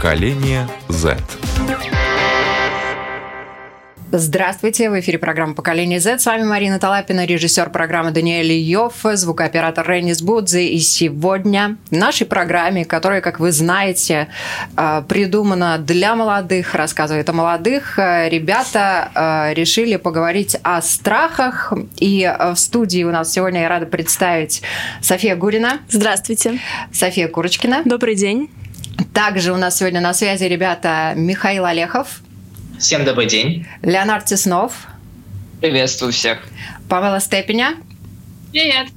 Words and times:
Поколение 0.00 0.66
Z. 0.88 1.18
Здравствуйте, 4.10 4.88
в 4.88 4.98
эфире 4.98 5.18
программа 5.18 5.52
«Поколение 5.52 6.00
Z». 6.00 6.20
С 6.20 6.24
вами 6.24 6.44
Марина 6.44 6.78
Талапина, 6.78 7.26
режиссер 7.26 7.68
программы 7.68 8.10
Даниэль 8.10 8.50
Йофф, 8.50 8.94
звукооператор 9.12 9.86
Ренис 9.86 10.22
Будзе. 10.22 10.68
И 10.68 10.78
сегодня 10.78 11.76
в 11.90 11.96
нашей 11.96 12.26
программе, 12.26 12.86
которая, 12.86 13.20
как 13.20 13.40
вы 13.40 13.52
знаете, 13.52 14.28
э, 14.74 15.02
придумана 15.06 15.76
для 15.76 16.16
молодых, 16.16 16.74
рассказывает 16.74 17.28
о 17.28 17.34
молодых, 17.34 17.98
э, 17.98 18.30
ребята 18.30 19.10
э, 19.14 19.52
решили 19.52 19.96
поговорить 19.96 20.56
о 20.62 20.80
страхах. 20.80 21.74
И 21.98 22.26
в 22.54 22.56
студии 22.56 23.04
у 23.04 23.10
нас 23.10 23.30
сегодня 23.30 23.60
я 23.60 23.68
рада 23.68 23.84
представить 23.84 24.62
София 25.02 25.36
Гурина. 25.36 25.80
Здравствуйте. 25.90 26.58
София 26.90 27.28
Курочкина. 27.28 27.82
Добрый 27.84 28.14
день. 28.14 28.48
Также 29.14 29.52
у 29.52 29.56
нас 29.56 29.78
сегодня 29.78 30.00
на 30.00 30.14
связи 30.14 30.44
ребята 30.44 31.12
Михаил 31.16 31.64
Олехов. 31.64 32.20
Всем 32.78 33.04
добрый 33.04 33.26
день. 33.26 33.66
Леонард 33.82 34.24
Теснов. 34.24 34.86
Приветствую 35.60 36.12
всех. 36.12 36.38
Павел 36.88 37.20
Степеня. 37.20 37.76
Привет. 38.52 38.88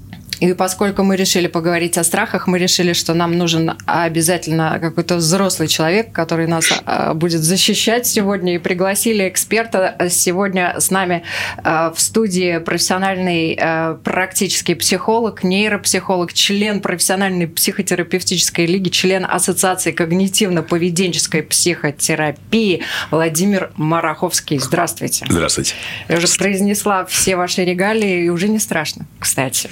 И 0.44 0.54
поскольку 0.54 1.04
мы 1.04 1.16
решили 1.16 1.48
поговорить 1.48 1.98
о 1.98 2.04
страхах, 2.04 2.48
мы 2.48 2.60
решили, 2.60 2.92
что 2.92 3.14
нам 3.14 3.38
нужен 3.38 3.78
обязательно 3.86 4.78
какой-то 4.82 5.16
взрослый 5.16 5.70
человек, 5.70 6.12
который 6.12 6.48
нас 6.48 6.66
а, 6.86 7.14
будет 7.14 7.40
защищать 7.40 8.06
сегодня. 8.06 8.56
И 8.56 8.58
пригласили 8.58 9.30
эксперта. 9.30 9.96
Сегодня 10.10 10.76
с 10.78 10.92
нами 10.92 11.24
а, 11.64 11.94
в 11.94 12.02
студии 12.02 12.58
профессиональный 12.58 13.58
практический 14.04 14.76
психолог, 14.76 15.46
нейропсихолог, 15.46 16.34
член 16.34 16.82
профессиональной 16.82 17.48
психотерапевтической 17.48 18.66
лиги, 18.66 18.90
член 18.90 19.26
Ассоциации 19.26 19.94
когнитивно-поведенческой 19.94 21.44
психотерапии 21.44 22.84
Владимир 23.12 23.72
Мараховский. 23.78 24.60
Здравствуйте. 24.60 25.26
Здравствуйте. 25.30 25.76
Я 26.10 26.18
уже 26.18 26.28
произнесла 26.38 27.06
все 27.06 27.38
ваши 27.38 27.64
регалии, 27.64 28.26
и 28.26 28.30
уже 28.30 28.50
не 28.50 28.60
страшно, 28.60 29.06
кстати. 29.20 29.70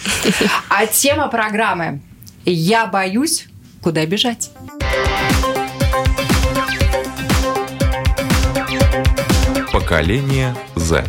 А 0.70 0.86
тема 0.86 1.28
программы 1.28 2.02
«Я 2.46 2.86
боюсь, 2.86 3.48
куда 3.82 4.06
бежать». 4.06 4.52
Поколение 9.72 10.56
Z. 10.76 11.06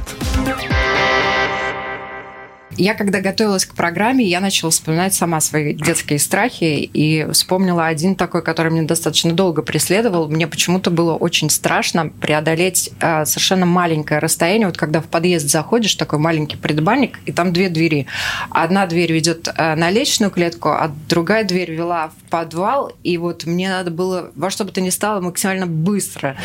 Я 2.79 2.95
когда 2.95 3.21
готовилась 3.21 3.67
к 3.67 3.75
программе, 3.75 4.25
я 4.25 4.41
начала 4.41 4.71
вспоминать 4.71 5.13
сама 5.13 5.41
свои 5.41 5.75
детские 5.75 6.19
страхи 6.19 6.89
и 6.93 7.27
вспомнила 7.31 7.87
один 7.87 8.15
такой, 8.15 8.43
который 8.43 8.73
мне 8.73 8.83
достаточно 8.83 9.33
долго 9.33 9.61
преследовал. 9.61 10.29
Мне 10.29 10.47
почему-то 10.47 10.91
было 10.91 11.15
очень 11.15 11.51
страшно 11.51 12.09
преодолеть 12.09 12.91
э, 13.01 13.27
совершенно 13.27 13.67
маленькое 13.67 14.21
расстояние. 14.21 14.69
Вот 14.69 14.79
когда 14.79 15.03
в 15.03 15.07
подъезд 15.07 15.51
заходишь, 15.51 15.95
такой 15.97 16.19
маленький 16.19 16.57
предбанник, 16.57 17.19
и 17.27 17.33
там 17.33 17.53
две 17.53 17.69
двери. 17.69 18.07
Одна 18.51 18.87
дверь 18.87 19.13
ведет 19.13 19.49
э, 19.49 19.75
на 19.75 19.91
лестничную 19.91 20.31
клетку, 20.31 20.71
а 20.71 20.91
другая 21.11 21.45
дверь 21.45 21.73
вела 21.73 22.09
в 22.09 22.31
подвал. 22.31 22.93
И 23.03 23.19
вот 23.19 23.45
мне 23.45 23.69
надо 23.69 23.91
было 23.91 24.31
во 24.35 24.49
что 24.49 24.65
бы 24.65 24.73
то 24.73 24.81
ни 24.81 24.89
стало 24.89 25.21
максимально 25.21 25.67
быстро 25.67 26.37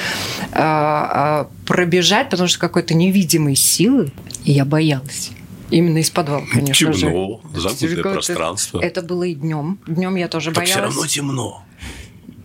э, 0.51 1.45
пробежать, 1.65 2.29
потому 2.29 2.49
что 2.49 2.59
какой-то 2.59 2.93
невидимой 2.93 3.55
силы 3.55 4.11
я 4.43 4.65
боялась. 4.65 5.31
Именно 5.69 5.97
из 5.99 6.09
подвала, 6.09 6.45
конечно 6.51 6.93
темно, 6.93 7.41
же. 7.53 7.59
замкнутое 7.59 8.03
пространство. 8.03 8.79
Это 8.79 9.01
было 9.01 9.23
и 9.23 9.33
днем. 9.33 9.79
Днем 9.87 10.15
я 10.15 10.27
тоже 10.27 10.51
так 10.51 10.63
боялась. 10.63 10.71
все 10.71 10.81
равно 10.81 11.07
темно. 11.07 11.63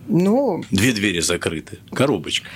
Ну, 0.07 0.63
Две 0.69 0.91
двери 0.91 1.21
закрыты. 1.21 1.79
Коробочка. 1.91 2.47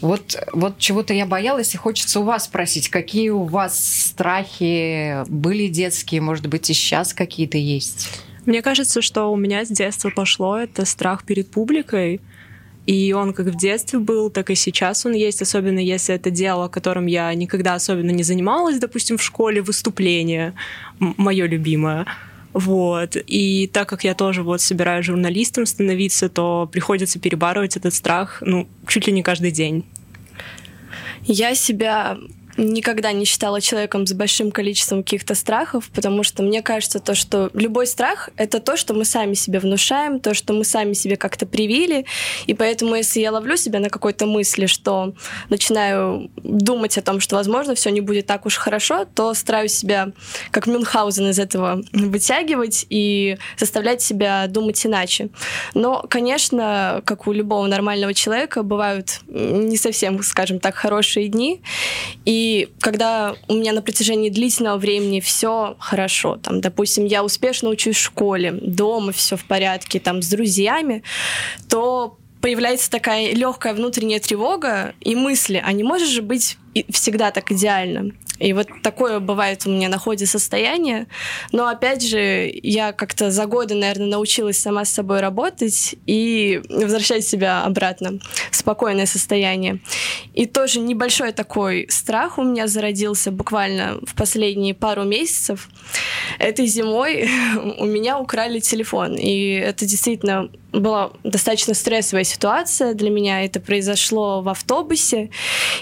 вот, 0.00 0.36
вот 0.52 0.78
чего-то 0.78 1.14
я 1.14 1.24
боялась, 1.24 1.72
и 1.74 1.76
хочется 1.76 2.18
у 2.20 2.24
вас 2.24 2.46
спросить, 2.46 2.88
какие 2.88 3.30
у 3.30 3.44
вас 3.44 3.78
страхи 4.08 5.24
были 5.28 5.68
детские, 5.68 6.20
может 6.20 6.48
быть, 6.48 6.68
и 6.68 6.74
сейчас 6.74 7.14
какие-то 7.14 7.58
есть? 7.58 8.08
Мне 8.44 8.60
кажется, 8.62 9.02
что 9.02 9.26
у 9.26 9.36
меня 9.36 9.64
с 9.64 9.68
детства 9.68 10.10
пошло 10.10 10.58
это 10.58 10.84
страх 10.84 11.24
перед 11.24 11.50
публикой. 11.50 12.20
И 12.90 13.12
он 13.12 13.32
как 13.32 13.46
в 13.46 13.56
детстве 13.56 14.00
был, 14.00 14.30
так 14.30 14.50
и 14.50 14.56
сейчас 14.56 15.06
он 15.06 15.12
есть, 15.12 15.42
особенно 15.42 15.78
если 15.78 16.12
это 16.12 16.28
дело, 16.28 16.66
которым 16.66 17.06
я 17.06 17.32
никогда 17.34 17.74
особенно 17.74 18.10
не 18.10 18.24
занималась, 18.24 18.80
допустим, 18.80 19.16
в 19.16 19.22
школе, 19.22 19.62
выступление, 19.62 20.54
мое 20.98 21.46
любимое. 21.46 22.04
Вот. 22.52 23.16
И 23.28 23.70
так 23.72 23.88
как 23.88 24.02
я 24.02 24.14
тоже 24.14 24.42
вот 24.42 24.60
собираюсь 24.60 25.06
журналистом 25.06 25.66
становиться, 25.66 26.28
то 26.28 26.68
приходится 26.72 27.20
перебарывать 27.20 27.76
этот 27.76 27.94
страх, 27.94 28.42
ну, 28.44 28.66
чуть 28.88 29.06
ли 29.06 29.12
не 29.12 29.22
каждый 29.22 29.52
день. 29.52 29.84
Я 31.22 31.54
себя 31.54 32.18
никогда 32.56 33.12
не 33.12 33.24
считала 33.24 33.60
человеком 33.60 34.06
с 34.06 34.12
большим 34.12 34.50
количеством 34.50 35.02
каких-то 35.02 35.34
страхов, 35.34 35.90
потому 35.94 36.22
что 36.22 36.42
мне 36.42 36.62
кажется 36.62 37.00
то, 37.00 37.14
что 37.14 37.50
любой 37.54 37.86
страх— 37.86 38.30
это 38.36 38.60
то, 38.60 38.76
что 38.76 38.94
мы 38.94 39.04
сами 39.04 39.34
себе 39.34 39.58
внушаем, 39.58 40.20
то, 40.20 40.34
что 40.34 40.52
мы 40.52 40.64
сами 40.64 40.92
себе 40.92 41.16
как-то 41.16 41.46
привили, 41.46 42.06
и 42.46 42.54
поэтому 42.54 42.94
если 42.94 43.20
я 43.20 43.32
ловлю 43.32 43.56
себя 43.56 43.80
на 43.80 43.90
какой-то 43.90 44.26
мысли, 44.26 44.66
что 44.66 45.14
начинаю 45.48 46.30
думать 46.36 46.98
о 46.98 47.02
том, 47.02 47.20
что, 47.20 47.36
возможно, 47.36 47.74
все 47.74 47.90
не 47.90 48.00
будет 48.00 48.26
так 48.26 48.46
уж 48.46 48.56
хорошо, 48.56 49.06
то 49.14 49.34
стараюсь 49.34 49.72
себя, 49.72 50.12
как 50.50 50.66
Мюнхгаузен, 50.66 51.30
из 51.30 51.38
этого 51.38 51.82
вытягивать 51.92 52.86
и 52.90 53.38
заставлять 53.58 54.02
себя 54.02 54.46
думать 54.48 54.84
иначе. 54.84 55.28
Но, 55.74 56.04
конечно, 56.08 57.02
как 57.04 57.26
у 57.26 57.32
любого 57.32 57.66
нормального 57.66 58.14
человека, 58.14 58.62
бывают 58.62 59.20
не 59.28 59.76
совсем, 59.76 60.22
скажем 60.22 60.60
так, 60.60 60.74
хорошие 60.74 61.28
дни, 61.28 61.62
и 62.24 62.39
когда 62.80 63.34
у 63.48 63.54
меня 63.54 63.72
на 63.72 63.82
протяжении 63.82 64.30
длительного 64.30 64.78
времени 64.78 65.20
все 65.20 65.76
хорошо, 65.78 66.36
там, 66.36 66.60
допустим, 66.60 67.04
я 67.04 67.24
успешно 67.24 67.68
учусь 67.68 67.96
в 67.96 68.00
школе, 68.00 68.52
дома 68.52 69.12
все 69.12 69.36
в 69.36 69.44
порядке, 69.44 70.00
там, 70.00 70.22
с 70.22 70.28
друзьями, 70.28 71.02
то 71.68 72.18
появляется 72.40 72.90
такая 72.90 73.34
легкая 73.34 73.74
внутренняя 73.74 74.20
тревога 74.20 74.94
и 75.00 75.14
мысли, 75.14 75.62
а 75.64 75.72
не 75.72 75.82
может 75.82 76.08
же 76.08 76.22
быть 76.22 76.56
всегда 76.90 77.30
так 77.30 77.50
идеально. 77.52 78.12
И 78.40 78.54
вот 78.54 78.68
такое 78.82 79.20
бывает 79.20 79.66
у 79.66 79.70
меня 79.70 79.88
на 79.90 79.98
ходе 79.98 80.24
состояние. 80.26 81.06
Но 81.52 81.68
опять 81.68 82.02
же, 82.02 82.50
я 82.62 82.92
как-то 82.92 83.30
за 83.30 83.44
годы, 83.46 83.74
наверное, 83.74 84.06
научилась 84.06 84.58
сама 84.58 84.84
с 84.86 84.92
собой 84.92 85.20
работать 85.20 85.94
и 86.06 86.62
возвращать 86.70 87.26
себя 87.26 87.62
обратно 87.62 88.18
в 88.50 88.56
спокойное 88.56 89.06
состояние. 89.06 89.80
И 90.32 90.46
тоже 90.46 90.80
небольшой 90.80 91.32
такой 91.32 91.86
страх 91.90 92.38
у 92.38 92.42
меня 92.42 92.66
зародился 92.66 93.30
буквально 93.30 94.00
в 94.06 94.14
последние 94.14 94.74
пару 94.74 95.04
месяцев. 95.04 95.68
Этой 96.38 96.66
зимой 96.66 97.28
у 97.78 97.84
меня 97.84 98.18
украли 98.18 98.60
телефон. 98.60 99.16
И 99.16 99.52
это 99.52 99.84
действительно 99.84 100.48
была 100.72 101.12
достаточно 101.24 101.74
стрессовая 101.74 102.24
ситуация 102.24 102.94
для 102.94 103.10
меня. 103.10 103.44
Это 103.44 103.60
произошло 103.60 104.40
в 104.40 104.48
автобусе. 104.48 105.30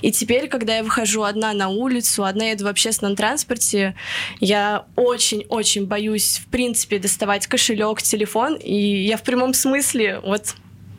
И 0.01 0.11
теперь, 0.11 0.49
когда 0.49 0.78
я 0.79 0.85
выхожу 0.85 1.23
одна 1.23 1.53
на 1.53 1.69
улицу, 1.69 2.25
одна 2.25 2.47
еду 2.47 2.65
в 2.65 2.69
общественном 2.69 3.17
транспорте, 3.17 3.95
я 4.41 4.87
очень-очень 4.97 5.87
боюсь, 5.87 6.41
в 6.45 6.51
принципе, 6.51 6.99
доставать 6.99 7.47
кошелек, 7.47 8.03
телефон. 8.03 8.55
И 8.55 8.75
я 8.75 9.17
в 9.17 9.23
прямом 9.23 9.55
смысле 9.55 10.21
вот 10.25 10.55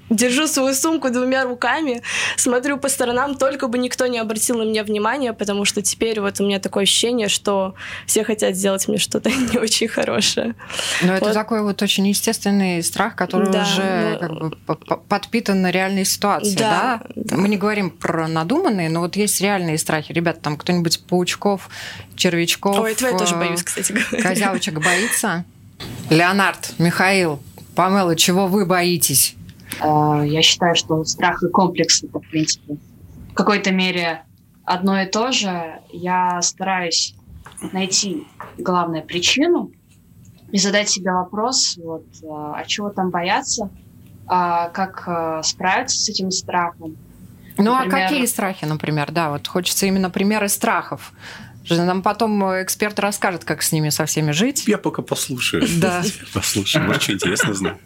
держу 0.10 0.48
свою 0.48 0.74
сумку 0.74 1.10
двумя 1.10 1.44
руками, 1.44 2.02
смотрю 2.38 2.78
по 2.78 2.90
сторонам, 2.90 3.36
только 3.36 3.68
бы 3.68 3.78
никто 3.78 4.08
не 4.08 4.20
обратил 4.20 4.58
на 4.58 4.64
меня 4.64 4.84
внимания, 4.84 5.34
потому 5.34 5.66
что 5.66 5.82
теперь 5.82 6.20
вот 6.20 6.40
у 6.40 6.46
меня 6.46 6.60
такое 6.60 6.84
ощущение, 6.84 7.28
что 7.28 7.76
все 8.06 8.24
хотят 8.24 8.56
сделать 8.56 8.88
мне 8.88 8.98
что-то 8.98 9.30
не 9.54 9.58
очень 9.58 9.88
хорошее. 9.88 10.56
Но 11.02 11.14
вот. 11.14 11.22
это 11.22 11.34
такой 11.34 11.62
вот 11.62 11.82
очень 11.82 12.08
естественный 12.08 12.84
страх, 12.84 13.16
который 13.16 13.52
да, 13.52 13.62
уже 13.64 14.20
но... 14.22 14.50
как 14.50 14.80
бы 14.80 14.98
подпитан 15.08 15.62
на 15.62 15.72
реальной 15.72 16.06
ситуации, 16.06 16.56
да, 16.56 17.02
да? 17.06 17.12
да? 17.16 17.38
Мы 17.38 17.50
не 17.50 17.58
говорим 17.58 17.90
про 17.90 18.28
надуманные, 18.28 18.90
но 18.90 19.02
вот 19.02 19.16
есть 19.16 19.40
реальные 19.42 19.78
страхи. 19.78 20.12
Ребята, 20.12 20.40
там 20.42 20.58
кто-нибудь 20.58 21.04
паучков, 21.06 21.70
червячков... 22.16 22.80
Ой, 22.80 22.94
этого 22.94 23.10
я 23.12 23.18
тоже 23.18 23.36
боюсь, 23.36 23.64
кстати 23.64 23.92
говоря. 23.92 24.24
Козявочек 24.24 24.76
боится? 24.76 25.46
Леонард, 26.10 26.72
Михаил, 26.78 27.42
Памела, 27.76 28.16
чего 28.16 28.48
вы 28.48 28.66
боитесь? 28.66 29.36
Э, 29.82 30.24
я 30.26 30.42
считаю, 30.42 30.76
что 30.76 31.04
страх 31.06 31.44
и 31.44 31.50
комплекс 31.50 32.04
это, 32.04 32.20
в 32.20 32.28
принципе, 32.30 32.78
в 33.32 33.34
какой-то 33.34 33.72
мере 33.72 34.24
одно 34.64 35.02
и 35.02 35.06
то 35.06 35.32
же. 35.32 35.80
Я 35.92 36.42
стараюсь 36.42 37.16
найти 37.72 38.28
главную 38.58 39.04
причину 39.04 39.72
и 40.52 40.58
задать 40.58 40.90
себе 40.90 41.12
вопрос, 41.12 41.78
вот, 41.78 42.06
э, 42.22 42.28
а 42.28 42.64
чего 42.66 42.90
там 42.90 43.10
бояться, 43.10 43.70
а 44.28 44.70
как 44.70 45.04
э, 45.08 45.42
справиться 45.44 45.98
с 45.98 46.10
этим 46.10 46.32
страхом. 46.32 46.98
Ну 47.58 47.76
например, 47.76 48.06
а 48.06 48.10
какие 48.10 48.26
страхи, 48.26 48.66
например? 48.66 49.12
Да, 49.12 49.32
вот 49.32 49.48
хочется 49.48 49.86
именно 49.86 50.10
примеры 50.10 50.48
страхов. 50.48 51.14
Нам 51.70 52.02
потом 52.02 52.42
эксперт 52.64 52.98
расскажет, 53.00 53.44
как 53.44 53.62
с 53.62 53.72
ними 53.72 53.90
со 53.90 54.06
всеми 54.06 54.32
жить. 54.32 54.64
Я 54.66 54.78
пока 54.78 55.02
послушаю. 55.02 55.68
Да. 55.78 56.02
Послушаю, 56.34 56.86
может, 56.86 57.04
что 57.04 57.14
интересно 57.14 57.54
знать. 57.54 57.78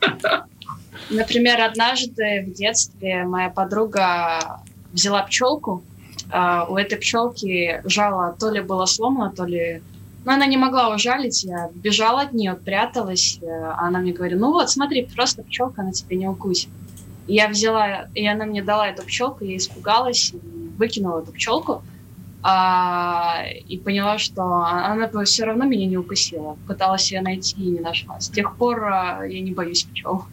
Например, 1.09 1.61
однажды 1.61 2.45
в 2.47 2.53
детстве 2.53 3.23
моя 3.23 3.49
подруга 3.49 4.61
взяла 4.91 5.23
пчелку. 5.23 5.83
А, 6.31 6.65
у 6.65 6.77
этой 6.77 6.97
пчелки 6.97 7.81
жало 7.85 8.35
то 8.39 8.49
ли 8.49 8.61
было 8.61 8.85
сломано, 8.85 9.31
то 9.31 9.45
ли... 9.45 9.81
Но 10.25 10.33
она 10.33 10.45
не 10.45 10.55
могла 10.55 10.93
ужалить, 10.93 11.43
я 11.43 11.69
бежала 11.73 12.21
от 12.21 12.33
нее, 12.33 12.53
пряталась, 12.53 13.39
а 13.43 13.87
она 13.87 13.99
мне 13.99 14.13
говорит, 14.13 14.39
ну 14.39 14.53
вот, 14.53 14.69
смотри, 14.69 15.05
просто 15.05 15.43
пчелка, 15.43 15.81
она 15.81 15.91
тебя 15.91 16.15
не 16.15 16.27
укусит. 16.27 16.69
Я 17.27 17.49
взяла, 17.49 18.07
и 18.15 18.25
она 18.25 18.45
мне 18.45 18.63
дала 18.63 18.87
эту 18.87 19.03
пчелку, 19.03 19.43
я 19.43 19.57
испугалась, 19.57 20.33
выкинула 20.77 21.21
эту 21.21 21.33
пчелку, 21.33 21.83
а, 22.41 23.43
и 23.67 23.77
поняла, 23.77 24.17
что 24.17 24.43
она 24.43 25.09
все 25.23 25.45
равно 25.45 25.63
меня 25.63 25.85
не 25.85 25.97
укусила. 25.97 26.57
Пыталась 26.67 27.11
ее 27.11 27.21
найти 27.21 27.55
и 27.57 27.69
не 27.69 27.79
нашла. 27.79 28.19
С 28.19 28.29
тех 28.29 28.57
пор 28.57 28.83
а, 28.85 29.23
я 29.23 29.39
не 29.39 29.51
боюсь 29.51 29.83
пчел. 29.83 30.25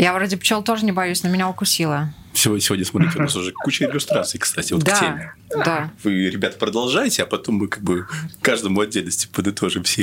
Я 0.00 0.14
вроде 0.14 0.38
пчел 0.38 0.62
тоже 0.62 0.86
не 0.86 0.92
боюсь, 0.92 1.22
но 1.24 1.28
меня 1.28 1.46
укусила. 1.46 2.14
Сегодня, 2.32 2.64
сегодня 2.64 2.86
смотрите, 2.86 3.18
у 3.18 3.20
нас 3.20 3.36
уже 3.36 3.52
куча 3.52 3.84
иллюстраций, 3.84 4.40
кстати, 4.40 4.72
вот 4.72 4.82
да, 4.82 4.96
к 4.96 4.98
теме. 4.98 5.34
Да. 5.50 5.90
Вы, 6.02 6.30
ребята, 6.30 6.56
продолжайте, 6.56 7.22
а 7.22 7.26
потом 7.26 7.56
мы 7.56 7.68
как 7.68 7.82
бы 7.82 8.06
каждому 8.40 8.80
отдельности 8.80 9.28
подытожим 9.30 9.82
все 9.82 10.00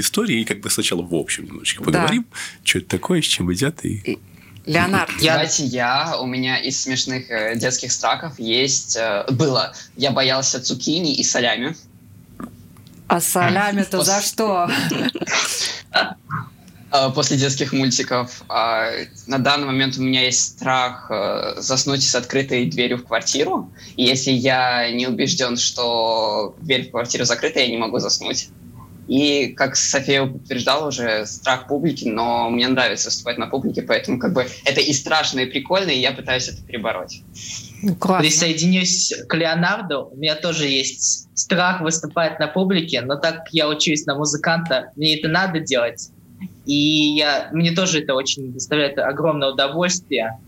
истории 0.00 0.40
и 0.40 0.44
как 0.46 0.60
бы 0.60 0.70
сначала 0.70 1.02
в 1.02 1.14
общем 1.14 1.44
немножечко 1.44 1.84
поговорим, 1.84 2.24
да. 2.30 2.38
что 2.64 2.78
это 2.78 2.88
такое, 2.88 3.20
с 3.20 3.26
чем 3.26 3.50
едят 3.50 3.84
и... 3.84 4.18
Леонард. 4.64 5.10
Я... 5.20 5.34
Знаете, 5.34 5.64
я, 5.64 6.16
у 6.18 6.24
меня 6.24 6.56
из 6.58 6.82
смешных 6.82 7.30
э, 7.30 7.54
детских 7.56 7.92
страхов 7.92 8.38
есть, 8.38 8.96
э, 8.96 9.26
было, 9.30 9.74
я 9.94 10.10
боялся 10.10 10.58
цукини 10.58 11.14
и 11.16 11.22
солями. 11.22 11.76
А 13.08 13.20
солями-то 13.20 14.02
за 14.02 14.22
что? 14.22 14.70
Э, 16.94 17.10
после 17.12 17.36
детских 17.36 17.72
мультиков. 17.72 18.44
А, 18.48 18.88
на 19.26 19.38
данный 19.38 19.66
момент 19.66 19.96
у 19.98 20.02
меня 20.02 20.26
есть 20.26 20.56
страх 20.56 21.10
э, 21.10 21.54
заснуть 21.56 22.04
с 22.04 22.14
открытой 22.14 22.66
дверью 22.66 22.98
в 22.98 23.04
квартиру. 23.04 23.72
И 23.96 24.04
если 24.04 24.30
я 24.30 24.88
не 24.92 25.08
убежден, 25.08 25.56
что 25.56 26.54
дверь 26.60 26.86
в 26.86 26.90
квартиру 26.92 27.24
закрыта, 27.24 27.58
я 27.58 27.66
не 27.66 27.78
могу 27.78 27.98
заснуть. 27.98 28.48
И, 29.08 29.48
как 29.48 29.74
София 29.74 30.24
подтверждала 30.24 30.86
уже, 30.86 31.26
страх 31.26 31.66
публики, 31.66 32.04
но 32.04 32.48
мне 32.48 32.68
нравится 32.68 33.08
выступать 33.08 33.38
на 33.38 33.48
публике, 33.48 33.82
поэтому 33.82 34.20
как 34.20 34.32
бы 34.32 34.46
это 34.64 34.80
и 34.80 34.92
страшно, 34.92 35.40
и 35.40 35.46
прикольно, 35.46 35.90
и 35.90 35.98
я 35.98 36.12
пытаюсь 36.12 36.48
это 36.48 36.62
перебороть. 36.62 37.22
Ну, 37.82 37.96
Присоединюсь 37.96 39.12
к 39.28 39.34
Леонарду. 39.34 40.10
У 40.12 40.16
меня 40.16 40.36
тоже 40.36 40.68
есть 40.68 41.28
страх 41.34 41.80
выступать 41.80 42.38
на 42.38 42.46
публике, 42.46 43.02
но 43.02 43.16
так 43.16 43.38
как 43.38 43.48
я 43.52 43.68
учусь 43.68 44.06
на 44.06 44.14
музыканта, 44.14 44.92
мне 44.94 45.18
это 45.18 45.28
надо 45.28 45.58
делать. 45.58 46.08
И 46.66 47.16
я, 47.16 47.50
мне 47.52 47.72
тоже 47.72 48.02
это 48.02 48.14
очень 48.14 48.52
доставляет 48.52 48.98
огромное 48.98 49.52
удовольствие. 49.52 50.38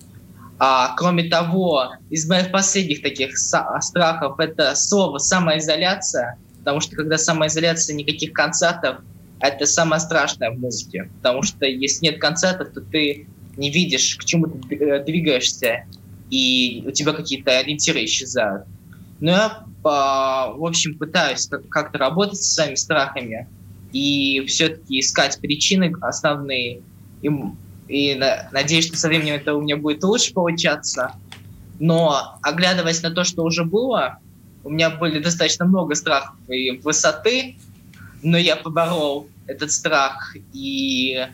А, 0.59 0.95
кроме 0.97 1.25
того, 1.25 1.93
из 2.09 2.29
моих 2.29 2.51
последних 2.51 3.03
таких 3.03 3.37
страхов 3.37 4.39
это 4.41 4.75
слово 4.75 5.19
самоизоляция, 5.19 6.39
потому 6.59 6.81
что 6.81 6.97
когда 6.97 7.19
самоизоляция, 7.19 7.95
никаких 7.95 8.33
концертов, 8.33 8.99
это 9.41 9.67
самое 9.67 10.01
страшное 10.01 10.51
в 10.51 10.59
музыке. 10.59 11.11
Потому 11.19 11.43
что 11.43 11.67
если 11.67 12.07
нет 12.07 12.21
концертов, 12.21 12.73
то 12.73 12.81
ты 12.81 13.27
не 13.57 13.71
видишь, 13.71 14.17
к 14.17 14.25
чему 14.25 14.47
ты 14.47 14.77
э, 14.77 15.05
двигаешься, 15.05 15.85
и 16.31 16.83
у 16.87 16.91
тебя 16.91 17.12
какие-то 17.12 17.59
ориентиры 17.59 18.05
исчезают. 18.05 18.65
Но 19.21 19.31
я, 19.33 19.67
в 19.83 20.65
общем, 20.65 20.99
пытаюсь 20.99 21.49
как-то 21.71 21.99
работать 21.99 22.43
с 22.43 22.55
своими 22.55 22.75
страхами, 22.75 23.49
и 23.97 24.45
все-таки 24.47 25.01
искать 25.01 25.39
причины 25.41 25.95
основные. 26.03 26.83
И, 27.23 27.31
и 27.89 28.15
на, 28.15 28.49
надеюсь, 28.53 28.89
что 28.89 28.99
со 28.99 29.09
временем 29.09 29.35
это 29.35 29.55
у 29.55 29.63
меня 29.63 29.79
будет 29.79 30.05
лучше 30.05 30.35
получаться. 30.35 31.15
Но 31.79 32.39
оглядываясь 32.43 33.03
на 33.03 33.11
то, 33.11 33.25
что 33.25 33.43
уже 33.43 33.65
было, 33.65 34.19
у 34.65 34.71
меня 34.71 34.91
были 34.91 35.19
достаточно 35.19 35.65
много 35.65 35.95
страхов 35.95 36.37
и 36.49 36.73
высоты, 36.73 37.57
но 38.23 38.37
я 38.37 38.57
поборол 38.57 39.29
этот 39.47 39.73
страх 39.73 40.37
и 40.53 41.27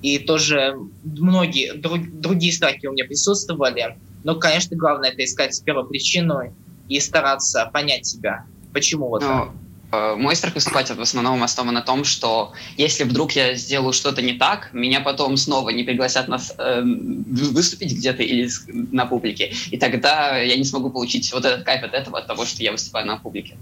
и 0.00 0.18
тоже 0.20 0.76
многие 1.02 1.72
друг, 1.72 2.00
другие 2.20 2.52
страхи 2.52 2.86
у 2.86 2.92
меня 2.92 3.04
присутствовали. 3.04 3.96
Но, 4.24 4.36
конечно, 4.36 4.76
главное 4.76 5.10
это 5.10 5.24
искать 5.24 5.60
первопричину 5.64 6.54
и 6.88 7.00
стараться 7.00 7.68
понять 7.72 8.06
себя, 8.06 8.44
почему 8.72 9.08
вот. 9.08 9.22
Но 9.22 9.52
Э, 9.52 9.67
мой 9.90 10.36
страх 10.36 10.54
выступать 10.54 10.90
в 10.90 11.00
основном 11.00 11.42
основан 11.42 11.74
на 11.74 11.80
том, 11.80 12.04
что 12.04 12.52
если 12.76 13.04
вдруг 13.04 13.32
я 13.32 13.54
сделаю 13.54 13.92
что-то 13.92 14.20
не 14.20 14.34
так, 14.34 14.70
меня 14.74 15.00
потом 15.00 15.36
снова 15.36 15.70
не 15.70 15.82
пригласят 15.82 16.28
нас 16.28 16.52
э, 16.58 16.82
выступить 16.84 17.94
где-то 17.94 18.22
или 18.22 18.50
на 18.92 19.06
публике, 19.06 19.52
и 19.70 19.78
тогда 19.78 20.36
я 20.36 20.56
не 20.56 20.64
смогу 20.64 20.90
получить 20.90 21.32
вот 21.32 21.44
этот 21.44 21.64
кайф 21.64 21.82
от 21.84 21.94
этого, 21.94 22.18
от 22.18 22.26
того, 22.26 22.44
что 22.44 22.62
я 22.62 22.72
выступаю 22.72 23.06
на 23.06 23.16
публике. 23.16 23.56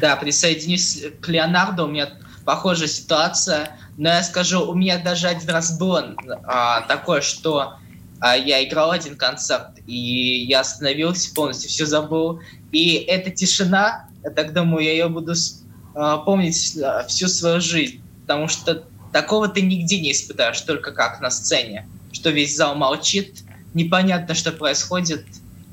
Да, 0.00 0.16
присоединюсь 0.16 1.04
к 1.20 1.28
Леонарду, 1.28 1.86
у 1.86 1.88
меня 1.88 2.10
похожая 2.44 2.88
ситуация, 2.88 3.78
но 3.96 4.10
я 4.10 4.22
скажу, 4.22 4.68
у 4.68 4.74
меня 4.74 4.98
даже 4.98 5.28
один 5.28 5.48
раз 5.48 5.78
было 5.78 6.14
а, 6.44 6.82
такое, 6.82 7.22
что 7.22 7.74
а, 8.20 8.36
я 8.36 8.62
играл 8.62 8.90
один 8.90 9.16
концерт, 9.16 9.78
и 9.86 10.44
я 10.48 10.60
остановился, 10.60 11.34
полностью 11.34 11.70
все 11.70 11.86
забыл, 11.86 12.40
и 12.72 12.94
эта 12.96 13.30
тишина, 13.30 14.08
я 14.24 14.30
так 14.30 14.52
думаю, 14.52 14.84
я 14.84 14.92
ее 14.92 15.08
буду 15.08 15.32
э, 15.32 16.16
помнить 16.24 16.76
э, 16.76 17.06
всю 17.08 17.28
свою 17.28 17.60
жизнь, 17.60 18.00
потому 18.22 18.48
что 18.48 18.84
такого 19.12 19.48
ты 19.48 19.60
нигде 19.62 20.00
не 20.00 20.12
испытаешь, 20.12 20.60
только 20.62 20.92
как 20.92 21.20
на 21.20 21.30
сцене, 21.30 21.86
что 22.12 22.30
весь 22.30 22.56
зал 22.56 22.74
молчит, 22.74 23.42
непонятно, 23.74 24.34
что 24.34 24.50
происходит, 24.50 25.24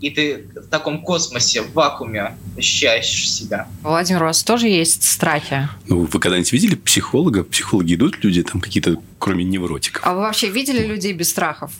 и 0.02 0.10
ты 0.10 0.48
в 0.56 0.68
таком 0.68 1.02
космосе, 1.04 1.62
в 1.62 1.74
вакууме 1.74 2.36
ощущаешь 2.58 3.30
себя. 3.30 3.68
Владимир, 3.84 4.24
у 4.24 4.26
вас 4.26 4.44
тоже 4.44 4.68
есть 4.68 5.04
страхи? 5.04 5.70
Ну, 5.88 6.06
вы 6.06 6.20
когда-нибудь 6.20 6.52
видели 6.52 6.76
психолога? 6.76 7.44
Психологи 7.44 7.94
идут 7.94 8.24
люди 8.24 8.44
там 8.44 8.60
какие-то, 8.60 8.98
кроме 9.20 9.44
невротиков. 9.44 10.02
А 10.06 10.14
вы 10.14 10.22
вообще 10.22 10.50
видели 10.50 10.84
людей 10.86 11.14
без 11.14 11.30
страхов? 11.30 11.72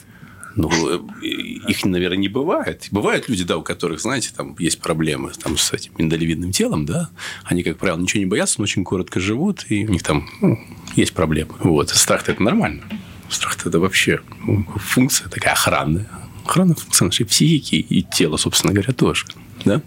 Ну, 0.56 0.70
э, 0.70 0.98
их, 1.22 1.84
наверное, 1.84 2.18
не 2.18 2.28
бывает. 2.28 2.88
Бывают 2.90 3.28
люди, 3.28 3.44
да, 3.44 3.56
у 3.56 3.62
которых, 3.62 4.00
знаете, 4.00 4.30
там 4.36 4.54
есть 4.58 4.80
проблемы 4.80 5.32
там, 5.42 5.56
с 5.56 5.72
этим 5.72 5.92
миндалевидным 5.98 6.52
телом, 6.52 6.84
да. 6.84 7.10
Они, 7.44 7.62
как 7.62 7.78
правило, 7.78 7.98
ничего 7.98 8.20
не 8.20 8.26
боятся, 8.26 8.56
но 8.58 8.64
очень 8.64 8.84
коротко 8.84 9.20
живут, 9.20 9.64
и 9.68 9.86
у 9.86 9.90
них 9.90 10.02
там 10.02 10.28
ну, 10.40 10.58
есть 10.94 11.12
проблемы. 11.14 11.54
Вот. 11.60 11.90
Страх-то 11.90 12.32
это 12.32 12.42
нормально. 12.42 12.82
Страх-то 13.30 13.68
это 13.68 13.80
вообще 13.80 14.20
ну, 14.46 14.64
функция 14.76 15.28
такая 15.28 15.54
охранная. 15.54 16.08
Охранная 16.44 16.74
функция 16.74 17.06
нашей 17.06 17.24
психики 17.24 17.76
и 17.76 18.02
тела, 18.02 18.36
собственно 18.36 18.72
говоря, 18.72 18.92
тоже. 18.92 19.26
Да? 19.64 19.80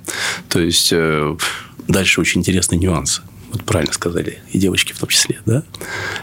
То 0.50 0.60
есть, 0.60 0.92
э, 0.92 1.38
дальше 1.88 2.22
очень 2.22 2.42
интересный 2.42 2.78
нюанс. 2.78 3.22
Вот 3.52 3.64
правильно 3.64 3.94
сказали, 3.94 4.40
и 4.52 4.58
девочки 4.58 4.94
в 4.94 5.00
том 5.00 5.10
числе, 5.10 5.40
да? 5.46 5.64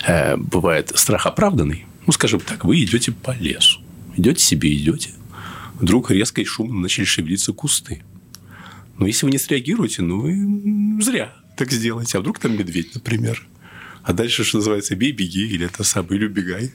Э, 0.07 0.37
бывает 0.37 0.93
страх 0.95 1.27
оправданный. 1.27 1.87
Ну, 2.07 2.13
скажем 2.13 2.41
так, 2.41 2.65
вы 2.65 2.83
идете 2.83 3.13
по 3.13 3.31
лесу 3.37 3.81
Идете 4.17 4.43
себе, 4.43 4.75
идете. 4.75 5.11
Вдруг 5.75 6.11
резко 6.11 6.41
и 6.41 6.45
шумно 6.45 6.81
начали 6.81 7.05
шевелиться 7.05 7.53
кусты. 7.53 8.03
Но 8.99 9.07
если 9.07 9.27
вы 9.27 9.33
не 9.33 9.39
среагируете, 9.39 10.03
ну, 10.03 10.21
вы 10.21 11.03
зря 11.03 11.35
так 11.57 11.73
сделаете. 11.73 12.19
А 12.19 12.21
вдруг 12.21 12.39
там 12.39 12.57
медведь, 12.57 12.95
например. 12.95 13.47
А 14.03 14.13
дальше, 14.13 14.45
что 14.45 14.59
называется, 14.59 14.97
бей, 14.97 15.13
беги, 15.13 15.47
или 15.47 15.67
это 15.67 15.85
самое, 15.85 16.17
или 16.17 16.27
убегай. 16.27 16.73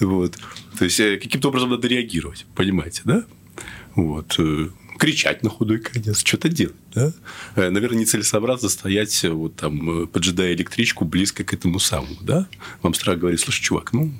Вот. 0.00 0.38
То 0.78 0.84
есть, 0.84 1.00
э, 1.00 1.18
каким-то 1.18 1.48
образом 1.48 1.70
надо 1.70 1.88
реагировать, 1.88 2.46
понимаете, 2.54 3.02
да? 3.04 3.24
Вот. 3.94 4.36
Э, 4.38 4.68
кричать 4.98 5.42
на 5.42 5.50
худой 5.50 5.78
конец, 5.78 6.24
что-то 6.24 6.48
делать, 6.48 6.76
да? 6.94 7.12
Э, 7.56 7.70
наверное, 7.70 8.00
нецелесообразно 8.00 8.68
стоять, 8.68 9.24
вот 9.24 9.56
там, 9.56 10.06
поджидая 10.08 10.54
электричку 10.54 11.04
близко 11.04 11.44
к 11.44 11.52
этому 11.52 11.78
самому, 11.78 12.16
да? 12.22 12.48
Вам 12.82 12.94
страх 12.94 13.18
говорит, 13.18 13.40
слушай, 13.40 13.62
чувак, 13.62 13.92
ну, 13.92 14.12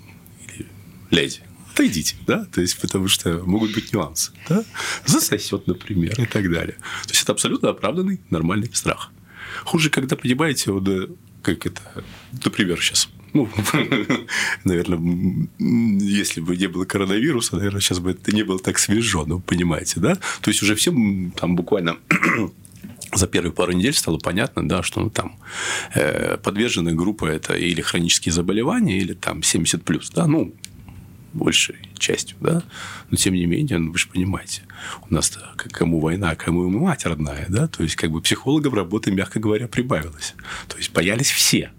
или 1.11 1.43
отойдите, 1.73 2.17
да, 2.27 2.45
то 2.45 2.61
есть, 2.61 2.79
потому 2.81 3.09
что 3.09 3.43
могут 3.45 3.73
быть 3.75 3.93
нюансы, 3.93 4.33
да, 4.49 4.65
засосет, 5.07 5.67
например, 5.67 6.21
и 6.21 6.27
так 6.27 6.51
далее. 6.51 6.77
То 7.05 7.11
есть, 7.11 7.23
это 7.23 7.33
абсолютно 7.33 7.71
оправданный 7.71 8.21
нормальный 8.31 8.71
страх. 8.73 9.11
Хуже, 9.65 9.91
когда, 9.91 10.17
понимаете, 10.17 10.73
вот, 10.73 10.89
э, 10.89 11.09
как 11.43 11.67
это, 11.67 11.83
например, 12.45 12.81
сейчас 12.81 13.09
ну, 13.35 13.49
наверное, 14.65 15.49
если 15.59 16.43
бы 16.43 16.55
не 16.55 16.67
было 16.67 16.85
коронавируса, 16.85 17.57
наверное, 17.57 17.81
сейчас 17.81 17.99
бы 17.99 18.11
это 18.11 18.31
не 18.31 18.43
было 18.43 18.59
так 18.59 18.79
свежо, 18.79 19.25
ну, 19.27 19.41
понимаете, 19.41 20.01
да? 20.01 20.17
То 20.43 20.51
есть, 20.51 20.63
уже 20.63 20.75
всем 20.75 21.31
там 21.31 21.57
буквально 21.57 21.97
за 23.15 23.27
первые 23.27 23.53
пару 23.53 23.73
недель 23.73 23.95
стало 23.95 24.19
понятно, 24.19 24.69
да, 24.69 24.83
что 24.83 25.01
ну, 25.01 25.09
там 25.09 25.39
э, 25.95 26.37
подверженная 26.43 26.93
группа 26.93 27.25
это 27.25 27.55
или 27.55 27.81
хронические 27.81 28.33
заболевания, 28.33 28.99
или 28.99 29.15
там 29.15 29.43
70 29.43 29.83
плюс, 29.83 30.11
да, 30.11 30.27
ну 30.27 30.55
большей 31.33 31.77
частью, 31.99 32.37
да, 32.41 32.63
но 33.11 33.17
тем 33.17 33.35
не 33.35 33.47
менее, 33.47 33.79
ну, 33.79 33.93
вы 33.93 33.99
же 33.99 34.09
понимаете, 34.09 34.63
у 35.09 35.15
нас 35.15 35.39
кому 35.71 36.01
война, 36.01 36.35
кому 36.35 36.69
мать 36.69 37.07
родная, 37.07 37.47
да, 37.49 37.69
то 37.69 37.83
есть 37.83 37.97
как 37.97 38.11
бы 38.11 38.21
психологов 38.21 38.75
работы, 38.75 39.11
мягко 39.11 39.41
говоря, 39.41 39.69
прибавилось, 39.69 40.35
то 40.69 40.77
есть 40.77 40.93
боялись 40.93 41.31
все, 41.31 41.73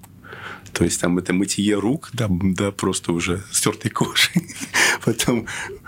То 0.73 0.83
есть 0.83 0.99
там 0.99 1.17
это 1.19 1.33
мытье 1.33 1.77
рук, 1.77 2.09
да, 2.13 2.27
да 2.29 2.71
просто 2.71 3.13
уже 3.13 3.43
стертой 3.51 3.91
кожей. 3.91 4.33
Потом 5.05 5.45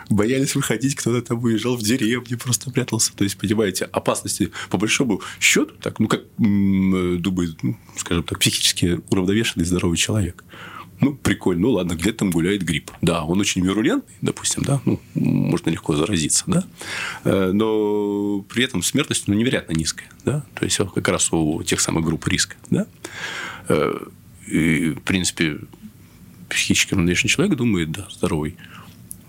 боялись 0.09 0.55
выходить, 0.55 0.95
кто-то 0.95 1.21
там 1.21 1.43
уезжал 1.43 1.75
в 1.75 1.81
деревню, 1.81 2.37
просто 2.37 2.69
прятался. 2.71 3.15
То 3.15 3.23
есть, 3.23 3.37
понимаете, 3.37 3.85
опасности 3.85 4.51
по 4.69 4.77
большому 4.77 5.21
счету, 5.39 5.73
так, 5.81 5.99
ну, 5.99 6.07
как 6.07 6.21
думает, 6.37 7.63
ну, 7.63 7.77
скажем 7.97 8.23
так, 8.23 8.39
психически 8.39 8.99
уравновешенный 9.09 9.65
здоровый 9.65 9.97
человек. 9.97 10.43
Ну, 11.01 11.13
прикольно, 11.13 11.63
ну 11.63 11.71
ладно, 11.71 11.93
где 11.93 12.13
там 12.13 12.31
гуляет 12.31 12.63
грипп. 12.63 12.91
Да, 13.01 13.23
он 13.23 13.39
очень 13.39 13.63
вирулентный, 13.63 14.15
допустим, 14.21 14.63
да, 14.63 14.81
ну, 14.85 14.99
можно 15.13 15.69
легко 15.69 15.95
заразиться, 15.95 16.45
да, 16.47 16.63
э, 17.25 17.51
но 17.51 18.41
при 18.41 18.63
этом 18.63 18.81
смертность, 18.81 19.27
ну, 19.27 19.33
невероятно 19.33 19.73
низкая, 19.73 20.09
да, 20.23 20.45
то 20.53 20.63
есть 20.63 20.77
как 20.77 21.07
раз 21.07 21.31
у 21.33 21.61
тех 21.63 21.81
самых 21.81 22.05
групп 22.05 22.27
риска, 22.27 22.55
да. 22.69 22.87
Э, 23.67 23.93
и, 24.47 24.91
в 24.91 25.01
принципе, 25.01 25.59
психически 26.49 26.93
уравновешенный 26.93 27.29
человек 27.29 27.57
думает, 27.57 27.91
да, 27.91 28.07
здоровый, 28.11 28.55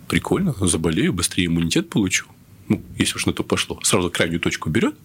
прикольно, 0.09 0.55
заболею, 0.61 1.13
быстрее 1.13 1.47
иммунитет 1.47 1.91
получу. 1.91 2.27
Ну, 2.69 2.83
если 2.99 3.17
уж 3.17 3.27
на 3.27 3.33
то 3.33 3.45
пошло. 3.45 3.79
Сразу 3.83 4.11
крайнюю 4.11 4.41
точку 4.41 4.71
берет, 4.71 4.97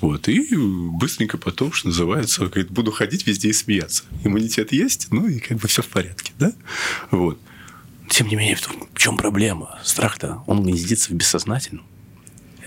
вот, 0.00 0.28
и 0.28 0.56
быстренько 0.56 1.38
потом, 1.38 1.72
что 1.72 1.88
называется, 1.88 2.46
говорит, 2.46 2.70
буду 2.70 2.90
ходить 2.90 3.26
везде 3.26 3.48
и 3.48 3.52
смеяться. 3.52 4.04
Иммунитет 4.24 4.72
есть, 4.72 5.08
ну 5.10 5.28
и 5.28 5.38
как 5.38 5.58
бы 5.58 5.68
все 5.68 5.82
в 5.82 5.88
порядке, 5.88 6.32
да? 6.38 6.52
Вот. 7.10 7.38
Тем 8.08 8.28
не 8.28 8.36
менее, 8.36 8.56
в 8.56 8.98
чем 8.98 9.16
проблема? 9.16 9.78
Страх-то, 9.84 10.42
он 10.46 10.62
гнездится 10.62 11.10
в 11.10 11.14
бессознательном. 11.14 11.86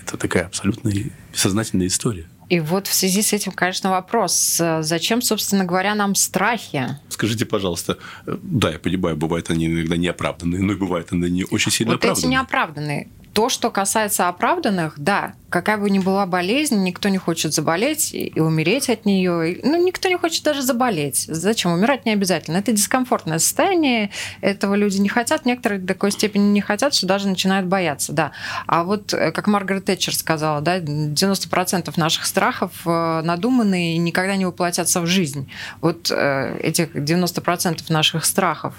Это 0.00 0.16
такая 0.16 0.46
абсолютно 0.46 0.90
бессознательная 1.32 1.88
история. 1.88 2.26
И 2.48 2.60
вот 2.60 2.86
в 2.86 2.94
связи 2.94 3.22
с 3.22 3.32
этим, 3.32 3.50
конечно, 3.50 3.90
вопрос, 3.90 4.62
зачем, 4.80 5.20
собственно 5.20 5.64
говоря, 5.64 5.96
нам 5.96 6.14
страхи? 6.14 6.96
Скажите, 7.08 7.44
пожалуйста, 7.44 7.98
да, 8.24 8.70
я 8.70 8.78
понимаю, 8.78 9.16
бывают 9.16 9.50
они 9.50 9.66
иногда 9.66 9.96
неоправданные, 9.96 10.62
но 10.62 10.72
и 10.72 10.76
бывают 10.76 11.12
они 11.12 11.28
не 11.28 11.44
очень 11.44 11.72
сильно 11.72 11.94
вот 11.94 12.04
оправданные. 12.04 12.24
эти 12.24 12.32
неоправданные. 12.32 13.08
То, 13.36 13.50
что 13.50 13.70
касается 13.70 14.28
оправданных, 14.28 14.94
да, 14.96 15.34
какая 15.50 15.76
бы 15.76 15.90
ни 15.90 15.98
была 15.98 16.24
болезнь, 16.24 16.82
никто 16.82 17.10
не 17.10 17.18
хочет 17.18 17.52
заболеть 17.52 18.14
и 18.14 18.40
умереть 18.40 18.88
от 18.88 19.04
нее. 19.04 19.60
Ну, 19.62 19.84
никто 19.84 20.08
не 20.08 20.16
хочет 20.16 20.42
даже 20.42 20.62
заболеть. 20.62 21.26
Зачем? 21.28 21.72
Умирать 21.72 22.06
не 22.06 22.12
обязательно. 22.12 22.56
Это 22.56 22.72
дискомфортное 22.72 23.38
состояние, 23.38 24.08
этого 24.40 24.74
люди 24.74 24.96
не 25.00 25.10
хотят, 25.10 25.44
некоторые 25.44 25.82
до 25.82 25.88
такой 25.88 26.12
степени 26.12 26.44
не 26.44 26.62
хотят, 26.62 26.94
что 26.94 27.06
даже 27.06 27.28
начинают 27.28 27.66
бояться, 27.66 28.14
да. 28.14 28.32
А 28.66 28.84
вот, 28.84 29.12
э, 29.12 29.32
как 29.32 29.48
Маргарет 29.48 29.84
Тэтчер 29.84 30.14
сказала, 30.14 30.62
да, 30.62 30.78
90% 30.78 31.92
наших 31.98 32.24
страхов 32.24 32.72
э, 32.86 33.20
надуманные 33.22 33.96
и 33.96 33.98
никогда 33.98 34.36
не 34.36 34.46
воплотятся 34.46 35.02
в 35.02 35.06
жизнь. 35.06 35.52
Вот 35.82 36.10
э, 36.10 36.58
этих 36.62 36.96
90% 36.96 37.82
наших 37.90 38.24
страхов, 38.24 38.72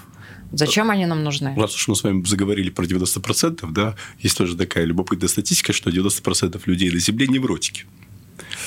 Зачем 0.52 0.90
они 0.90 1.06
нам 1.06 1.22
нужны? 1.22 1.54
Раз 1.56 1.74
уж 1.74 1.88
мы 1.88 1.96
с 1.96 2.02
вами 2.02 2.24
заговорили 2.24 2.70
про 2.70 2.84
90%, 2.84 3.70
да, 3.70 3.94
есть 4.18 4.36
тоже 4.36 4.56
такая 4.56 4.84
любопытная 4.84 5.28
статистика, 5.28 5.72
что 5.72 5.90
90% 5.90 6.60
людей 6.66 6.90
на 6.90 6.98
Земле 6.98 7.26
невротики. 7.26 7.84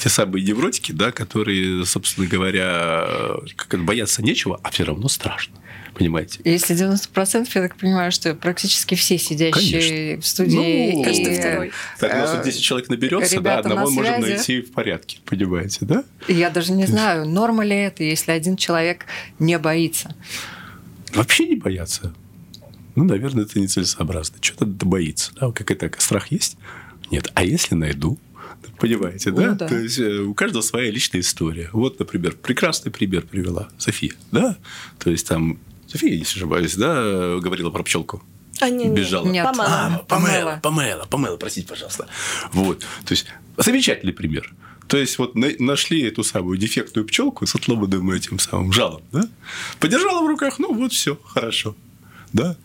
Те 0.01 0.09
самые 0.09 0.43
невротики, 0.43 0.91
да, 0.91 1.11
которые, 1.11 1.85
собственно 1.85 2.27
говоря, 2.27 3.07
как 3.55 3.83
бояться 3.83 4.23
нечего, 4.23 4.59
а 4.63 4.71
все 4.71 4.83
равно 4.83 5.07
страшно. 5.07 5.55
Понимаете? 5.93 6.39
Если 6.45 6.75
90%, 6.75 7.47
я 7.53 7.61
так 7.61 7.75
понимаю, 7.75 8.11
что 8.11 8.33
практически 8.33 8.95
все 8.95 9.17
сидящие 9.17 9.81
Конечно. 9.81 10.21
в 10.21 10.25
студии... 10.25 10.91
Ну, 10.95 11.03
Каждый 11.03 11.35
и, 11.35 11.39
второй. 11.39 11.71
Так, 11.99 12.13
у 12.13 12.17
нас 12.17 12.35
вот 12.35 12.45
10 12.45 12.61
человек 12.61 12.89
наберется, 12.89 13.41
да, 13.41 13.59
одного 13.59 13.91
можем 13.91 14.21
связи. 14.21 14.35
найти 14.35 14.61
в 14.61 14.71
порядке, 14.71 15.19
понимаете, 15.25 15.79
да? 15.81 16.03
Я 16.27 16.49
даже 16.49 16.71
не 16.71 16.85
знаю, 16.85 17.27
норма 17.27 17.63
ли 17.65 17.75
это, 17.75 18.03
если 18.03 18.31
один 18.31 18.55
человек 18.55 19.05
не 19.37 19.57
боится. 19.59 20.15
Вообще 21.13 21.47
не 21.47 21.55
бояться. 21.55 22.13
Ну, 22.95 23.03
наверное, 23.05 23.45
это 23.45 23.59
нецелесообразно. 23.59 24.37
Что-то 24.41 24.65
боится. 24.65 25.31
Да? 25.39 25.51
Какой-то 25.51 25.91
страх 25.99 26.31
есть? 26.31 26.57
Нет. 27.09 27.31
А 27.33 27.43
если 27.43 27.75
найду? 27.75 28.19
Понимаете, 28.77 29.31
да? 29.31 29.51
Ну 29.51 29.55
да. 29.55 29.67
То 29.67 29.77
есть 29.77 29.99
э, 29.99 30.19
у 30.19 30.33
каждого 30.33 30.61
своя 30.61 30.89
личная 30.89 31.21
история. 31.21 31.69
Вот, 31.71 31.99
например, 31.99 32.35
прекрасный 32.35 32.91
пример 32.91 33.23
привела 33.23 33.69
София, 33.77 34.13
да? 34.31 34.57
То 34.97 35.11
есть 35.11 35.27
там 35.27 35.59
София, 35.87 36.13
если 36.13 36.39
ошибаюсь, 36.39 36.75
да, 36.75 37.37
говорила 37.39 37.69
про 37.69 37.83
пчелку. 37.83 38.23
А, 38.59 38.69
не. 38.69 38.89
Бежала. 38.89 39.27
Нет. 39.27 39.45
Помада. 39.45 39.95
А, 39.95 39.97
Памела. 40.07 40.59
Памела, 40.61 41.05
Памела, 41.05 41.37
простите, 41.37 41.67
пожалуйста. 41.67 42.07
Вот. 42.53 42.79
То 42.79 43.11
есть 43.11 43.25
замечательный 43.57 44.13
пример. 44.13 44.53
То 44.91 44.97
есть 44.97 45.17
вот 45.19 45.35
на- 45.35 45.55
нашли 45.57 46.01
эту 46.01 46.21
самую 46.21 46.57
дефектную 46.57 47.07
пчелку 47.07 47.47
с 47.47 47.55
отломанным 47.55 48.11
этим 48.11 48.39
самым 48.39 48.73
жалом, 48.73 49.01
да? 49.13 49.23
Подержала 49.79 50.21
в 50.21 50.27
руках, 50.27 50.59
ну 50.59 50.73
вот 50.73 50.91
все, 50.91 51.17
хорошо, 51.23 51.77
да? 52.33 52.55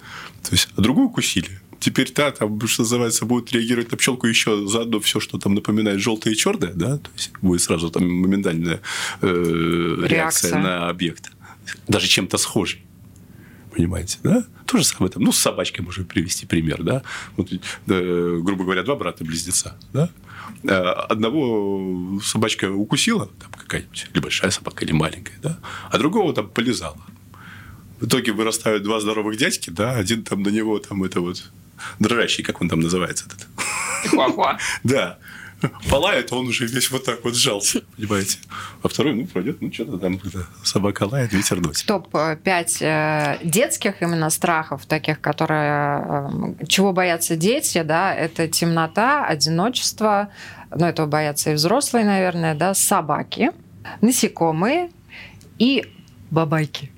То 0.43 0.51
есть, 0.51 0.69
а 0.77 0.81
другую 0.81 1.07
укусили. 1.07 1.61
Теперь 1.79 2.11
та, 2.11 2.33
там, 2.33 2.61
что 2.67 2.83
называется, 2.83 3.27
будет 3.27 3.53
реагировать 3.53 3.93
на 3.93 3.97
пчелку 3.97 4.27
еще 4.27 4.67
заодно 4.67 4.99
все, 4.99 5.21
что 5.21 5.39
там 5.39 5.55
напоминает 5.55 6.01
желтое 6.01 6.35
и 6.35 6.37
черное, 6.37 6.73
да? 6.75 6.99
То 6.99 7.11
есть 7.15 7.31
будет 7.43 7.63
сразу 7.63 7.91
там 7.91 8.03
моментальная 8.13 8.81
э, 9.23 9.27
реакция. 9.29 10.09
Реакция. 10.09 10.59
на 10.59 10.89
объект, 10.89 11.31
даже 11.87 12.09
чем-то 12.09 12.39
схожий. 12.39 12.83
Понимаете, 13.77 14.19
да? 14.23 14.43
То 14.65 14.79
же 14.79 14.85
самое 14.85 15.13
там, 15.13 15.23
ну, 15.23 15.33
с 15.33 15.39
собачкой 15.39 15.85
можем 15.85 16.07
привести 16.07 16.47
пример, 16.47 16.83
да? 16.83 17.03
Вот, 17.37 17.53
э, 17.53 18.39
грубо 18.43 18.65
говоря, 18.65 18.83
два 18.83 18.97
брата-близнеца, 18.97 19.77
да? 19.93 20.09
Э, 20.65 20.75
Одного 21.11 22.19
собачка 22.23 22.71
укусила, 22.73 23.27
там 23.27 23.51
какая-нибудь, 23.53 24.09
или 24.15 24.21
большая 24.23 24.51
собака, 24.51 24.85
или 24.85 24.93
маленькая, 24.93 25.39
да? 25.43 25.59
А 25.91 25.99
другого 25.99 26.33
там 26.33 26.49
полезала. 26.49 26.97
В 28.01 28.07
итоге 28.07 28.33
вырастают 28.33 28.83
два 28.83 28.99
здоровых 29.01 29.37
дядьки, 29.37 29.69
да? 29.69 29.93
Один 29.95 30.25
там 30.25 30.43
на 30.43 30.49
него 30.49 30.79
там 30.79 31.03
это 31.05 31.21
вот 31.21 31.51
дрожащий, 31.99 32.43
как 32.43 32.63
он 32.63 32.71
там 32.71 32.81
называется 32.81 33.27
этот? 33.27 33.47
Хуа-хуа. 34.11 34.59
Да. 34.85 35.19
Полает, 35.91 36.33
он 36.33 36.47
уже 36.49 36.67
весь 36.67 36.91
вот 36.91 37.05
так 37.05 37.25
вот 37.25 37.35
сжался, 37.37 37.83
понимаете? 37.97 38.39
А 38.83 38.89
второй, 38.89 39.15
ну, 39.15 39.27
пройдет, 39.27 39.61
ну, 39.61 39.73
что-то 39.73 39.99
там 39.99 40.21
это, 40.25 40.47
собака 40.63 41.05
лает, 41.05 41.33
ветер 41.33 41.61
носит. 41.61 41.87
Топ-5 41.87 43.39
детских 43.45 44.03
именно 44.03 44.31
страхов, 44.31 44.87
таких, 44.87 45.21
которые... 45.21 46.59
э, 46.61 46.67
Чего 46.67 46.93
боятся 46.93 47.37
дети, 47.37 47.83
да, 47.83 48.15
это 48.15 48.49
темнота, 48.49 49.25
одиночество, 49.27 50.29
ну, 50.75 50.87
этого 50.87 51.07
боятся 51.07 51.51
и 51.53 51.55
взрослые, 51.55 52.05
наверное, 52.05 52.55
да, 52.55 52.75
собаки, 52.75 53.51
насекомые 54.01 54.91
и 55.59 55.85
бабайки. 56.31 56.91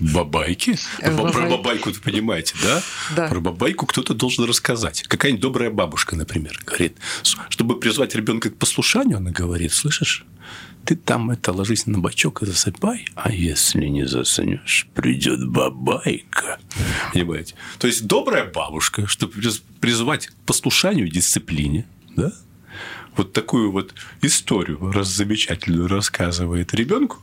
Бабайки? 0.00 0.76
Э, 1.00 1.16
Про 1.16 1.48
бабайку 1.48 1.90
вы 1.90 1.96
понимаете, 2.00 2.54
да? 2.62 2.82
Да. 3.16 3.28
Про 3.28 3.40
бабайку 3.40 3.86
кто-то 3.86 4.14
должен 4.14 4.44
рассказать. 4.44 5.02
Какая-нибудь 5.02 5.42
добрая 5.42 5.70
бабушка, 5.70 6.14
например, 6.16 6.60
говорит, 6.64 6.96
«С- 7.22 7.36
чтобы 7.48 7.78
призвать 7.80 8.14
ребенка 8.14 8.50
к 8.50 8.56
послушанию, 8.56 9.16
она 9.18 9.30
говорит, 9.30 9.72
слышишь, 9.72 10.24
ты 10.84 10.96
там 10.96 11.30
это 11.30 11.52
ложись 11.52 11.86
на 11.86 11.98
бочок 11.98 12.42
и 12.42 12.46
засыпай, 12.46 13.06
а 13.14 13.30
если 13.32 13.86
не 13.86 14.06
заснешь, 14.06 14.86
придет 14.94 15.46
бабайка. 15.48 16.58
Понимаете? 17.12 17.54
То 17.78 17.86
есть 17.86 18.06
добрая 18.06 18.44
бабушка, 18.50 19.06
чтобы 19.06 19.34
приз- 19.34 19.62
призвать 19.80 20.28
к 20.28 20.34
послушанию, 20.46 21.08
дисциплине, 21.08 21.86
да? 22.16 22.32
Вот 23.16 23.32
такую 23.32 23.72
вот 23.72 23.94
историю 24.22 24.92
раз 24.92 25.08
замечательную 25.08 25.88
рассказывает 25.88 26.72
ребенку, 26.72 27.18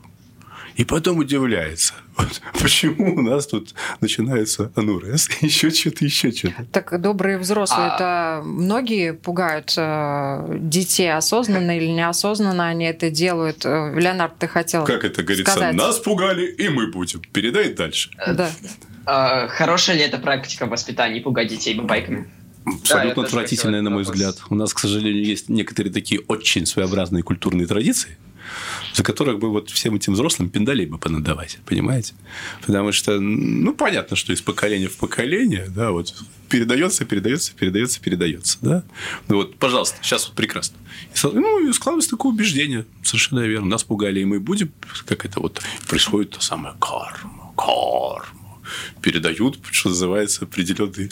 и 0.76 0.84
потом 0.86 1.20
удивляется, 1.20 1.94
вот, 2.18 2.42
почему 2.62 3.16
у 3.16 3.22
нас 3.22 3.48
тут 3.48 3.74
начинается 4.02 4.72
анурез, 4.76 5.30
еще 5.42 5.70
что-то, 5.72 6.04
еще 6.06 6.32
что-то. 6.32 6.66
Так 6.72 7.00
добрые 7.02 7.38
взрослые, 7.38 7.88
А- 7.92 7.96
это 7.96 8.44
многие 8.48 9.14
пугают 9.14 9.74
э, 9.78 10.58
детей 10.60 11.14
осознанно 11.14 11.78
или 11.78 11.88
неосознанно 11.88 12.68
они 12.68 12.86
это 12.86 13.10
делают. 13.10 13.66
Э, 13.66 13.94
Леонард, 13.98 14.38
ты 14.38 14.48
хотел 14.48 14.84
Как 14.86 15.04
это 15.04 15.24
говорится, 15.24 15.52
сказать? 15.52 15.76
нас 15.76 15.98
пугали, 16.00 16.46
и 16.46 16.70
мы 16.70 16.88
будем. 16.92 17.22
Передай 17.34 17.74
дальше. 17.74 18.10
Да. 18.28 18.52
А, 19.06 19.48
Хорошая 19.48 19.96
ли 19.98 20.02
это 20.04 20.18
практика 20.18 20.66
воспитания 20.66 21.22
пугать 21.22 21.48
детей 21.48 21.76
бабайками? 21.76 22.30
Абсолютно 22.66 23.14
тоже 23.16 23.28
отвратительная, 23.28 23.82
на 23.82 23.92
мой 23.92 24.02
этот 24.02 24.16
взгляд. 24.16 24.34
вопрос. 24.36 24.52
У 24.52 24.56
нас, 24.56 24.74
к 24.74 24.80
сожалению, 24.80 25.24
есть 25.24 25.50
некоторые 25.50 25.94
такие 25.94 26.22
очень 26.22 26.66
своеобразные 26.66 27.22
культурные 27.22 27.68
традиции, 27.68 28.18
за 28.94 29.04
которых 29.04 29.40
бы 29.40 29.50
вот 29.50 29.70
всем 29.70 29.96
этим 29.96 30.14
взрослым 30.14 30.50
пиндалей 30.50 30.86
бы 30.86 30.98
понадавать, 30.98 31.60
понимаете? 31.66 32.14
Потому 32.66 32.92
что, 32.92 33.20
ну, 33.20 33.74
понятно, 33.74 34.16
что 34.16 34.34
из 34.34 34.42
поколения 34.42 34.88
в 34.88 34.98
поколение, 34.98 35.68
да, 35.70 35.92
вот 35.92 36.14
передается, 36.50 37.06
передается, 37.06 37.54
передается, 37.54 38.00
передается, 38.02 38.58
да. 38.62 38.84
Ну 39.28 39.38
вот, 39.38 39.58
пожалуйста, 39.58 39.98
сейчас 40.02 40.28
вот 40.28 40.36
прекрасно. 40.36 40.78
И, 41.14 41.28
ну, 41.28 41.68
и 41.68 41.74
складывается 41.74 42.12
такое 42.12 42.32
убеждение, 42.32 42.86
совершенно 43.04 43.42
верно. 43.42 43.68
Нас 43.68 43.84
пугали, 43.84 44.22
и 44.22 44.26
мы 44.26 44.40
будем, 44.40 44.72
как 45.06 45.26
это 45.26 45.40
вот 45.40 45.62
происходит, 45.88 46.32
то 46.32 46.42
самое 46.42 46.76
карма, 46.80 47.54
карма. 47.58 48.45
Передают, 49.02 49.60
что 49.72 49.90
называется, 49.90 50.46
определенные 50.46 51.10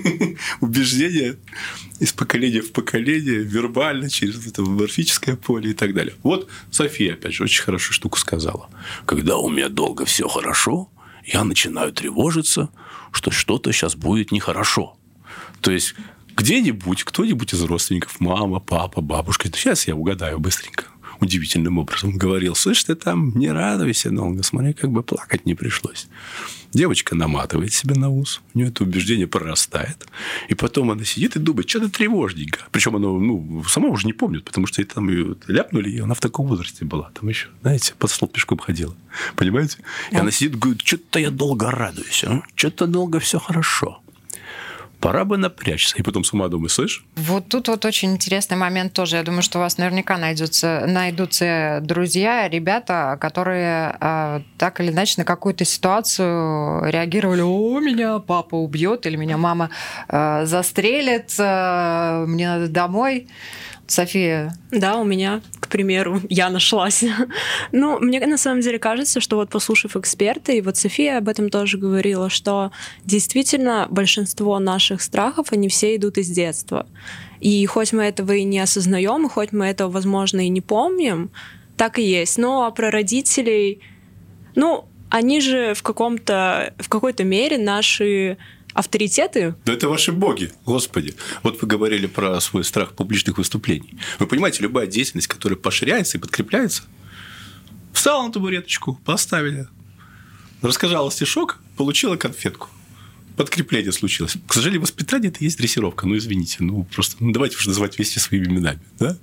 убеждения 0.60 1.36
из 2.00 2.12
поколения 2.12 2.60
в 2.60 2.72
поколение, 2.72 3.38
вербально, 3.38 4.10
через 4.10 4.46
это 4.46 4.62
морфическое 4.62 5.36
поле 5.36 5.70
и 5.70 5.74
так 5.74 5.94
далее. 5.94 6.14
Вот 6.22 6.48
София, 6.70 7.14
опять 7.14 7.34
же, 7.34 7.44
очень 7.44 7.62
хорошую 7.62 7.94
штуку 7.94 8.18
сказала. 8.18 8.68
Когда 9.06 9.36
у 9.36 9.48
меня 9.48 9.68
долго 9.68 10.04
все 10.04 10.28
хорошо, 10.28 10.90
я 11.24 11.44
начинаю 11.44 11.92
тревожиться, 11.92 12.68
что 13.12 13.30
что-то 13.30 13.72
сейчас 13.72 13.94
будет 13.94 14.32
нехорошо. 14.32 14.96
То 15.60 15.70
есть 15.70 15.94
где-нибудь 16.36 17.04
кто-нибудь 17.04 17.54
из 17.54 17.62
родственников, 17.62 18.20
мама, 18.20 18.60
папа, 18.60 19.00
бабушка, 19.00 19.48
сейчас 19.48 19.86
я 19.86 19.94
угадаю 19.94 20.40
быстренько, 20.40 20.86
удивительным 21.20 21.78
образом 21.78 22.16
говорил, 22.16 22.54
слышь, 22.54 22.84
ты 22.84 22.94
там 22.94 23.36
не 23.36 23.50
радуйся 23.50 24.10
долго, 24.10 24.42
смотри, 24.42 24.72
как 24.72 24.90
бы 24.90 25.02
плакать 25.02 25.46
не 25.46 25.54
пришлось. 25.54 26.08
Девочка 26.72 27.14
наматывает 27.14 27.72
себе 27.72 27.94
на 27.94 28.10
ус, 28.10 28.42
у 28.52 28.58
нее 28.58 28.68
это 28.68 28.82
убеждение 28.82 29.28
прорастает, 29.28 30.06
и 30.48 30.54
потом 30.54 30.90
она 30.90 31.04
сидит 31.04 31.36
и 31.36 31.38
думает, 31.38 31.68
что-то 31.68 31.88
тревожненько. 31.88 32.60
Причем 32.72 32.96
она 32.96 33.06
ну, 33.06 33.62
сама 33.68 33.88
уже 33.88 34.06
не 34.06 34.12
помнит, 34.12 34.44
потому 34.44 34.66
что 34.66 34.84
там 34.84 35.08
ее 35.08 35.36
ляпнули, 35.46 35.90
и 35.90 36.00
она 36.00 36.14
в 36.14 36.20
таком 36.20 36.48
возрасте 36.48 36.84
была. 36.84 37.10
Там 37.18 37.28
еще, 37.28 37.48
знаете, 37.62 37.94
под 37.96 38.10
стол 38.10 38.28
пешком 38.28 38.58
ходила. 38.58 38.96
Понимаете? 39.36 39.78
И 40.10 40.16
она 40.16 40.32
сидит 40.32 40.54
и 40.54 40.58
говорит, 40.58 40.82
что-то 40.82 41.20
я 41.20 41.30
долго 41.30 41.70
радуюсь, 41.70 42.24
а? 42.24 42.42
что-то 42.56 42.86
долго 42.86 43.20
все 43.20 43.38
хорошо 43.38 44.00
пора 45.04 45.26
бы 45.26 45.36
напрячься. 45.36 45.98
И 45.98 46.02
потом 46.02 46.24
сама 46.24 46.48
думаю, 46.48 46.70
слышь? 46.70 47.04
Вот 47.16 47.46
тут 47.48 47.68
вот 47.68 47.84
очень 47.84 48.12
интересный 48.12 48.56
момент 48.56 48.94
тоже. 48.94 49.16
Я 49.16 49.22
думаю, 49.22 49.42
что 49.42 49.58
у 49.58 49.60
вас 49.60 49.76
наверняка 49.76 50.16
найдутся, 50.16 50.84
найдутся 50.86 51.80
друзья, 51.82 52.48
ребята, 52.48 53.18
которые 53.20 53.98
э, 54.00 54.40
так 54.56 54.80
или 54.80 54.90
иначе 54.90 55.16
на 55.18 55.24
какую-то 55.26 55.66
ситуацию 55.66 56.90
реагировали, 56.90 57.42
о, 57.42 57.80
меня 57.80 58.18
папа 58.18 58.54
убьет 58.54 59.04
или 59.04 59.16
меня 59.16 59.36
мама 59.36 59.68
э, 60.08 60.46
застрелит, 60.46 61.34
э, 61.38 62.24
мне 62.26 62.48
надо 62.48 62.68
домой. 62.68 63.28
София. 63.86 64.54
Да, 64.70 64.96
у 64.96 65.04
меня, 65.04 65.42
к 65.60 65.68
примеру, 65.68 66.20
я 66.28 66.50
нашлась. 66.50 67.04
ну, 67.72 67.98
мне 67.98 68.20
на 68.26 68.38
самом 68.38 68.60
деле 68.60 68.78
кажется, 68.78 69.20
что 69.20 69.36
вот 69.36 69.50
послушав 69.50 69.96
эксперта, 69.96 70.52
и 70.52 70.60
вот 70.60 70.76
София 70.76 71.18
об 71.18 71.28
этом 71.28 71.50
тоже 71.50 71.78
говорила, 71.78 72.30
что 72.30 72.72
действительно 73.04 73.86
большинство 73.90 74.58
наших 74.58 75.02
страхов, 75.02 75.52
они 75.52 75.68
все 75.68 75.96
идут 75.96 76.18
из 76.18 76.28
детства. 76.28 76.86
И 77.40 77.64
хоть 77.66 77.92
мы 77.92 78.04
этого 78.04 78.32
и 78.32 78.44
не 78.44 78.60
осознаем, 78.60 79.26
и 79.26 79.28
хоть 79.28 79.52
мы 79.52 79.66
этого, 79.66 79.90
возможно, 79.90 80.46
и 80.46 80.48
не 80.48 80.60
помним, 80.60 81.30
так 81.76 81.98
и 81.98 82.02
есть. 82.02 82.38
Но 82.38 82.64
а 82.64 82.70
про 82.70 82.90
родителей, 82.90 83.80
ну, 84.54 84.86
они 85.10 85.40
же 85.40 85.74
в 85.74 85.82
каком-то, 85.82 86.74
в 86.78 86.88
какой-то 86.88 87.24
мере 87.24 87.58
наши 87.58 88.38
авторитеты. 88.74 89.54
Да 89.64 89.72
это 89.72 89.88
ваши 89.88 90.12
боги, 90.12 90.52
господи. 90.66 91.14
Вот 91.42 91.62
вы 91.62 91.68
говорили 91.68 92.06
про 92.06 92.38
свой 92.40 92.64
страх 92.64 92.92
публичных 92.92 93.38
выступлений. 93.38 93.98
Вы 94.18 94.26
понимаете, 94.26 94.62
любая 94.62 94.86
деятельность, 94.86 95.28
которая 95.28 95.56
поширяется 95.56 96.18
и 96.18 96.20
подкрепляется, 96.20 96.82
встала 97.92 98.26
на 98.26 98.32
табуреточку, 98.32 99.00
поставили, 99.04 99.68
рассказала 100.60 101.10
стишок, 101.10 101.60
получила 101.76 102.16
конфетку. 102.16 102.68
Подкрепление 103.36 103.92
случилось. 103.92 104.36
К 104.46 104.52
сожалению, 104.52 104.82
воспитание– 104.82 105.30
это 105.34 105.42
есть 105.42 105.58
дрессировка. 105.58 106.06
Ну, 106.06 106.16
извините, 106.16 106.58
ну, 106.60 106.84
просто 106.84 107.16
ну, 107.18 107.32
давайте 107.32 107.56
уже 107.56 107.68
называть 107.68 107.98
вести 107.98 108.20
своими 108.20 108.46
именами. 108.46 108.80
Да? 108.98 109.16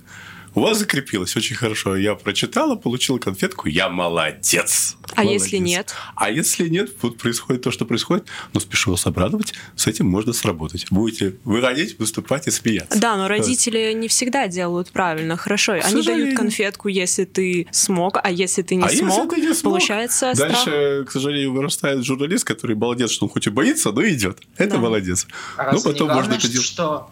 У 0.54 0.60
вас 0.60 0.78
закрепилось 0.78 1.34
очень 1.36 1.56
хорошо. 1.56 1.96
Я 1.96 2.14
прочитала, 2.14 2.76
получила 2.76 3.18
конфетку. 3.18 3.68
Я 3.68 3.88
молодец. 3.88 4.96
А 5.14 5.22
молодец. 5.22 5.42
если 5.44 5.56
нет? 5.58 5.94
А 6.14 6.30
если 6.30 6.68
нет, 6.68 6.90
вот 7.00 7.16
происходит 7.18 7.62
то, 7.62 7.70
что 7.70 7.84
происходит. 7.86 8.26
Но 8.52 8.60
спешу 8.60 8.90
вас 8.90 9.06
обрадовать, 9.06 9.54
с 9.76 9.86
этим 9.86 10.06
можно 10.06 10.32
сработать. 10.32 10.86
Будете 10.90 11.36
выходить, 11.44 11.98
выступать 11.98 12.46
и 12.48 12.50
смеяться. 12.50 12.98
Да, 12.98 13.16
но 13.16 13.28
родители 13.28 13.92
не 13.94 14.08
всегда 14.08 14.46
делают 14.46 14.90
правильно. 14.90 15.36
Хорошо, 15.36 15.72
К 15.72 15.84
они 15.84 15.96
сожалению. 15.96 16.24
дают 16.26 16.38
конфетку, 16.38 16.88
если 16.88 17.24
ты 17.24 17.66
смог, 17.70 18.18
а 18.22 18.30
если 18.30 18.62
ты 18.62 18.74
не 18.74 18.84
а 18.84 18.88
смог, 18.88 19.32
если 19.32 19.42
ты 19.42 19.48
не 19.48 19.54
смог, 19.54 19.72
получается 19.72 20.34
страх. 20.34 20.52
Дальше, 20.52 21.04
к 21.06 21.10
сожалению, 21.10 21.52
вырастает 21.52 22.04
журналист, 22.04 22.44
который 22.44 22.76
молодец, 22.76 23.10
что 23.10 23.26
он 23.26 23.30
хоть 23.32 23.46
и 23.46 23.50
боится, 23.50 23.90
но 23.92 24.06
идет. 24.06 24.38
Это 24.56 24.74
Да. 24.74 24.78
молодец. 24.80 25.26
А 25.56 25.64
ну, 25.64 25.72
разве 25.72 25.78
не 25.92 25.92
потом 25.98 26.08
можно 26.14 26.34
это 26.34 26.48
делать. 26.48 26.66
что... 26.66 27.10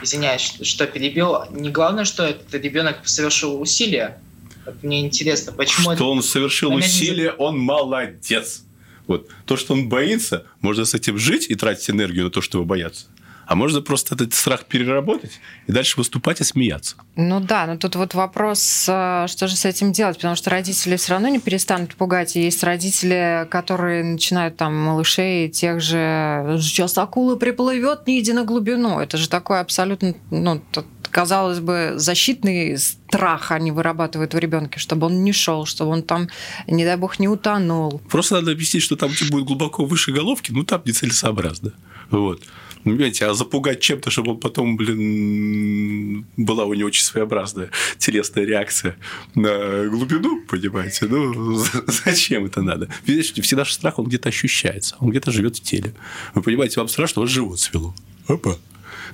Извиняюсь, 0.00 0.40
что, 0.40 0.64
что 0.64 0.86
перебил. 0.86 1.44
Не 1.50 1.70
главное, 1.70 2.04
что 2.04 2.24
этот 2.24 2.54
ребенок 2.54 3.06
совершил 3.06 3.60
усилия. 3.60 4.20
Вот 4.64 4.82
мне 4.82 5.00
интересно, 5.00 5.52
почему 5.52 5.82
что 5.82 5.92
это... 5.92 6.04
он 6.04 6.22
совершил 6.22 6.70
Момент 6.70 6.92
не 6.92 7.30
он 7.32 7.58
молодец. 7.58 8.64
Вот. 9.06 9.28
То, 9.46 9.56
что 9.56 9.74
он 9.74 9.88
боится, 9.88 10.46
можно 10.60 10.84
с 10.84 10.94
этим 10.94 11.18
жить 11.18 11.46
и 11.50 11.54
тратить 11.54 11.90
энергию 11.90 12.24
на 12.24 12.30
то, 12.30 12.40
чтобы 12.40 12.64
бояться. 12.64 13.06
А 13.52 13.54
можно 13.54 13.82
просто 13.82 14.14
этот 14.14 14.32
страх 14.32 14.64
переработать 14.64 15.38
и 15.66 15.72
дальше 15.72 15.98
выступать 15.98 16.40
и 16.40 16.44
смеяться. 16.44 16.96
Ну 17.16 17.38
да, 17.38 17.66
но 17.66 17.76
тут 17.76 17.96
вот 17.96 18.14
вопрос, 18.14 18.86
э, 18.88 19.26
что 19.28 19.46
же 19.46 19.56
с 19.56 19.66
этим 19.66 19.92
делать, 19.92 20.16
потому 20.16 20.36
что 20.36 20.48
родители 20.48 20.96
все 20.96 21.12
равно 21.12 21.28
не 21.28 21.38
перестанут 21.38 21.94
пугать. 21.94 22.34
И 22.34 22.40
есть 22.40 22.64
родители, 22.64 23.46
которые 23.50 24.04
начинают 24.04 24.56
там 24.56 24.74
малышей 24.74 25.50
тех 25.50 25.82
же 25.82 26.56
«сейчас 26.62 26.96
акула 26.96 27.36
приплывет, 27.36 28.06
не 28.06 28.20
иди 28.20 28.32
на 28.32 28.44
глубину». 28.44 28.98
Это 28.98 29.18
же 29.18 29.28
такой 29.28 29.60
абсолютно, 29.60 30.14
ну, 30.30 30.62
казалось 31.10 31.60
бы, 31.60 31.92
защитный 31.96 32.78
страх 32.78 33.50
они 33.50 33.70
вырабатывают 33.70 34.32
в 34.32 34.38
ребенке, 34.38 34.80
чтобы 34.80 35.08
он 35.08 35.24
не 35.24 35.32
шел, 35.34 35.66
чтобы 35.66 35.90
он 35.90 36.02
там, 36.02 36.30
не 36.66 36.86
дай 36.86 36.96
бог, 36.96 37.18
не 37.18 37.28
утонул. 37.28 38.00
Просто 38.10 38.36
надо 38.36 38.52
объяснить, 38.52 38.82
что 38.82 38.96
там 38.96 39.10
будет 39.30 39.44
глубоко 39.44 39.84
выше 39.84 40.10
головки, 40.10 40.52
ну 40.52 40.64
там 40.64 40.80
нецелесообразно. 40.86 41.74
Вот. 42.10 42.42
Понимаете, 42.84 43.26
а 43.26 43.34
запугать 43.34 43.80
чем-то, 43.80 44.10
чтобы 44.10 44.32
он 44.32 44.40
потом, 44.40 44.76
блин, 44.76 46.26
была 46.36 46.64
у 46.64 46.74
него 46.74 46.88
очень 46.88 47.04
своеобразная 47.04 47.70
телесная 47.98 48.44
реакция 48.44 48.96
на 49.34 49.86
глубину, 49.88 50.42
понимаете? 50.48 51.06
Ну, 51.06 51.54
зачем 51.86 52.46
это 52.46 52.62
надо? 52.62 52.88
Видите, 53.06 53.40
все 53.42 53.56
наш 53.56 53.72
страх, 53.72 53.98
он 53.98 54.06
где-то 54.06 54.28
ощущается, 54.28 54.96
он 54.98 55.10
где-то 55.10 55.30
живет 55.30 55.56
в 55.56 55.60
теле. 55.62 55.94
Вы 56.34 56.42
понимаете, 56.42 56.80
вам 56.80 56.88
страшно, 56.88 57.22
у 57.22 57.24
вас 57.24 57.30
живот 57.30 57.60
свело. 57.60 57.94
Опа. 58.26 58.56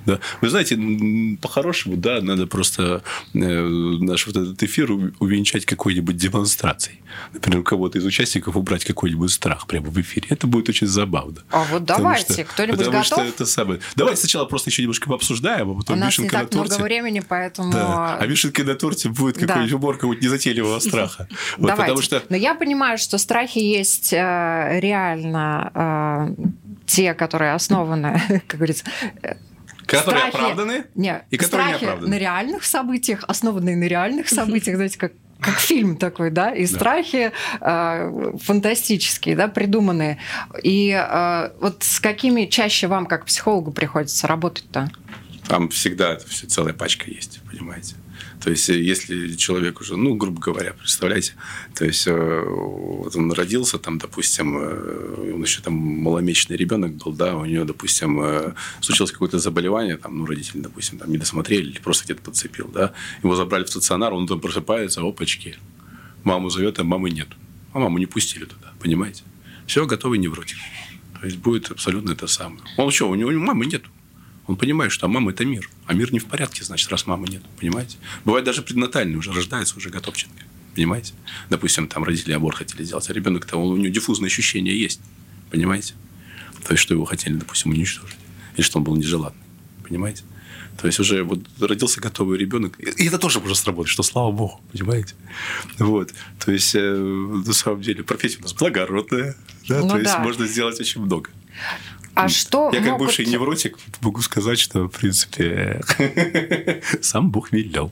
Да. 0.05 0.19
Вы 0.41 0.49
знаете, 0.49 0.77
по-хорошему, 1.41 1.95
да, 1.97 2.21
надо 2.21 2.47
просто 2.47 3.03
э, 3.33 3.37
наш 3.39 4.27
вот 4.27 4.37
этот 4.37 4.61
эфир 4.63 4.91
у- 4.91 5.11
увенчать 5.19 5.65
какой-нибудь 5.65 6.15
демонстрацией. 6.17 6.99
Например, 7.33 7.59
у 7.59 7.63
кого-то 7.63 7.97
из 7.97 8.05
участников 8.05 8.55
убрать 8.55 8.85
какой-нибудь 8.85 9.31
страх 9.31 9.67
прямо 9.67 9.87
в 9.89 9.99
эфире. 10.01 10.27
Это 10.29 10.47
будет 10.47 10.69
очень 10.69 10.87
забавно. 10.87 11.37
А 11.51 11.63
вот 11.65 11.85
давайте, 11.85 12.33
что- 12.33 12.43
кто-нибудь 12.45 12.77
потому 12.79 12.97
готов? 13.03 13.05
что 13.05 13.21
это 13.23 13.45
самое. 13.45 13.79
Давайте 13.95 14.19
сначала 14.21 14.45
просто 14.45 14.69
еще 14.69 14.81
немножко 14.83 15.09
пообсуждаем, 15.09 15.69
а 15.69 15.71
У 15.73 15.77
потом 15.79 15.99
нас 15.99 16.17
не 16.17 16.23
вишенка 16.25 16.37
на 16.37 16.43
так 16.45 16.53
много 16.53 16.69
торте. 16.69 16.83
времени, 16.83 17.21
поэтому... 17.27 17.71
Да. 17.71 18.17
А 18.17 18.25
вишенкой 18.25 18.65
на 18.65 18.75
торте 18.75 19.09
будет 19.09 19.35
Да. 19.39 19.47
какой-нибудь 19.47 19.73
убор 19.73 19.95
какого-то 19.95 20.23
незатейливого 20.23 20.79
страха. 20.79 21.27
Вот, 21.57 21.67
Давайте. 21.67 21.81
потому 21.83 22.01
что 22.01 22.23
Но 22.29 22.35
я 22.37 22.55
понимаю, 22.55 22.97
что 22.97 23.17
страхи 23.17 23.59
есть 23.59 24.13
э, 24.13 24.79
реально 24.79 25.71
э, 26.37 26.43
те, 26.85 27.13
которые 27.13 27.53
основаны, 27.53 28.21
как 28.47 28.57
говорится, 28.59 28.83
которые 29.97 30.21
страхи- 30.21 30.35
оправданы, 30.35 30.83
не, 30.95 31.21
И 31.29 31.37
которые 31.37 31.67
не 31.67 31.73
страхи 31.73 31.85
оправданы. 31.85 32.09
на 32.15 32.19
реальных 32.19 32.63
событиях, 32.65 33.23
основанные 33.27 33.75
на 33.75 33.85
реальных 33.85 34.29
событиях, 34.29 34.75
знаете, 34.77 34.97
как 34.97 35.11
как 35.41 35.57
фильм 35.57 35.95
такой, 35.95 36.31
да, 36.31 36.53
и 36.53 36.67
Да. 36.67 36.75
страхи 36.75 37.31
э, 37.61 38.31
фантастические, 38.43 39.37
да, 39.37 39.47
придуманные. 39.47 40.17
И 40.63 40.89
э, 40.91 41.51
вот 41.61 41.81
с 41.83 42.01
какими 42.01 42.45
чаще 42.47 42.87
вам, 42.87 43.05
как 43.05 43.25
психологу, 43.25 43.71
приходится 43.71 44.27
работать-то? 44.27 44.89
Там 45.47 45.69
всегда 45.69 46.11
это 46.13 46.27
все 46.27 46.45
целая 46.45 46.73
пачка 46.73 47.09
есть, 47.09 47.39
понимаете? 47.49 47.95
То 48.41 48.51
есть, 48.51 48.69
э, 48.69 48.81
если 48.81 49.35
человек 49.35 49.81
уже, 49.81 49.97
ну, 49.97 50.15
грубо 50.15 50.39
говоря, 50.39 50.73
представляете, 50.73 51.33
то 51.75 51.85
есть, 51.85 52.07
э, 52.07 52.43
вот 52.47 53.15
он 53.15 53.31
родился, 53.31 53.77
там, 53.79 53.97
допустим, 53.97 54.57
э, 54.57 55.31
он 55.33 55.41
еще 55.41 55.61
там 55.61 55.73
маломесячный 55.73 56.55
ребенок 56.55 56.95
был, 56.95 57.11
да, 57.11 57.35
у 57.35 57.45
него, 57.45 57.65
допустим, 57.65 58.55
случилось 58.79 59.11
какое-то 59.11 59.39
заболевание, 59.39 59.97
там, 59.97 60.17
ну, 60.17 60.25
родители, 60.25 60.61
допустим, 60.61 60.99
там, 60.99 61.11
не 61.11 61.17
досмотрели 61.17 61.69
или 61.69 61.79
просто 61.79 62.05
где-то 62.05 62.21
подцепил, 62.21 62.69
да, 62.69 62.93
его 63.23 63.35
забрали 63.35 63.65
в 63.65 63.69
стационар, 63.69 64.13
он 64.13 64.27
там 64.27 64.39
просыпается, 64.39 65.01
опачки, 65.01 65.57
маму 66.23 66.49
зовет, 66.49 66.79
а 66.79 66.83
мамы 66.83 67.09
нет. 67.09 67.27
А 67.73 67.79
маму 67.79 67.97
не 67.97 68.05
пустили 68.05 68.45
туда, 68.45 68.73
понимаете? 68.79 69.23
Все, 69.67 69.85
готовый 69.85 70.17
невротик. 70.17 70.57
То 71.19 71.25
есть, 71.25 71.37
будет 71.37 71.69
абсолютно 71.71 72.13
это 72.13 72.27
самое. 72.27 72.61
Он 72.77 72.89
что, 72.91 73.09
у 73.09 73.15
него 73.15 73.31
мамы 73.31 73.65
нет. 73.65 73.83
Он 74.49 74.55
понимает, 74.55 74.91
что 74.91 75.07
мама– 75.07 75.29
это 75.31 75.45
мир. 75.45 75.69
А 75.85 75.93
мир 75.93 76.11
не 76.11 76.17
в 76.17 76.25
порядке, 76.25 76.63
значит, 76.63 76.89
раз 76.89 77.05
мамы 77.05 77.27
нет. 77.27 77.43
Понимаете? 77.59 77.97
Бывает 78.25 78.45
даже 78.45 78.63
преднатальный 78.63 79.15
уже 79.15 79.31
рождается 79.31 79.77
уже 79.77 79.91
готовченко. 79.91 80.43
Понимаете? 80.73 81.13
Допустим, 81.51 81.87
там 81.87 82.03
родители 82.03 82.33
аборт 82.33 82.57
хотели 82.57 82.83
сделать, 82.83 83.07
а 83.07 83.13
ребенок-то, 83.13 83.57
у 83.57 83.77
него 83.77 83.93
диффузное 83.93 84.25
ощущение 84.25 84.75
есть. 84.75 85.01
Понимаете? 85.51 85.93
То 86.65 86.71
есть, 86.71 86.81
что 86.81 86.95
его 86.95 87.05
хотели, 87.05 87.35
допустим, 87.35 87.73
уничтожить. 87.73 88.17
Или 88.55 88.63
что 88.63 88.79
он 88.79 88.85
был 88.85 88.95
нежеланный. 88.95 89.37
Понимаете? 89.87 90.23
То 90.81 90.87
есть 90.87 90.99
уже 90.99 91.21
вот 91.21 91.41
родился 91.59 92.01
готовый 92.01 92.39
ребенок. 92.39 92.79
И 92.79 93.05
это 93.05 93.19
тоже 93.19 93.39
может 93.41 93.57
сработать, 93.57 93.91
что 93.91 94.01
слава 94.01 94.31
богу, 94.31 94.61
понимаете? 94.71 95.13
Вот. 95.77 96.11
То 96.43 96.51
есть, 96.51 96.73
э, 96.73 96.79
на 96.79 97.53
самом 97.53 97.83
деле, 97.83 98.03
профессия 98.03 98.39
у 98.39 98.41
нас 98.41 98.53
благородная. 98.55 99.35
Да? 99.67 99.81
Ну 99.81 99.89
То 99.89 99.97
есть, 99.99 100.11
да. 100.11 100.19
можно 100.23 100.47
сделать 100.47 100.79
очень 100.79 101.01
много. 101.01 101.29
А 102.19 102.29
что 102.29 102.69
Я 102.73 102.81
как 102.81 102.97
бывший 102.97 103.25
невротик 103.25 103.77
могу 104.01 104.21
сказать, 104.21 104.59
что, 104.59 104.87
в 104.87 104.91
принципе, 104.91 105.81
сам 107.01 107.31
Бог 107.31 107.51
велел. 107.51 107.91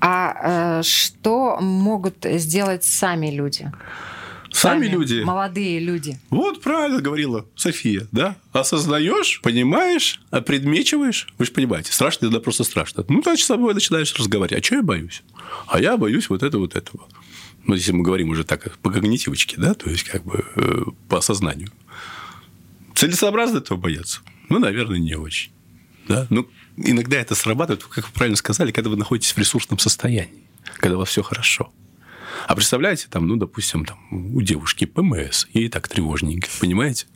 А 0.00 0.80
э, 0.80 0.82
что 0.82 1.58
могут 1.60 2.24
сделать 2.24 2.84
сами 2.84 3.30
люди? 3.30 3.70
Сами 4.50 4.86
люди. 4.86 5.20
Молодые 5.20 5.78
люди. 5.78 6.18
Вот 6.30 6.62
правильно 6.62 7.00
говорила 7.00 7.46
София, 7.54 8.06
да? 8.12 8.36
Осознаешь, 8.52 9.40
понимаешь, 9.42 10.20
опредмечиваешь. 10.30 11.28
Вы 11.38 11.44
же 11.44 11.52
понимаете, 11.52 11.92
страшно 11.92 12.26
это 12.28 12.40
просто 12.40 12.64
страшно. 12.64 13.04
Ну, 13.08 13.22
значит, 13.22 13.44
с 13.44 13.48
собой 13.48 13.74
начинаешь 13.74 14.14
разговаривать. 14.14 14.62
А 14.62 14.64
что 14.64 14.76
я 14.76 14.82
боюсь? 14.82 15.22
А 15.66 15.80
я 15.80 15.96
боюсь 15.96 16.30
вот 16.30 16.42
этого, 16.42 16.62
вот 16.62 16.76
этого. 16.76 17.06
Ну, 17.66 17.74
если 17.74 17.92
мы 17.92 18.02
говорим 18.02 18.30
уже 18.30 18.44
так 18.44 18.78
по 18.78 18.90
когнитивочке, 18.90 19.56
да, 19.58 19.74
то 19.74 19.90
есть 19.90 20.04
как 20.04 20.24
бы 20.24 20.44
э, 20.56 20.82
по 21.08 21.18
осознанию. 21.18 21.68
Целесообразно 22.98 23.58
этого 23.58 23.78
бояться? 23.78 24.22
Ну, 24.48 24.58
наверное, 24.58 24.98
не 24.98 25.14
очень. 25.14 25.52
Да? 26.08 26.26
Ну, 26.30 26.48
иногда 26.76 27.16
это 27.18 27.36
срабатывает, 27.36 27.84
как 27.84 28.08
вы 28.08 28.12
правильно 28.12 28.36
сказали, 28.36 28.72
когда 28.72 28.90
вы 28.90 28.96
находитесь 28.96 29.30
в 29.30 29.38
ресурсном 29.38 29.78
состоянии, 29.78 30.42
когда 30.78 30.96
у 30.96 30.98
вас 30.98 31.08
все 31.08 31.22
хорошо. 31.22 31.72
А 32.48 32.56
представляете, 32.56 33.06
там, 33.08 33.28
ну, 33.28 33.36
допустим, 33.36 33.84
там, 33.84 34.00
у 34.10 34.42
девушки 34.42 34.84
ПМС, 34.84 35.46
ей 35.52 35.68
так 35.68 35.86
тревожненько, 35.86 36.48
понимаете? 36.58 37.06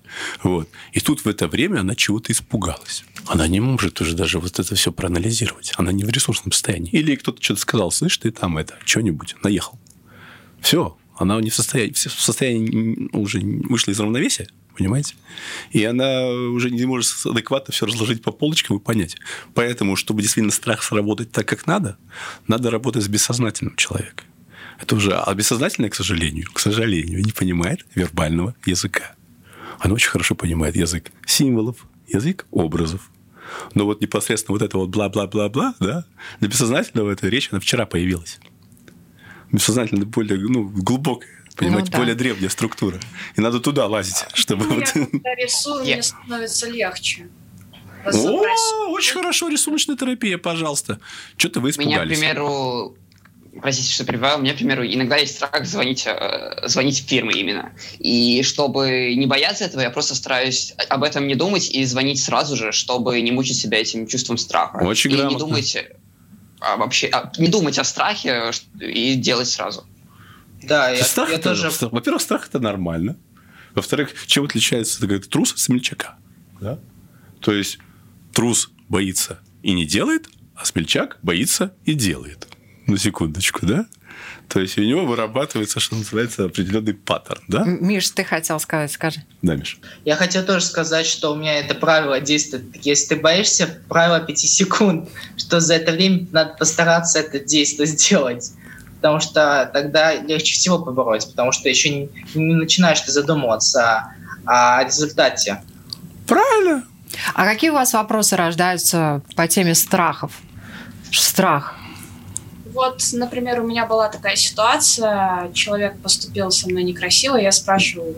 Вот. 0.45 0.69
И 0.93 1.01
тут 1.01 1.25
в 1.25 1.27
это 1.27 1.49
время 1.49 1.81
она 1.81 1.97
чего-то 1.97 2.31
испугалась. 2.31 3.05
Она 3.27 3.49
не 3.49 3.59
может 3.59 4.01
уже 4.01 4.15
даже 4.15 4.39
вот 4.39 4.61
это 4.61 4.77
все 4.77 4.93
проанализировать. 4.93 5.73
Она 5.79 5.91
не 5.91 6.05
в 6.05 6.11
ресурсном 6.11 6.53
состоянии. 6.53 6.93
Или 6.93 7.17
кто-то 7.17 7.43
что-то 7.43 7.61
сказал, 7.61 7.91
слышь, 7.91 8.19
ты 8.19 8.31
там 8.31 8.57
это, 8.57 8.79
что-нибудь, 8.85 9.35
наехал. 9.43 9.81
Все, 10.61 10.97
она 11.17 11.41
не 11.41 11.51
в 11.51 11.57
состоянии, 11.57 11.93
в 11.93 11.99
состоянии 11.99 13.09
уже 13.13 13.41
вышла 13.41 13.91
из 13.91 13.99
равновесия, 13.99 14.47
понимаете? 14.77 15.15
И 15.71 15.85
она 15.85 16.27
уже 16.29 16.71
не 16.71 16.85
может 16.85 17.09
адекватно 17.25 17.73
все 17.73 17.87
разложить 17.87 18.23
по 18.23 18.33
полочкам 18.33 18.79
и 18.79 18.81
понять. 18.81 19.17
Поэтому, 19.55 19.97
чтобы 19.97 20.23
действительно 20.23 20.53
страх 20.53 20.83
сработать 20.83 21.33
так, 21.33 21.47
как 21.47 21.67
надо, 21.67 21.97
надо 22.47 22.71
работать 22.71 23.03
с 23.03 23.09
бессознательным 23.09 23.77
человеком. 23.77 24.27
Это 24.81 24.97
уже, 24.97 25.15
а 25.15 25.33
бессознательное, 25.35 25.91
к 25.91 25.95
сожалению, 25.95 26.51
к 26.53 26.59
сожалению, 26.59 27.25
не 27.25 27.33
понимает 27.33 27.87
вербального 27.95 28.55
языка. 28.67 29.15
Оно 29.79 29.95
очень 29.95 30.11
хорошо 30.11 30.35
понимает 30.35 30.77
язык 30.77 31.13
символов, 31.27 31.87
язык 32.09 32.47
образов. 32.51 33.11
Но 33.75 33.85
вот 33.85 34.01
непосредственно 34.01 34.55
вот 34.55 34.63
это 34.63 34.79
вот 34.79 34.89
бла-бла-бла-бла, 34.89 35.75
да, 35.79 36.05
для 36.41 36.49
бессознательного 36.49 37.11
эта 37.13 37.29
речь, 37.29 37.49
она 37.51 37.61
вчера 37.61 37.87
появилась. 37.87 38.39
Бессознательно 39.51 40.07
более 40.07 40.39
ну, 40.39 40.69
глубокая, 40.69 41.42
понимаете, 41.57 41.91
да. 41.93 41.99
более 41.99 42.15
древняя 42.15 42.49
структура. 42.51 42.99
И 43.37 43.41
надо 43.41 43.61
туда 43.61 43.87
лазить, 43.87 44.25
чтобы... 44.35 44.67
Ну, 44.67 44.75
вот- 44.77 44.95
я 44.95 45.07
когда 45.07 45.35
рисую, 45.35 45.85
мне 45.85 46.03
становится 46.03 46.69
легче. 46.69 47.29
разобрать. 48.05 48.59
О, 48.87 48.91
очень 48.91 49.13
хорошо, 49.15 49.49
рисуночная 49.49 49.97
терапия, 49.97 50.39
пожалуйста. 50.39 50.99
Что-то 51.37 51.61
вы 51.61 51.73
У 51.77 51.81
меня, 51.81 51.99
к 52.01 52.03
испугались. 52.07 52.19
примеру, 52.19 52.97
простите, 53.61 53.93
что 53.93 54.05
перебиваю, 54.05 54.39
у 54.39 54.43
меня, 54.43 54.55
к 54.55 54.57
примеру, 54.57 54.85
иногда 54.85 55.17
есть 55.17 55.35
страх 55.37 55.65
звонить, 55.67 56.05
э, 56.07 56.67
звонить 56.69 57.01
в 57.05 57.09
фирмы 57.09 57.33
именно. 57.35 57.73
И 57.99 58.43
чтобы 58.43 59.15
не 59.15 59.27
бояться 59.27 59.65
этого, 59.65 59.83
я 59.83 59.91
просто 59.91 60.15
стараюсь 60.15 60.75
об 60.89 61.05
этом 61.05 61.27
не 61.29 61.35
думать 61.35 61.71
и 61.71 61.85
звонить 61.85 62.23
сразу 62.23 62.57
же, 62.57 62.73
чтобы 62.73 63.21
не 63.21 63.31
мучить 63.31 63.59
себя 63.59 63.79
этим 63.81 64.07
чувством 64.07 64.37
страха. 64.39 64.79
Очень 64.85 65.11
и 65.11 65.15
не 65.15 65.21
грамотно. 65.21 65.39
думать 65.47 65.77
о, 66.61 66.77
вообще, 66.77 67.09
о- 67.09 67.31
не 67.39 67.49
думать 67.49 67.79
о 67.79 67.85
страхе 67.85 68.51
и 68.81 69.15
делать 69.15 69.49
сразу. 69.49 69.85
Да, 70.63 70.91
я, 70.91 71.03
Страх 71.05 71.29
я 71.31 71.37
это- 71.37 71.51
тоже... 71.51 71.71
страх- 71.71 71.93
Во-первых, 71.93 72.23
страх 72.23 72.49
это 72.49 72.59
нормально. 72.61 73.17
Во-вторых, 73.75 74.11
чем 74.27 74.45
отличается 74.45 75.01
так 75.01 75.09
говорят, 75.09 75.29
трус 75.29 75.53
от 75.53 75.59
смельчака? 75.59 76.17
Да? 76.61 76.79
То 77.41 77.53
есть 77.53 77.79
трус 78.33 78.71
боится 78.89 79.41
и 79.63 79.73
не 79.73 79.87
делает, 79.87 80.29
а 80.55 80.65
смельчак 80.65 81.19
боится 81.23 81.75
и 81.85 81.95
делает. 81.95 82.47
На 82.87 82.99
секундочку, 82.99 83.65
да? 83.65 83.87
То 84.49 84.61
есть 84.61 84.77
у 84.77 84.83
него 84.83 85.07
вырабатывается, 85.07 85.81
что 85.81 85.97
называется, 85.97 86.45
определенный 86.45 86.93
паттерн, 86.95 87.43
да? 87.49 87.65
Миш, 87.65 88.11
ты 88.11 88.23
хотел 88.25 88.61
сказать, 88.61 88.93
скажи. 88.93 89.23
Да, 89.41 89.55
Миша? 89.57 89.79
Я 90.05 90.17
хотел 90.17 90.45
тоже 90.45 90.65
сказать, 90.67 91.07
что 91.07 91.33
у 91.33 91.37
меня 91.37 91.59
это 91.59 91.75
правило 91.75 92.21
действует. 92.21 92.65
Если 92.85 93.15
ты 93.15 93.21
боишься, 93.21 93.79
правило 93.89 94.21
5 94.21 94.39
секунд, 94.39 95.09
что 95.39 95.61
за 95.61 95.75
это 95.75 95.93
время 95.93 96.27
надо 96.33 96.55
постараться 96.59 97.21
это 97.21 97.39
действие 97.41 97.87
сделать. 97.87 98.53
Потому 99.03 99.19
что 99.19 99.69
тогда 99.73 100.15
легче 100.15 100.55
всего 100.55 100.79
побороть, 100.79 101.27
потому 101.27 101.51
что 101.51 101.69
еще 101.69 101.91
не, 101.91 102.09
не 102.37 102.55
начинаешь 102.55 103.01
ты 103.01 103.11
задумываться 103.11 104.15
о, 104.47 104.79
о 104.79 104.85
результате. 104.85 105.61
Правильно. 106.29 106.85
А 107.35 107.45
какие 107.45 107.71
у 107.71 107.75
вас 107.75 107.95
вопросы 107.95 108.37
рождаются 108.37 109.21
по 109.35 109.49
теме 109.49 109.75
страхов? 109.75 110.39
Страх. 111.11 111.77
Вот, 112.73 113.03
например, 113.13 113.61
у 113.61 113.67
меня 113.67 113.87
была 113.87 114.09
такая 114.09 114.37
ситуация, 114.37 115.51
человек 115.53 116.01
поступил 116.01 116.53
со 116.53 116.71
мной 116.71 116.85
некрасиво, 116.85 117.37
я 117.37 117.51
спрашиваю, 117.51 118.15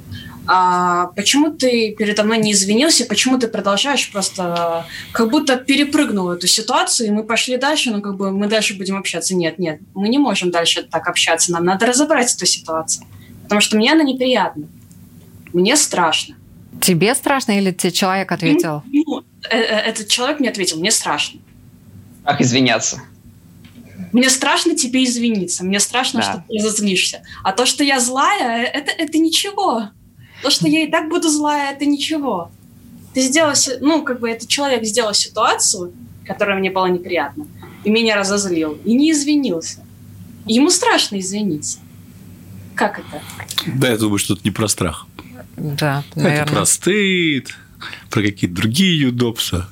а 0.47 1.07
почему 1.17 1.53
ты 1.53 1.95
передо 1.97 2.23
мной 2.25 2.39
не 2.39 2.53
извинился, 2.53 3.07
почему 3.07 3.39
ты 3.39 3.49
продолжаешь 3.49 4.11
просто 4.11 4.87
как 5.13 5.31
будто 5.31 5.57
перепрыгнул 5.57 6.31
эту 6.31 6.47
ситуацию, 6.47 7.09
и 7.09 7.11
мы 7.11 7.25
пошли 7.25 7.57
дальше, 7.57 7.91
но 7.91 8.01
как 8.01 8.17
бы 8.17 8.31
мы 8.31 8.47
дальше 8.47 8.75
будем 8.75 8.97
общаться. 8.97 9.35
Нет, 9.35 9.59
нет, 9.59 9.81
мы 9.95 10.09
не 10.09 10.19
можем 10.19 10.51
дальше 10.51 10.83
так 10.83 11.09
общаться, 11.09 11.53
нам 11.53 11.65
надо 11.65 11.87
разобрать 11.87 12.35
эту 12.35 12.47
ситуацию, 12.47 13.07
потому 13.43 13.61
что 13.61 13.77
мне 13.77 13.93
она 13.93 14.03
неприятна, 14.03 14.67
мне 15.53 15.77
страшно. 15.77 16.37
Тебе 16.81 17.15
страшно 17.15 17.53
или 17.59 17.71
тебе 17.73 17.93
человек 17.93 18.31
ответил? 18.33 18.83
Ну, 18.93 19.23
э- 19.49 19.57
э- 19.57 19.81
этот 19.91 20.09
человек 20.09 20.41
мне 20.41 20.51
ответил, 20.51 20.79
мне 20.79 20.91
страшно. 20.91 21.41
Как 22.25 22.41
извиняться? 22.41 23.01
Мне 24.13 24.29
страшно 24.29 24.77
тебе 24.77 25.05
извиниться, 25.05 25.65
мне 25.65 25.81
страшно, 25.81 26.21
Да. 26.21 26.25
что 26.25 26.45
ты 26.49 26.59
разозлишься. 26.59 27.23
А 27.43 27.53
то, 27.53 27.65
что 27.67 27.83
я 27.83 28.01
злая, 28.01 28.65
это, 28.65 28.91
это 28.93 29.19
ничего. 29.19 29.91
То, 30.45 30.51
что 30.51 30.69
я 30.69 30.85
и 30.85 30.91
так 30.91 31.09
буду 31.09 31.31
злая, 31.31 31.73
это 31.73 31.87
ничего. 31.87 32.51
Ты 33.15 33.23
сделал, 33.23 33.55
ну, 33.81 34.03
как 34.05 34.21
бы 34.21 34.29
этот 34.31 34.47
человек 34.47 34.85
сделал 34.85 35.15
ситуацию, 35.15 35.95
которая 36.27 36.59
мне 36.59 36.71
была 36.71 36.91
неприятна, 36.91 37.47
и 37.83 37.89
меня 37.89 38.15
разозлил, 38.15 38.79
и 38.85 38.93
не 38.93 39.11
извинился. 39.13 39.83
И 40.47 40.53
ему 40.53 40.69
страшно 40.69 41.19
извиниться. 41.19 41.79
Как 42.75 42.99
это? 42.99 43.23
Да, 43.67 43.89
я 43.89 43.97
думаю, 43.97 44.19
что 44.19 44.35
это 44.35 44.43
не 44.45 44.51
про 44.51 44.69
страх. 44.69 45.07
Да, 45.57 46.05
Это 46.11 46.21
наверное. 46.21 46.55
про 46.55 46.67
стыд, 46.67 47.57
про 48.11 48.21
какие-то 48.21 48.55
другие 48.55 49.09
удобства. 49.09 49.71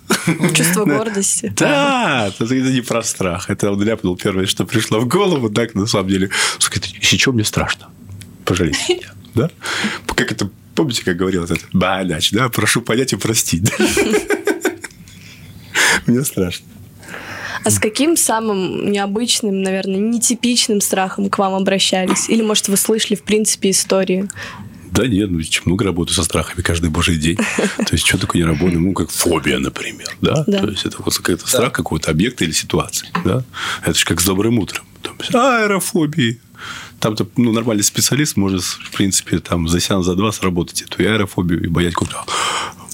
Чувство 0.54 0.84
гордости. 0.86 1.52
Да, 1.54 2.28
это, 2.28 2.44
это 2.44 2.72
не 2.72 2.80
про 2.80 3.02
страх. 3.02 3.50
Это 3.50 3.70
он 3.70 3.82
ляпнул 3.82 4.16
первое, 4.16 4.46
что 4.46 4.64
пришло 4.64 5.00
в 5.00 5.06
голову. 5.06 5.50
Так, 5.50 5.74
на 5.74 5.86
самом 5.86 6.08
деле, 6.08 6.30
сказать, 6.58 6.94
если 6.98 7.18
что, 7.18 7.32
мне 7.32 7.44
страшно. 7.44 7.88
Пожалейте 8.46 8.94
меня. 8.94 9.10
Да? 9.34 9.50
Как 10.06 10.32
это, 10.32 10.48
помните, 10.74 11.04
как 11.04 11.16
говорил 11.16 11.44
этот 11.44 11.60
Баляч, 11.72 12.32
да? 12.32 12.48
Прошу 12.48 12.82
понять 12.82 13.12
и 13.12 13.16
простить. 13.16 13.70
Мне 16.06 16.24
страшно. 16.24 16.66
А 17.64 17.70
с 17.70 17.78
каким 17.78 18.16
самым 18.16 18.90
необычным, 18.90 19.62
наверное, 19.62 20.00
нетипичным 20.00 20.80
страхом 20.80 21.30
к 21.30 21.38
вам 21.38 21.54
обращались? 21.54 22.28
Или, 22.28 22.42
может, 22.42 22.68
вы 22.68 22.76
слышали, 22.76 23.14
в 23.14 23.22
принципе, 23.22 23.70
истории? 23.70 24.28
Да 24.90 25.06
нет, 25.06 25.30
ну, 25.30 25.38
ведь 25.38 25.64
много 25.64 25.84
работаю 25.84 26.14
со 26.14 26.24
страхами 26.24 26.60
каждый 26.60 26.90
божий 26.90 27.16
день. 27.16 27.36
То 27.76 27.92
есть, 27.92 28.06
что 28.06 28.18
такое 28.18 28.42
не 28.42 28.46
работаю? 28.46 28.80
Ну, 28.80 28.92
как 28.92 29.10
фобия, 29.10 29.58
например, 29.58 30.08
да? 30.20 30.44
Да. 30.46 30.58
То 30.58 30.68
есть, 30.68 30.84
это 30.84 30.96
вот 31.02 31.16
какой-то 31.16 31.48
страх 31.48 31.72
какого-то 31.72 32.10
объекта 32.10 32.44
или 32.44 32.52
ситуации, 32.52 33.08
да? 33.24 33.44
Это 33.84 33.98
же 33.98 34.04
как 34.04 34.20
с 34.20 34.24
добрым 34.24 34.58
утром. 34.58 34.84
Там, 35.02 35.16
аэрофобии. 35.32 36.40
Там-то 37.02 37.26
ну, 37.36 37.50
нормальный 37.50 37.82
специалист 37.82 38.36
может, 38.36 38.62
в 38.62 38.92
принципе, 38.92 39.40
там, 39.40 39.66
за 39.66 39.80
сеанс, 39.80 40.06
за 40.06 40.14
два 40.14 40.30
сработать 40.30 40.82
эту 40.82 41.02
и 41.02 41.06
аэрофобию 41.06 41.64
и 41.64 41.66
боять 41.66 41.94
какого-то 41.94 42.24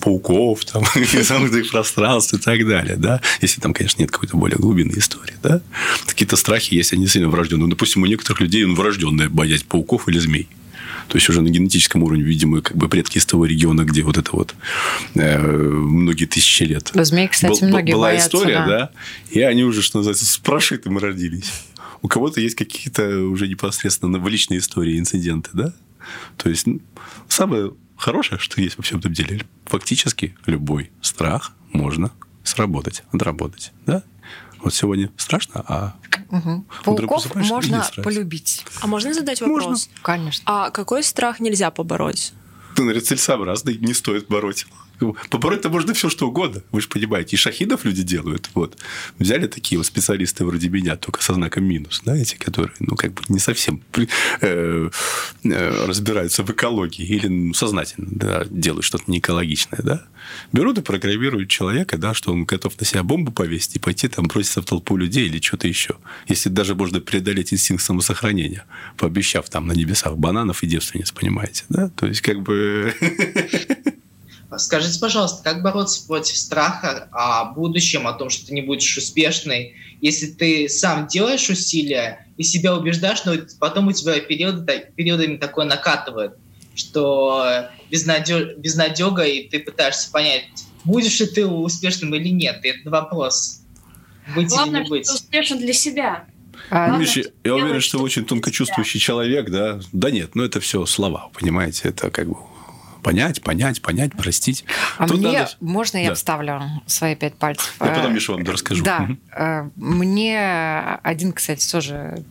пауков, 0.00 0.64
там, 0.64 0.82
замкнутых 1.22 1.70
пространств 1.70 2.32
и 2.32 2.38
так 2.38 2.66
далее, 2.66 2.96
да? 2.96 3.20
Если 3.42 3.60
там, 3.60 3.74
конечно, 3.74 4.00
нет 4.00 4.10
какой-то 4.10 4.38
более 4.38 4.56
глубинной 4.56 4.98
истории, 4.98 5.34
да? 5.42 5.60
Какие-то 6.06 6.36
страхи 6.36 6.72
есть, 6.72 6.94
они 6.94 7.06
сильно 7.06 7.28
врожденные. 7.28 7.64
Ну, 7.64 7.70
допустим, 7.70 8.02
у 8.02 8.06
некоторых 8.06 8.40
людей 8.40 8.64
он 8.64 8.74
врожденное 8.74 9.28
боязнь 9.28 9.66
пауков 9.68 10.08
или 10.08 10.18
змей. 10.18 10.48
То 11.08 11.16
есть 11.16 11.28
уже 11.28 11.40
на 11.42 11.48
генетическом 11.48 12.02
уровне, 12.02 12.22
видимо, 12.22 12.60
как 12.62 12.76
бы 12.76 12.88
предки 12.88 13.18
из 13.18 13.26
того 13.26 13.46
региона, 13.46 13.84
где 13.84 14.02
вот 14.02 14.18
это 14.18 14.30
вот 14.32 14.54
э, 15.14 15.38
многие 15.38 16.26
тысячи 16.26 16.62
лет. 16.62 16.90
Змей, 16.94 17.28
кстати, 17.28 17.60
Был- 17.60 17.68
многие 17.68 17.92
была 17.92 18.08
боятся, 18.08 18.28
история, 18.28 18.58
да. 18.58 18.66
да. 18.66 18.90
и 19.30 19.40
они 19.40 19.64
уже, 19.64 19.80
что 19.82 19.98
называется, 19.98 20.26
с 20.26 20.36
прошитым 20.38 20.98
родились. 20.98 21.50
У 22.02 22.08
кого-то 22.08 22.40
есть 22.40 22.56
какие-то 22.56 23.24
уже 23.24 23.48
непосредственно 23.48 24.18
в 24.18 24.28
личной 24.28 24.58
истории 24.58 24.98
инциденты, 24.98 25.50
да? 25.52 25.74
То 26.36 26.48
есть 26.48 26.66
ну, 26.66 26.80
самое 27.28 27.72
хорошее, 27.96 28.38
что 28.38 28.60
есть 28.60 28.76
во 28.76 28.82
всем 28.82 28.98
этом 29.00 29.12
деле, 29.12 29.46
фактически 29.66 30.36
любой 30.46 30.90
страх 31.00 31.52
можно 31.72 32.12
сработать, 32.44 33.02
отработать, 33.12 33.72
да? 33.86 34.02
Вот 34.60 34.74
сегодня 34.74 35.10
страшно, 35.16 35.64
а 35.66 35.94
Угу. 36.30 36.66
Пауков 36.84 37.34
и 37.34 37.38
можно 37.38 37.88
полюбить. 38.04 38.66
А 38.82 38.86
можно 38.86 39.14
задать 39.14 39.40
вопрос? 39.40 39.64
Можно. 39.64 39.92
Конечно. 40.02 40.42
А 40.44 40.70
какой 40.70 41.02
страх 41.02 41.40
нельзя 41.40 41.70
побороть? 41.70 42.34
ты, 42.78 42.84
наверное, 42.84 43.04
целесообразный, 43.04 43.76
не 43.78 43.92
стоит 43.92 44.28
бороть. 44.28 44.66
Побороть-то 45.30 45.68
можно 45.68 45.94
все, 45.94 46.08
что 46.08 46.28
угодно. 46.28 46.62
Вы 46.72 46.80
же 46.80 46.88
понимаете, 46.88 47.36
и 47.36 47.38
шахидов 47.38 47.84
люди 47.84 48.02
делают. 48.02 48.50
Вот. 48.54 48.78
Взяли 49.18 49.46
такие 49.46 49.78
вот 49.78 49.86
специалисты 49.86 50.44
вроде 50.44 50.68
меня, 50.68 50.96
только 50.96 51.22
со 51.22 51.34
знаком 51.34 51.64
минус, 51.64 52.00
знаете, 52.04 52.36
которые, 52.36 52.74
ну, 52.80 52.96
как 52.96 53.12
бы 53.14 53.22
не 53.28 53.38
совсем 53.38 53.82
э, 54.40 54.90
э, 55.44 55.86
разбираются 55.86 56.42
в 56.42 56.50
экологии 56.50 57.06
или 57.06 57.28
ну, 57.28 57.54
сознательно 57.54 58.08
да, 58.10 58.44
делают 58.50 58.84
что-то 58.84 59.04
не 59.06 59.18
экологичное, 59.18 59.80
да. 59.82 60.04
Берут 60.52 60.78
и 60.78 60.82
программируют 60.82 61.48
человека, 61.48 61.96
да, 61.96 62.14
что 62.14 62.32
он 62.32 62.44
готов 62.44 62.78
на 62.78 62.86
себя 62.86 63.02
бомбу 63.02 63.32
повесить 63.32 63.76
и 63.76 63.78
пойти 63.78 64.08
там 64.08 64.26
броситься 64.26 64.62
в 64.62 64.64
толпу 64.64 64.96
людей 64.96 65.26
или 65.26 65.40
что-то 65.40 65.68
еще. 65.68 65.96
Если 66.26 66.48
даже 66.48 66.74
можно 66.74 67.00
преодолеть 67.00 67.52
инстинкт 67.52 67.82
самосохранения, 67.82 68.64
пообещав 68.96 69.48
там 69.48 69.66
на 69.66 69.72
небесах 69.72 70.16
бананов 70.16 70.62
и 70.62 70.66
девственниц, 70.66 71.12
понимаете, 71.12 71.64
да? 71.68 71.90
То 71.90 72.06
есть, 72.06 72.20
как 72.20 72.42
бы... 72.42 72.94
Скажите, 74.56 74.98
пожалуйста, 74.98 75.44
как 75.44 75.62
бороться 75.62 76.06
против 76.06 76.36
страха 76.36 77.08
о 77.12 77.52
будущем, 77.52 78.06
о 78.06 78.14
том, 78.14 78.30
что 78.30 78.46
ты 78.46 78.54
не 78.54 78.62
будешь 78.62 78.96
успешной, 78.96 79.74
если 80.00 80.26
ты 80.26 80.68
сам 80.70 81.06
делаешь 81.06 81.50
усилия 81.50 82.26
и 82.38 82.42
себя 82.42 82.74
убеждаешь, 82.74 83.24
но 83.24 83.34
потом 83.58 83.88
у 83.88 83.92
тебя 83.92 84.18
периоды, 84.20 84.90
периодами 84.96 85.36
такое 85.36 85.66
накатывает, 85.66 86.32
что 86.74 87.68
безнадег, 87.90 88.56
безнадега, 88.58 89.24
и 89.24 89.48
ты 89.48 89.58
пытаешься 89.58 90.10
понять, 90.10 90.44
будешь 90.84 91.20
ли 91.20 91.26
ты 91.26 91.46
успешным 91.46 92.14
или 92.14 92.28
нет. 92.28 92.64
И 92.64 92.68
это 92.68 92.88
вопрос. 92.88 93.60
Быть 94.34 94.48
Главное, 94.48 94.80
или 94.80 94.84
не 94.84 94.90
быть. 94.90 95.04
что 95.04 95.14
ты 95.14 95.24
успешен 95.24 95.58
для 95.58 95.72
себя. 95.74 96.26
А, 96.70 96.96
Видишь, 96.98 97.10
что 97.10 97.32
я 97.44 97.54
уверен, 97.54 97.80
что 97.80 97.98
вы 97.98 98.04
очень 98.04 98.24
тонкочувствующий 98.24 99.00
человек, 99.00 99.50
да? 99.50 99.80
Да 99.92 100.10
нет, 100.10 100.34
ну 100.34 100.42
это 100.42 100.60
все 100.60 100.86
слова, 100.86 101.30
понимаете? 101.38 101.88
Это 101.88 102.10
как 102.10 102.28
бы 102.28 102.36
понять, 103.08 103.40
понять, 103.42 103.80
понять, 103.80 104.12
простить. 104.12 104.66
А 104.98 105.06
Тут 105.08 105.18
мне, 105.20 105.32
надо- 105.38 105.50
можно 105.60 105.96
я 105.96 106.10
Да. 106.10 106.14
вставлю 106.14 106.60
свои 106.86 107.14
пять 107.14 107.34
пальцев? 107.36 107.74
Я 107.80 107.86
потом, 107.86 108.10
Э, 108.10 108.14
Миша, 108.14 108.32
вам 108.32 108.42
расскажу. 108.44 108.84
Да. 108.84 109.08
Э, 109.34 109.70
Мне 109.76 110.38
один, 111.02 111.32
кстати, 111.32 111.70
тоже 111.72 112.22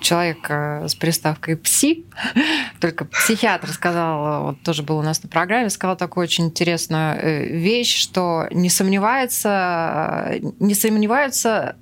человек 0.00 0.38
э, 0.48 0.88
с 0.88 0.94
приставкой 0.94 1.58
«пси», 1.58 2.06
только 2.80 3.04
психиатр 3.04 3.68
сказал, 3.70 4.44
вот 4.44 4.62
тоже 4.62 4.82
был 4.82 4.96
у 4.98 5.02
нас 5.02 5.22
на 5.22 5.28
программе, 5.28 5.68
сказал 5.68 5.94
такую 5.96 6.24
очень 6.24 6.46
интересную 6.46 7.58
вещь, 7.60 7.94
что 8.00 8.46
не 8.50 8.70
сомневается, 8.70 10.40
не 10.58 10.74
сомневаются 10.74 11.76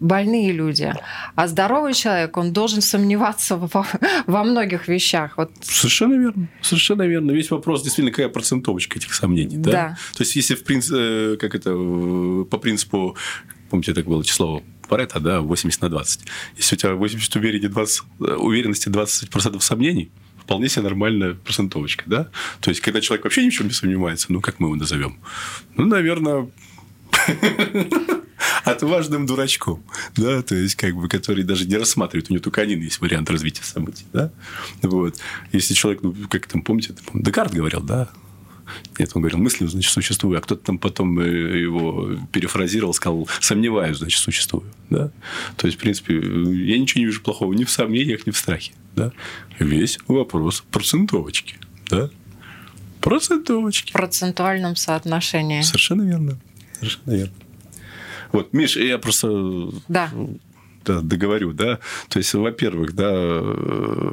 больные 0.00 0.52
люди, 0.52 0.92
а 1.34 1.46
здоровый 1.46 1.94
человек, 1.94 2.36
он 2.36 2.52
должен 2.52 2.82
сомневаться 2.82 3.56
во, 3.56 3.86
во 4.26 4.44
многих 4.44 4.86
вещах. 4.88 5.38
Вот 5.38 5.50
Совершенно 5.62 6.14
верно. 6.14 6.48
Совершенно 6.60 7.02
верно. 7.02 7.30
Весь 7.32 7.50
вопрос 7.50 7.82
действительно, 7.86 8.10
какая 8.10 8.28
процентовочка 8.28 8.98
этих 8.98 9.14
сомнений. 9.14 9.56
Да. 9.56 9.70
Да. 9.70 9.98
То 10.14 10.22
есть, 10.22 10.36
если 10.36 10.54
в 10.54 10.64
принципе, 10.64 11.36
как 11.36 11.54
это, 11.54 11.70
э, 11.72 12.44
по 12.50 12.58
принципу, 12.58 13.16
помните, 13.70 13.94
так 13.94 14.06
было 14.06 14.24
число 14.24 14.62
Парета, 14.88 15.20
да, 15.20 15.40
80 15.40 15.82
на 15.82 15.88
20. 15.88 16.20
Если 16.56 16.76
у 16.76 16.78
тебя 16.78 16.94
80 16.94 17.36
уверенности, 17.36 17.68
20, 17.68 18.02
э, 18.20 18.34
уверенности 18.34 18.88
20% 18.88 19.62
сомнений, 19.62 20.10
вполне 20.38 20.68
себе 20.68 20.82
нормальная 20.82 21.34
процентовочка, 21.34 22.04
да? 22.06 22.30
То 22.60 22.70
есть, 22.70 22.80
когда 22.80 23.00
человек 23.00 23.24
вообще 23.24 23.44
ни 23.44 23.50
в 23.50 23.54
чем 23.54 23.66
не 23.66 23.72
сомневается, 23.72 24.32
ну, 24.32 24.40
как 24.40 24.60
мы 24.60 24.68
его 24.68 24.76
назовем? 24.76 25.18
Ну, 25.76 25.86
наверное, 25.86 26.48
отважным 28.66 29.26
дурачком, 29.26 29.82
да, 30.16 30.42
то 30.42 30.54
есть, 30.54 30.74
как 30.74 30.94
бы, 30.94 31.08
который 31.08 31.44
даже 31.44 31.66
не 31.66 31.76
рассматривает, 31.76 32.30
у 32.30 32.34
него 32.34 32.42
только 32.42 32.62
один 32.62 32.80
есть 32.80 33.00
вариант 33.00 33.30
развития 33.30 33.62
событий, 33.62 34.04
да, 34.12 34.30
вот. 34.82 35.16
Если 35.52 35.74
человек, 35.74 36.02
ну, 36.02 36.14
как 36.28 36.46
там, 36.46 36.62
помните, 36.62 36.94
Декарт 37.14 37.54
говорил, 37.54 37.80
да, 37.80 38.08
нет, 38.98 39.10
он 39.14 39.22
говорил, 39.22 39.38
мыслью, 39.38 39.68
значит, 39.68 39.92
существую. 39.92 40.38
А 40.38 40.40
кто-то 40.40 40.64
там 40.64 40.78
потом 40.78 41.18
э, 41.20 41.60
его 41.60 42.16
перефразировал, 42.32 42.92
сказал, 42.94 43.28
сомневаюсь, 43.40 43.98
значит, 43.98 44.20
существую. 44.20 44.64
Да? 44.90 45.10
То 45.56 45.66
есть, 45.66 45.78
в 45.78 45.80
принципе, 45.80 46.14
я 46.14 46.78
ничего 46.78 47.00
не 47.00 47.06
вижу 47.06 47.22
плохого 47.22 47.52
ни 47.52 47.64
в 47.64 47.70
сомнениях, 47.70 48.26
ни 48.26 48.32
в 48.32 48.36
страхе. 48.36 48.72
Да? 48.96 49.12
Весь 49.58 49.98
вопрос 50.08 50.64
процентовочки. 50.70 51.56
Да? 51.88 52.10
Процентовочки. 53.00 53.90
в 53.90 53.92
процентуальном 53.92 54.74
соотношении. 54.74 55.62
Совершенно 55.62 56.02
верно. 56.02 56.40
Совершенно 56.80 57.14
верно. 57.14 57.34
Вот, 58.32 58.52
Миш, 58.52 58.76
я 58.76 58.98
просто 58.98 59.70
Да. 59.88 60.10
да, 60.84 61.00
договорю, 61.00 61.52
да. 61.52 61.78
То 62.08 62.18
есть, 62.18 62.34
во-первых, 62.34 62.94
да, 62.94 63.10
э, 63.12 64.12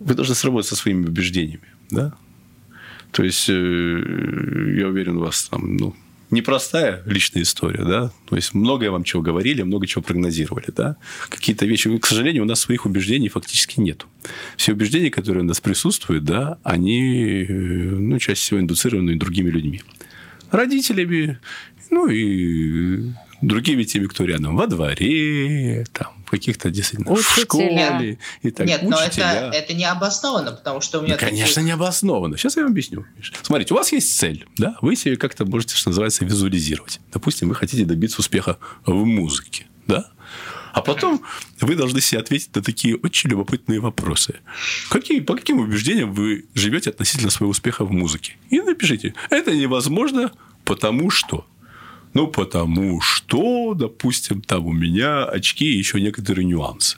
вы 0.00 0.14
должны 0.14 0.34
сработать 0.34 0.68
со 0.68 0.76
своими 0.76 1.06
убеждениями, 1.06 1.68
да. 1.90 2.14
То 3.12 3.24
есть, 3.24 3.48
э, 3.48 3.52
я 4.78 4.88
уверен, 4.88 5.16
у 5.16 5.20
вас 5.20 5.48
там, 5.48 5.76
ну, 5.76 5.94
непростая 6.30 7.02
личная 7.06 7.42
история, 7.42 7.84
да. 7.84 8.10
То 8.28 8.36
есть, 8.36 8.52
многое 8.54 8.90
вам 8.90 9.04
чего 9.04 9.22
говорили, 9.22 9.62
много 9.62 9.86
чего 9.86 10.02
прогнозировали, 10.02 10.66
да. 10.76 10.96
Какие-то 11.28 11.66
вещи, 11.66 11.96
к 11.98 12.06
сожалению, 12.06 12.42
у 12.42 12.46
нас 12.46 12.60
своих 12.60 12.84
убеждений 12.84 13.28
фактически 13.28 13.80
нет. 13.80 14.06
Все 14.56 14.72
убеждения, 14.72 15.10
которые 15.10 15.44
у 15.44 15.46
нас 15.46 15.60
присутствуют, 15.60 16.24
да, 16.24 16.58
они, 16.62 17.44
э, 17.48 17.52
ну, 17.52 18.18
чаще 18.18 18.40
всего 18.40 18.60
индуцированы 18.60 19.16
другими 19.16 19.50
людьми. 19.50 19.82
Родителями, 20.50 21.38
ну, 21.90 22.08
и 22.08 23.12
другими 23.42 23.84
теми, 23.84 24.06
кто 24.06 24.24
рядом, 24.24 24.56
во 24.56 24.66
дворе, 24.66 25.84
там, 25.92 26.24
в 26.26 26.30
каких-то 26.30 26.70
действительно 26.70 27.14
в 27.14 27.18
Учителя. 27.18 27.42
школе 27.44 28.18
и 28.42 28.50
так 28.50 28.66
Нет, 28.66 28.82
но 28.82 28.96
это, 28.96 29.06
учителя. 29.08 29.50
это 29.52 29.74
не 29.74 29.84
обосновано, 29.84 30.52
потому 30.52 30.80
что 30.80 30.98
у 30.98 31.02
меня... 31.02 31.16
Да, 31.16 31.26
конечно, 31.26 31.60
не 31.60 31.70
обоснованно. 31.70 32.36
Сейчас 32.36 32.56
я 32.56 32.62
вам 32.62 32.72
объясню. 32.72 33.04
Миша. 33.16 33.32
Смотрите, 33.42 33.74
у 33.74 33.76
вас 33.76 33.92
есть 33.92 34.16
цель, 34.16 34.46
да? 34.56 34.76
Вы 34.80 34.96
себе 34.96 35.16
как-то 35.16 35.44
можете, 35.44 35.76
что 35.76 35.90
называется, 35.90 36.24
визуализировать. 36.24 37.00
Допустим, 37.12 37.48
вы 37.48 37.54
хотите 37.54 37.84
добиться 37.84 38.20
успеха 38.20 38.58
в 38.84 39.04
музыке, 39.04 39.66
да? 39.86 40.10
А 40.72 40.82
потом 40.82 41.22
вы 41.62 41.74
должны 41.74 42.02
себе 42.02 42.20
ответить 42.20 42.54
на 42.54 42.62
такие 42.62 42.96
очень 42.96 43.30
любопытные 43.30 43.80
вопросы. 43.80 44.40
Какие, 44.90 45.20
по 45.20 45.34
каким 45.34 45.58
убеждениям 45.58 46.12
вы 46.12 46.44
живете 46.54 46.90
относительно 46.90 47.30
своего 47.30 47.52
успеха 47.52 47.84
в 47.86 47.92
музыке? 47.92 48.36
И 48.50 48.60
напишите. 48.60 49.14
Это 49.30 49.54
невозможно, 49.54 50.32
потому 50.64 51.08
что. 51.10 51.46
Ну, 52.16 52.28
потому 52.28 53.02
что, 53.02 53.74
допустим, 53.74 54.40
там 54.40 54.64
у 54.64 54.72
меня 54.72 55.26
очки 55.26 55.66
и 55.66 55.76
еще 55.76 56.00
некоторые 56.00 56.46
нюансы. 56.46 56.96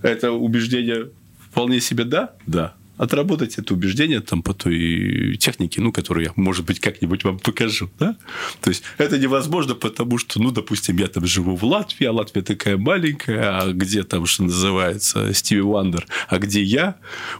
Это 0.00 0.32
убеждение 0.32 1.10
вполне 1.50 1.78
себе 1.78 2.04
да? 2.04 2.32
Да. 2.46 2.72
Отработать 3.00 3.56
это 3.56 3.72
убеждение 3.72 4.20
там 4.20 4.42
по 4.42 4.52
той 4.52 5.34
технике, 5.40 5.80
ну, 5.80 5.90
которую 5.90 6.26
я, 6.26 6.32
может 6.36 6.66
быть, 6.66 6.80
как-нибудь 6.80 7.24
вам 7.24 7.38
покажу, 7.38 7.88
да? 7.98 8.14
То 8.60 8.68
есть, 8.68 8.82
это 8.98 9.18
невозможно, 9.18 9.74
потому 9.74 10.18
что, 10.18 10.38
ну, 10.38 10.50
допустим, 10.50 10.98
я 10.98 11.06
там 11.06 11.24
живу 11.24 11.56
в 11.56 11.64
Латвии, 11.64 12.04
а 12.04 12.12
Латвия 12.12 12.42
такая 12.42 12.76
маленькая, 12.76 13.58
а 13.58 13.72
где 13.72 14.02
там, 14.02 14.26
что 14.26 14.42
называется, 14.42 15.32
Стиви 15.32 15.62
Вандер, 15.62 16.06
а 16.28 16.38
где 16.38 16.62
я? 16.62 16.96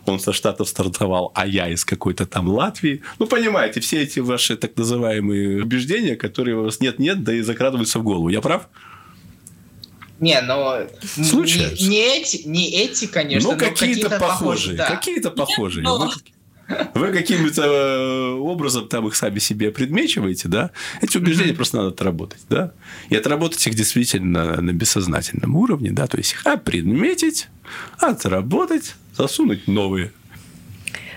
Он 0.07 0.19
со 0.19 0.33
Штатов 0.33 0.67
стартовал, 0.67 1.31
а 1.35 1.47
я 1.47 1.69
из 1.69 1.85
какой-то 1.85 2.25
там 2.25 2.49
Латвии. 2.49 3.03
Ну, 3.19 3.27
понимаете, 3.27 3.81
все 3.81 4.01
эти 4.01 4.21
ваши 4.21 4.57
так 4.57 4.79
называемые 4.79 5.63
убеждения, 5.63 6.17
которые 6.17 6.57
у 6.57 6.63
вас 6.63 6.81
нет-нет, 6.81 7.23
да 7.23 7.35
и 7.35 7.43
закрадываются 7.43 7.99
в 7.99 8.03
голову. 8.03 8.31
Я 8.31 8.41
прав? 8.41 8.67
Не, 10.21 10.41
но 10.43 10.81
не, 11.17 11.25
Случается. 11.25 11.89
не 11.89 11.97
эти, 11.99 12.47
не 12.47 12.71
эти, 12.71 13.07
конечно, 13.07 13.51
ну, 13.53 13.57
но 13.57 13.59
какие-то 13.59 14.11
похожие. 14.11 14.77
да. 14.77 14.87
Какие-то 14.87 15.31
похожие. 15.31 15.83
но- 15.83 16.11
Вы, 16.95 17.09
каким-то 17.13 17.63
э, 17.65 18.31
образом 18.39 18.87
там 18.87 19.09
их 19.09 19.17
сами 19.17 19.41
себе 19.41 19.73
предмечиваете, 19.73 20.47
да? 20.47 20.71
Эти 21.01 21.17
убеждения 21.17 21.53
просто 21.53 21.79
надо 21.79 21.89
отработать, 21.89 22.43
да? 22.49 22.73
И 23.09 23.17
отработать 23.17 23.67
их 23.67 23.75
действительно 23.75 24.61
на 24.61 24.73
бессознательном 24.73 25.57
уровне, 25.57 25.91
да? 25.91 26.07
То 26.07 26.19
есть 26.19 26.33
их 26.33 26.47
опредметить, 26.47 27.49
отработать, 27.99 28.95
засунуть 29.17 29.67
новые. 29.67 30.13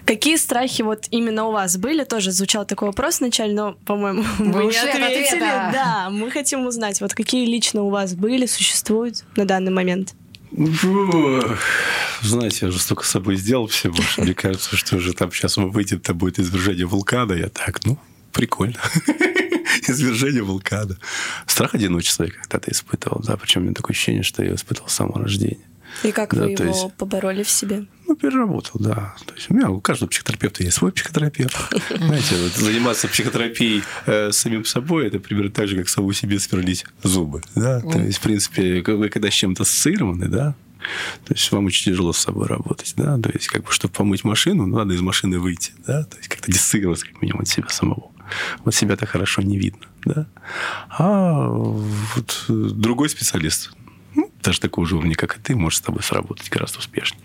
Какие 0.05 0.35
страхи 0.35 0.81
вот 0.81 1.05
именно 1.11 1.45
у 1.45 1.51
вас 1.51 1.77
были? 1.77 2.03
Тоже 2.03 2.31
звучал 2.31 2.65
такой 2.65 2.87
вопрос 2.89 3.19
вначале, 3.21 3.53
но, 3.53 3.73
по-моему, 3.85 4.23
вы 4.37 4.65
не 4.65 4.77
ответили. 4.77 5.39
Да, 5.39 6.09
мы 6.11 6.29
хотим 6.29 6.65
узнать, 6.67 6.99
вот 7.01 7.13
какие 7.13 7.45
лично 7.45 7.83
у 7.83 7.89
вас 7.89 8.13
были, 8.13 8.45
существуют 8.45 9.23
на 9.37 9.45
данный 9.45 9.71
момент. 9.71 10.13
Знаете, 12.21 12.65
я 12.67 12.71
же 12.71 12.79
столько 12.79 13.03
с 13.05 13.09
собой 13.09 13.37
сделал 13.37 13.67
всего, 13.67 13.95
что 14.01 14.21
мне 14.21 14.33
кажется, 14.33 14.75
что 14.75 14.99
же 14.99 15.13
там 15.13 15.31
сейчас 15.31 15.57
выйдет, 15.57 16.03
там 16.03 16.17
будет 16.17 16.39
извержение 16.39 16.85
вулкана. 16.85 17.33
Я 17.33 17.49
так, 17.49 17.83
ну, 17.85 17.97
прикольно. 18.31 18.75
Извержение 19.87 20.43
вулкана. 20.43 20.97
Страх 21.47 21.73
одиночества 21.75 22.23
я 22.25 22.31
когда-то 22.31 22.71
испытывал, 22.71 23.21
да, 23.25 23.35
причем 23.37 23.61
у 23.61 23.63
меня 23.65 23.73
такое 23.73 23.93
ощущение, 23.93 24.23
что 24.23 24.43
я 24.43 24.53
испытывал 24.55 24.89
с 24.89 24.93
самого 24.93 25.21
рождения. 25.23 25.57
И 26.03 26.11
как 26.11 26.33
Да, 26.33 26.43
вы 26.43 26.51
его 26.51 26.63
есть- 26.65 26.93
побороли 26.97 27.43
в 27.43 27.49
себе? 27.49 27.85
Ну, 28.13 28.17
переработал, 28.17 28.79
да. 28.79 29.15
То 29.25 29.33
есть 29.33 29.49
у 29.49 29.55
меня 29.55 29.71
у 29.71 29.81
каждого 29.81 30.07
психотерапевта 30.07 30.63
есть 30.63 30.77
свой 30.77 30.91
психотерапевт. 30.91 31.57
Знаете, 31.89 32.35
вот 32.43 32.51
заниматься 32.51 33.07
психотерапией 33.07 33.81
э, 34.05 34.31
самим 34.31 34.65
собой, 34.65 35.07
это 35.07 35.19
примерно 35.19 35.49
так 35.49 35.67
же, 35.67 35.75
как 35.75 35.89
самому 35.89 36.13
себе 36.13 36.37
сверлить 36.37 36.85
зубы. 37.01 37.41
Да? 37.55 37.81
То 37.81 37.97
есть, 37.97 38.19
в 38.19 38.21
принципе, 38.21 38.83
вы 38.85 39.09
когда 39.09 39.31
с 39.31 39.33
чем-то 39.33 39.63
ассоциированы, 39.63 40.27
да, 40.27 40.53
то 41.25 41.33
есть 41.33 41.51
вам 41.51 41.65
очень 41.65 41.91
тяжело 41.91 42.13
с 42.13 42.19
собой 42.19 42.45
работать, 42.45 42.93
да, 42.97 43.17
то 43.17 43.31
есть 43.33 43.47
как 43.47 43.63
бы, 43.63 43.71
чтобы 43.71 43.93
помыть 43.95 44.23
машину, 44.23 44.67
ну, 44.67 44.77
надо 44.77 44.93
из 44.93 45.01
машины 45.01 45.39
выйти, 45.39 45.71
да, 45.87 46.03
то 46.03 46.17
есть 46.17 46.29
как-то 46.29 46.51
диссоциироваться 46.51 47.07
как 47.07 47.19
минимум 47.19 47.41
от 47.41 47.47
себя 47.47 47.69
самого. 47.69 48.11
Вот 48.63 48.75
себя-то 48.75 49.07
хорошо 49.07 49.41
не 49.41 49.57
видно, 49.57 49.87
да. 50.05 50.27
А 50.89 51.47
вот 51.47 52.45
другой 52.47 53.09
специалист, 53.09 53.71
даже 54.43 54.59
такого 54.59 54.85
же 54.85 54.95
уровня, 54.95 55.15
как 55.15 55.37
и 55.37 55.39
ты, 55.39 55.55
может 55.55 55.79
с 55.79 55.81
тобой 55.81 56.03
сработать 56.03 56.49
гораздо 56.49 56.79
успешнее. 56.79 57.23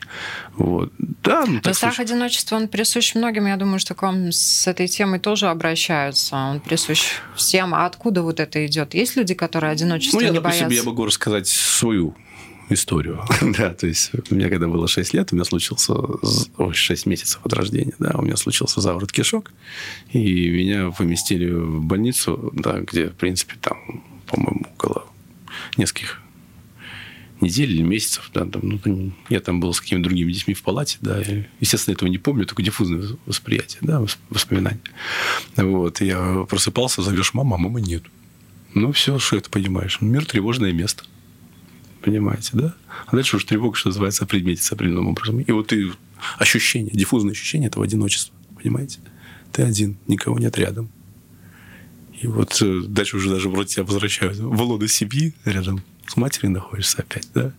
Вот. 0.57 0.93
Да, 0.99 1.45
ну, 1.47 1.61
так 1.61 1.75
страх 1.75 1.97
случай... 1.97 2.13
одиночества, 2.13 2.57
он 2.57 2.69
присущ 2.69 3.15
многим. 3.15 3.47
Я 3.47 3.57
думаю, 3.57 3.79
что 3.79 3.95
к 3.95 4.03
вам 4.03 4.33
с 4.33 4.67
этой 4.67 4.89
темой 4.89 5.19
тоже 5.19 5.49
обращаются. 5.49 6.37
Он 6.37 6.61
присущ 6.61 7.03
всем. 7.37 7.75
А 7.75 7.87
откуда 7.87 8.23
вот 8.23 8.41
это 8.41 8.65
идет? 8.67 8.95
Есть 8.95 9.17
люди, 9.17 9.35
которые 9.35 9.73
одиночество 9.73 10.19
ну, 10.19 10.23
я, 10.23 10.31
не 10.31 10.37
допустим, 10.37 10.69
боятся? 10.69 10.83
я 10.83 10.83
могу 10.85 11.05
рассказать 11.05 11.49
свою 11.49 12.15
историю. 12.71 13.23
да, 13.59 13.75
то 13.75 13.87
есть 13.87 14.11
у 14.31 14.35
меня, 14.35 14.49
когда 14.49 14.69
было 14.69 14.87
6 14.89 15.15
лет, 15.15 15.33
у 15.33 15.35
меня 15.35 15.45
случился... 15.45 15.95
Ой, 15.95 16.75
6 16.75 17.07
месяцев 17.07 17.41
от 17.45 17.53
рождения, 17.53 17.95
да, 17.99 18.13
у 18.15 18.23
меня 18.23 18.37
случился 18.37 18.81
заворот 18.81 19.13
кишок, 19.13 19.53
и 20.13 20.51
меня 20.51 20.91
поместили 20.91 21.51
в 21.51 21.83
больницу, 21.85 22.51
да, 22.55 22.81
где, 22.81 23.09
в 23.09 23.15
принципе, 23.15 23.55
там, 23.61 24.05
по-моему, 24.27 24.67
около 24.75 25.07
нескольких 25.77 26.21
недель 27.41 27.73
или 27.73 27.83
месяцев, 27.83 28.31
да, 28.35 28.45
там, 28.45 28.81
ну, 28.85 29.13
я 29.29 29.41
там 29.41 29.61
был 29.61 29.73
с 29.73 29.81
какими-то 29.81 30.09
другими 30.09 30.33
детьми 30.33 30.55
в 30.55 30.63
палате, 30.63 30.99
да, 31.01 31.21
я, 31.21 31.47
естественно, 31.61 31.95
этого 31.95 32.09
не 32.09 32.19
помню, 32.19 32.47
только 32.47 32.63
диффузное 32.63 33.05
восприятие, 33.27 33.79
да, 33.83 34.05
воспоминания. 34.31 34.81
Вот, 35.57 36.01
я 36.01 36.47
просыпался, 36.49 37.03
зовешь 37.03 37.35
мама, 37.35 37.57
а 37.57 37.59
мамы 37.59 37.81
нет. 37.81 38.05
Ну, 38.75 38.93
все, 38.93 39.19
что 39.19 39.37
это 39.37 39.51
понимаешь. 39.51 40.01
Мир– 40.01 40.25
тревожное 40.27 40.73
место. 40.73 41.05
Понимаете, 42.03 42.51
да? 42.53 42.75
А 43.07 43.17
дальше 43.17 43.37
уже 43.37 43.47
тревога, 43.47 43.77
что 43.77 43.89
называется, 43.89 44.25
определится 44.25 44.75
определенным 44.75 45.09
образом. 45.09 45.41
И 45.41 45.51
вот 45.51 45.73
и 45.73 45.91
ощущение, 46.39 46.93
диффузное 46.93 47.33
ощущение 47.33 47.69
этого 47.69 47.85
одиночества. 47.85 48.35
Понимаете? 48.63 49.01
Ты 49.53 49.63
один, 49.63 49.97
никого 50.07 50.39
нет 50.39 50.57
рядом. 50.59 50.91
И 52.21 52.27
вот 52.27 52.61
э, 52.63 52.83
дальше 52.87 53.17
уже 53.17 53.31
даже 53.31 53.49
вроде 53.49 53.75
тебя 53.75 53.85
возвращают 53.85 54.39
в 54.39 54.63
лоно 54.63 54.89
семьи 54.89 55.35
рядом 55.45 55.83
с 56.09 56.17
матерью 56.17 56.51
находишься 56.51 57.03
опять, 57.03 57.29
да? 57.35 57.53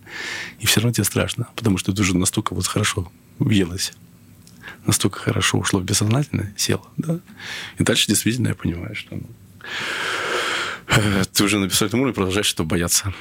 И 0.58 0.66
все 0.66 0.80
равно 0.80 0.92
тебе 0.92 1.04
страшно, 1.04 1.48
потому 1.56 1.78
что 1.78 1.92
ты 1.92 2.02
уже 2.02 2.16
настолько 2.16 2.54
вот 2.54 2.66
хорошо 2.66 3.10
въелась, 3.38 3.92
настолько 4.86 5.20
хорошо 5.20 5.58
ушло 5.58 5.80
в 5.80 5.84
бессознательное, 5.84 6.52
село, 6.56 6.86
да? 6.96 7.20
И 7.78 7.82
дальше 7.82 8.08
действительно 8.08 8.48
я 8.48 8.54
понимаю, 8.54 8.94
что 8.94 9.16
ну, 9.16 9.26
э, 10.88 11.24
ты 11.32 11.44
уже 11.44 11.58
на 11.58 11.66
бессознательном 11.66 12.02
уровне 12.02 12.14
продолжаешь 12.14 12.52
этого 12.52 12.66
бояться. 12.66 13.14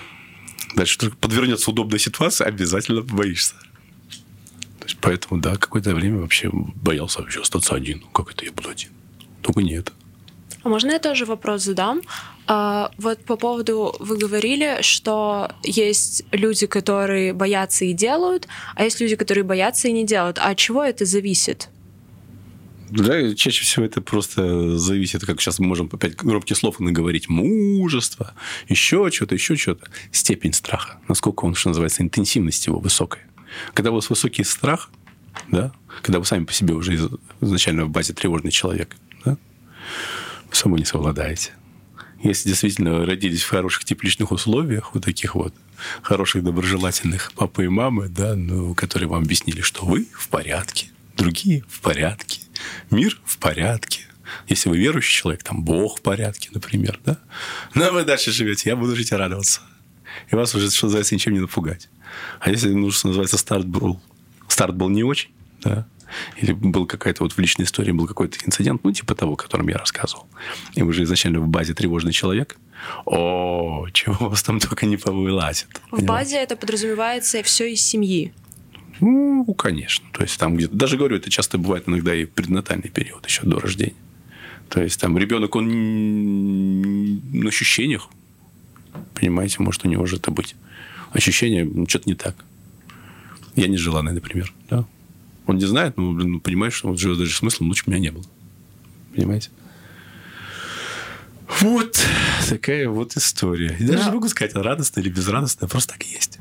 Дальше 0.75 0.97
только 0.97 1.15
подвернется 1.17 1.71
удобная 1.71 1.99
ситуация, 1.99 2.47
обязательно 2.47 3.01
боишься. 3.01 3.55
То 4.79 4.85
есть, 4.85 4.97
поэтому, 5.01 5.41
да, 5.41 5.55
какое-то 5.55 5.93
время 5.93 6.19
вообще 6.19 6.49
боялся 6.51 7.21
вообще 7.21 7.41
остаться 7.41 7.75
один. 7.75 8.03
Как 8.13 8.31
это 8.31 8.45
я 8.45 8.51
буду 8.51 8.69
один? 8.69 8.89
Только 9.41 9.61
нет. 9.61 9.91
А 10.63 10.69
можно 10.69 10.91
я 10.91 10.99
тоже 10.99 11.25
вопрос 11.25 11.63
задам? 11.63 12.01
А, 12.47 12.91
вот 12.97 13.19
по 13.19 13.37
поводу, 13.37 13.95
вы 13.99 14.17
говорили, 14.17 14.79
что 14.81 15.51
есть 15.63 16.23
люди, 16.31 16.67
которые 16.67 17.33
боятся 17.33 17.85
и 17.85 17.93
делают, 17.93 18.47
а 18.75 18.83
есть 18.83 18.99
люди, 18.99 19.15
которые 19.15 19.43
боятся 19.43 19.87
и 19.87 19.91
не 19.91 20.05
делают. 20.05 20.37
А 20.39 20.49
от 20.49 20.57
чего 20.57 20.83
это 20.83 21.05
зависит? 21.05 21.69
Да, 22.89 23.35
чаще 23.35 23.63
всего 23.63 23.85
это 23.85 24.01
просто 24.01 24.77
зависит, 24.77 25.23
как 25.23 25.39
сейчас 25.39 25.59
мы 25.59 25.67
можем 25.67 25.89
опять 25.91 26.15
громких 26.15 26.57
слов 26.57 26.79
наговорить, 26.79 27.29
мужество, 27.29 28.33
еще 28.67 29.09
что-то, 29.11 29.35
еще 29.35 29.55
что-то. 29.55 29.87
Степень 30.11 30.53
страха, 30.53 30.99
насколько 31.07 31.45
он, 31.45 31.53
что 31.53 31.69
называется, 31.69 32.01
интенсивность 32.01 32.65
его 32.65 32.79
высокая. 32.79 33.25
Когда 33.73 33.91
у 33.91 33.95
вас 33.95 34.09
высокий 34.09 34.43
страх, 34.43 34.89
да, 35.49 35.71
когда 36.01 36.19
вы 36.19 36.25
сами 36.25 36.45
по 36.45 36.53
себе 36.53 36.73
уже 36.73 37.09
изначально 37.41 37.85
в 37.85 37.89
базе 37.89 38.13
тревожный 38.13 38.51
человек, 38.51 38.95
да, 39.23 39.37
собой 40.55 40.79
не 40.79 40.85
совладаете. 40.85 41.51
Если 42.21 42.49
действительно 42.49 43.05
родились 43.05 43.43
в 43.43 43.49
хороших 43.49 43.85
тепличных 43.85 44.31
условиях, 44.31 44.93
вот 44.93 45.03
таких 45.03 45.35
вот 45.35 45.53
хороших 46.01 46.43
доброжелательных 46.43 47.31
папы 47.33 47.65
и 47.65 47.67
мамы, 47.69 48.09
да, 48.09 48.35
ну, 48.35 48.75
которые 48.75 49.07
вам 49.07 49.23
объяснили, 49.23 49.61
что 49.61 49.85
вы 49.85 50.07
в 50.13 50.27
порядке, 50.27 50.87
другие 51.15 51.63
в 51.69 51.79
порядке, 51.79 52.41
мир 52.91 53.19
в 53.23 53.37
порядке. 53.37 54.01
Если 54.47 54.69
вы 54.69 54.77
верующий 54.77 55.13
человек, 55.13 55.43
там 55.43 55.63
Бог 55.63 55.99
в 55.99 56.01
порядке, 56.01 56.49
например, 56.51 56.99
да? 57.05 57.17
Ну, 57.73 57.85
а 57.85 57.91
вы 57.91 58.03
дальше 58.03 58.31
живете, 58.31 58.69
я 58.69 58.75
буду 58.75 58.95
жить 58.95 59.11
и 59.11 59.15
радоваться. 59.15 59.61
И 60.29 60.35
вас 60.35 60.53
уже, 60.53 60.69
что 60.69 60.87
называется, 60.87 61.15
ничем 61.15 61.33
не 61.33 61.39
напугать. 61.39 61.89
А 62.39 62.49
если, 62.49 62.69
ну, 62.73 62.91
что 62.91 63.07
называется, 63.07 63.37
старт 63.37 63.65
был, 63.65 64.01
старт 64.47 64.75
был 64.75 64.89
не 64.89 65.03
очень, 65.03 65.29
да, 65.61 65.87
или 66.37 66.51
был 66.51 66.85
какая-то 66.85 67.23
вот 67.23 67.33
в 67.33 67.39
личной 67.39 67.65
истории 67.65 67.91
был 67.91 68.07
какой-то 68.07 68.37
инцидент, 68.45 68.83
ну, 68.83 68.91
типа 68.91 69.15
того, 69.15 69.33
о 69.33 69.35
котором 69.35 69.67
я 69.67 69.77
рассказывал, 69.77 70.27
и 70.75 70.83
вы 70.83 70.93
же 70.93 71.03
изначально 71.03 71.39
в 71.39 71.47
базе 71.47 71.73
тревожный 71.73 72.11
человек, 72.11 72.57
о, 73.05 73.87
чего 73.93 74.15
у 74.19 74.29
вас 74.29 74.43
там 74.43 74.59
только 74.59 74.85
не 74.85 74.97
повылазит. 74.97 75.67
В 75.67 75.89
понимаете? 75.91 76.07
базе 76.07 76.37
это 76.37 76.55
подразумевается 76.55 77.43
все 77.43 77.71
из 77.71 77.81
семьи. 77.81 78.33
Ну, 79.01 79.45
конечно. 79.53 80.05
То 80.13 80.23
есть 80.23 80.37
там 80.37 80.55
где-то... 80.57 80.75
Даже 80.75 80.97
говорю, 80.97 81.17
это 81.17 81.29
часто 81.29 81.57
бывает 81.57 81.87
иногда 81.87 82.13
и 82.13 82.25
преднатальный 82.25 82.89
период, 82.89 83.25
еще 83.25 83.43
до 83.43 83.59
рождения. 83.59 83.95
То 84.69 84.81
есть 84.81 84.99
там 84.99 85.17
ребенок, 85.17 85.55
он 85.55 87.31
на 87.33 87.47
ощущениях, 87.47 88.09
понимаете, 89.15 89.57
может 89.59 89.85
у 89.85 89.87
него 89.87 90.05
же 90.05 90.17
это 90.17 90.31
быть. 90.31 90.55
Ощущение, 91.11 91.65
ну, 91.65 91.87
что-то 91.87 92.09
не 92.09 92.15
так. 92.15 92.35
Я 93.55 93.67
не 93.67 93.77
желанный, 93.77 94.13
например. 94.13 94.53
Да? 94.69 94.85
Он 95.49 95.57
не 95.57 95.65
знает, 95.65 95.97
но 95.97 96.11
ну, 96.11 96.39
понимает, 96.39 96.73
что 96.73 96.89
вот 96.89 96.99
живет 96.99 97.17
даже 97.17 97.35
смыслом, 97.35 97.69
лучше 97.69 97.85
меня 97.87 97.97
не 97.97 98.11
было. 98.11 98.23
Понимаете? 99.15 99.49
Вот 101.59 101.99
такая 102.47 102.87
вот 102.87 103.17
история. 103.17 103.75
И 103.79 103.83
даже 103.83 103.97
да. 103.97 104.05
не 104.09 104.11
могу 104.11 104.27
сказать, 104.27 104.53
радостная 104.53 105.03
или 105.03 105.09
безрадостная, 105.09 105.67
просто 105.67 105.93
так 105.93 106.05
и 106.05 106.11
есть. 106.11 106.37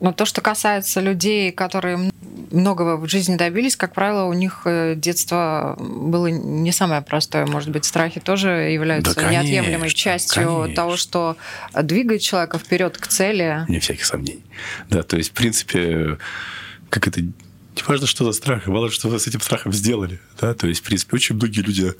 Но 0.00 0.12
то, 0.12 0.26
что 0.26 0.42
касается 0.42 1.00
людей, 1.00 1.52
которые 1.52 2.12
многого 2.50 2.98
в 2.98 3.08
жизни 3.08 3.36
добились, 3.36 3.76
как 3.76 3.94
правило, 3.94 4.24
у 4.24 4.34
них 4.34 4.62
э, 4.66 4.94
детство 4.94 5.78
было 5.80 6.26
не 6.26 6.70
самое 6.70 7.00
простое. 7.00 7.46
Может 7.46 7.70
быть, 7.70 7.86
страхи 7.86 8.20
тоже 8.20 8.50
являются 8.50 9.14
да, 9.14 9.22
конечно, 9.22 9.42
неотъемлемой 9.42 9.88
частью 9.88 10.44
конечно. 10.44 10.74
того, 10.74 10.98
что 10.98 11.38
двигает 11.82 12.20
человека 12.20 12.58
вперед 12.58 12.98
к 12.98 13.06
цели. 13.06 13.64
Не 13.68 13.78
всяких 13.78 14.04
сомнений. 14.04 14.44
Да, 14.90 15.02
то 15.02 15.16
есть, 15.16 15.30
в 15.30 15.32
принципе, 15.32 16.18
как 16.90 17.08
это 17.08 17.22
не 17.74 17.82
важно, 17.86 18.06
что 18.06 18.24
за 18.24 18.32
страх, 18.32 18.66
важно, 18.66 18.90
что 18.90 19.08
вы 19.08 19.18
с 19.18 19.26
этим 19.26 19.40
страхом 19.40 19.72
сделали. 19.72 20.20
Да? 20.40 20.54
То 20.54 20.66
есть, 20.66 20.80
в 20.80 20.84
принципе, 20.84 21.16
очень 21.16 21.36
многие 21.36 21.60
люди 21.60 21.94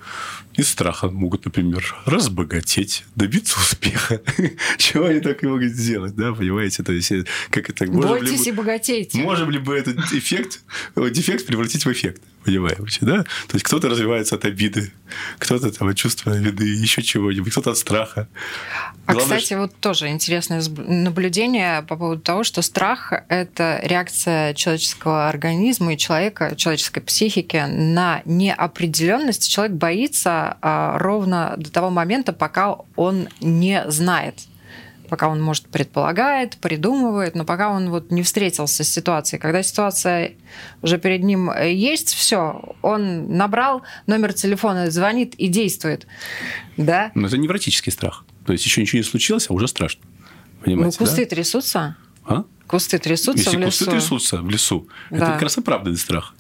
из 0.55 0.69
страха 0.69 1.09
могут, 1.09 1.45
например, 1.45 1.95
разбогатеть, 2.05 3.05
добиться 3.15 3.59
успеха. 3.59 4.21
Чего 4.79 5.07
они 5.07 5.21
так 5.21 5.43
и 5.43 5.47
могут 5.47 5.73
сделать, 5.73 6.15
да, 6.15 6.33
понимаете? 6.33 6.83
То 6.83 6.93
есть, 6.93 7.13
как 7.51 7.71
это... 7.71 7.87
Бойтесь 7.87 8.47
и 8.47 8.53
богатейте. 8.53 9.19
Можем 9.19 9.51
ли 9.51 9.59
мы 9.59 9.75
этот 9.75 9.99
эффект, 10.13 10.61
дефект 10.97 11.47
превратить 11.47 11.85
в 11.85 11.93
эффект? 11.93 12.23
Понимаете, 12.45 12.99
да? 13.03 13.23
То 13.23 13.55
есть, 13.55 13.65
кто-то 13.65 13.89
развивается 13.89 14.35
от 14.35 14.45
обиды, 14.45 14.93
кто-то 15.39 15.71
там 15.71 15.89
от 15.89 15.97
чувства 15.97 16.37
вины, 16.37 16.63
еще 16.63 17.03
чего-нибудь, 17.03 17.53
кто-то 17.53 17.71
от 17.71 17.79
страха. 17.79 18.29
А, 19.07 19.13
Главное, 19.13 19.39
кстати, 19.39 19.55
что... 19.55 19.59
вот 19.59 19.75
тоже 19.81 20.09
интересное 20.09 20.63
наблюдение 20.77 21.83
по 21.83 21.97
поводу 21.97 22.21
того, 22.21 22.45
что 22.45 22.63
страх– 22.63 23.13
это 23.29 23.81
реакция 23.83 24.55
человеческого 24.55 25.29
организма 25.29 25.95
и 25.95 25.99
человека, 25.99 26.55
человеческой 26.57 27.01
психики 27.01 27.65
на 27.69 28.23
неопределенность. 28.25 29.49
Человек 29.51 29.77
боится 29.77 30.57
а, 30.61 30.99
ровно 30.99 31.55
до 31.57 31.71
того 31.71 31.91
момента, 31.91 32.33
пока 32.33 32.77
он 32.97 33.29
не 33.41 33.85
знает 33.89 34.35
пока 35.13 35.29
он, 35.29 35.43
может, 35.43 35.67
предполагает, 35.67 36.57
придумывает, 36.57 37.35
но 37.35 37.45
пока 37.45 37.69
он 37.69 37.91
вот 37.91 38.11
не 38.11 38.23
встретился 38.23 38.83
с 38.83 38.89
ситуацией. 38.89 39.39
Когда 39.39 39.63
ситуация 39.63 40.37
уже 40.81 40.97
перед 40.97 41.23
ним 41.23 41.51
есть, 41.55 42.15
все, 42.15 42.75
он 42.81 43.37
набрал 43.37 43.83
номер 44.07 44.33
телефона, 44.33 44.91
звонит 44.91 45.35
и 45.35 45.49
действует. 45.49 46.07
Да? 46.79 47.13
Но 47.15 47.27
это 47.27 47.37
невротический 47.37 47.93
страх. 47.93 48.25
То 48.47 48.55
есть 48.55 48.65
еще 48.65 48.81
ничего 48.81 49.01
не 49.01 49.05
случилось, 49.05 49.51
а 49.51 49.53
уже 49.53 49.69
страшно. 49.69 50.01
Понимаете, 50.65 50.97
ну, 50.99 51.07
кусты 51.07 51.25
да? 51.25 51.29
трясутся. 51.29 51.97
А? 52.25 52.45
Кусты 52.67 52.99
трясутся 52.99 53.43
если 53.51 53.57
в 53.59 53.61
лесу. 53.61 53.67
кусты 53.67 53.91
трясутся 53.91 54.37
в 54.39 54.49
лесу, 54.49 54.89
да. 55.11 55.17
это 55.17 55.27
как 55.27 55.43
раз 55.43 55.59
оправданный 55.59 55.99
страх. 55.99 56.35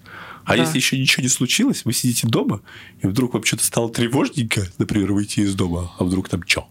А 0.44 0.56
да. 0.56 0.62
если 0.62 0.78
еще 0.78 0.98
ничего 0.98 1.22
не 1.22 1.28
случилось, 1.28 1.84
вы 1.84 1.92
сидите 1.92 2.26
дома, 2.26 2.62
и 3.02 3.06
вдруг 3.06 3.34
вам 3.34 3.44
что-то 3.44 3.66
стало 3.66 3.92
тревожненько, 3.92 4.66
например, 4.78 5.12
выйти 5.12 5.40
из 5.40 5.54
дома, 5.54 5.92
а 5.98 6.04
вдруг 6.04 6.30
там 6.30 6.42
что? 6.46 6.66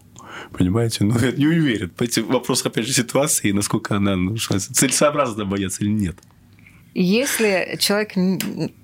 Понимаете? 0.50 1.04
Ну, 1.04 1.18
я 1.18 1.32
не 1.32 1.46
уверен. 1.46 1.92
Вопрос, 2.28 2.66
опять 2.66 2.86
же, 2.86 2.92
ситуации, 2.92 3.52
насколько 3.52 3.96
она 3.96 4.16
ну, 4.16 4.36
целесообразно 4.36 5.44
бояться 5.44 5.84
или 5.84 5.90
нет. 5.90 6.16
Если 6.94 7.76
человек 7.78 8.12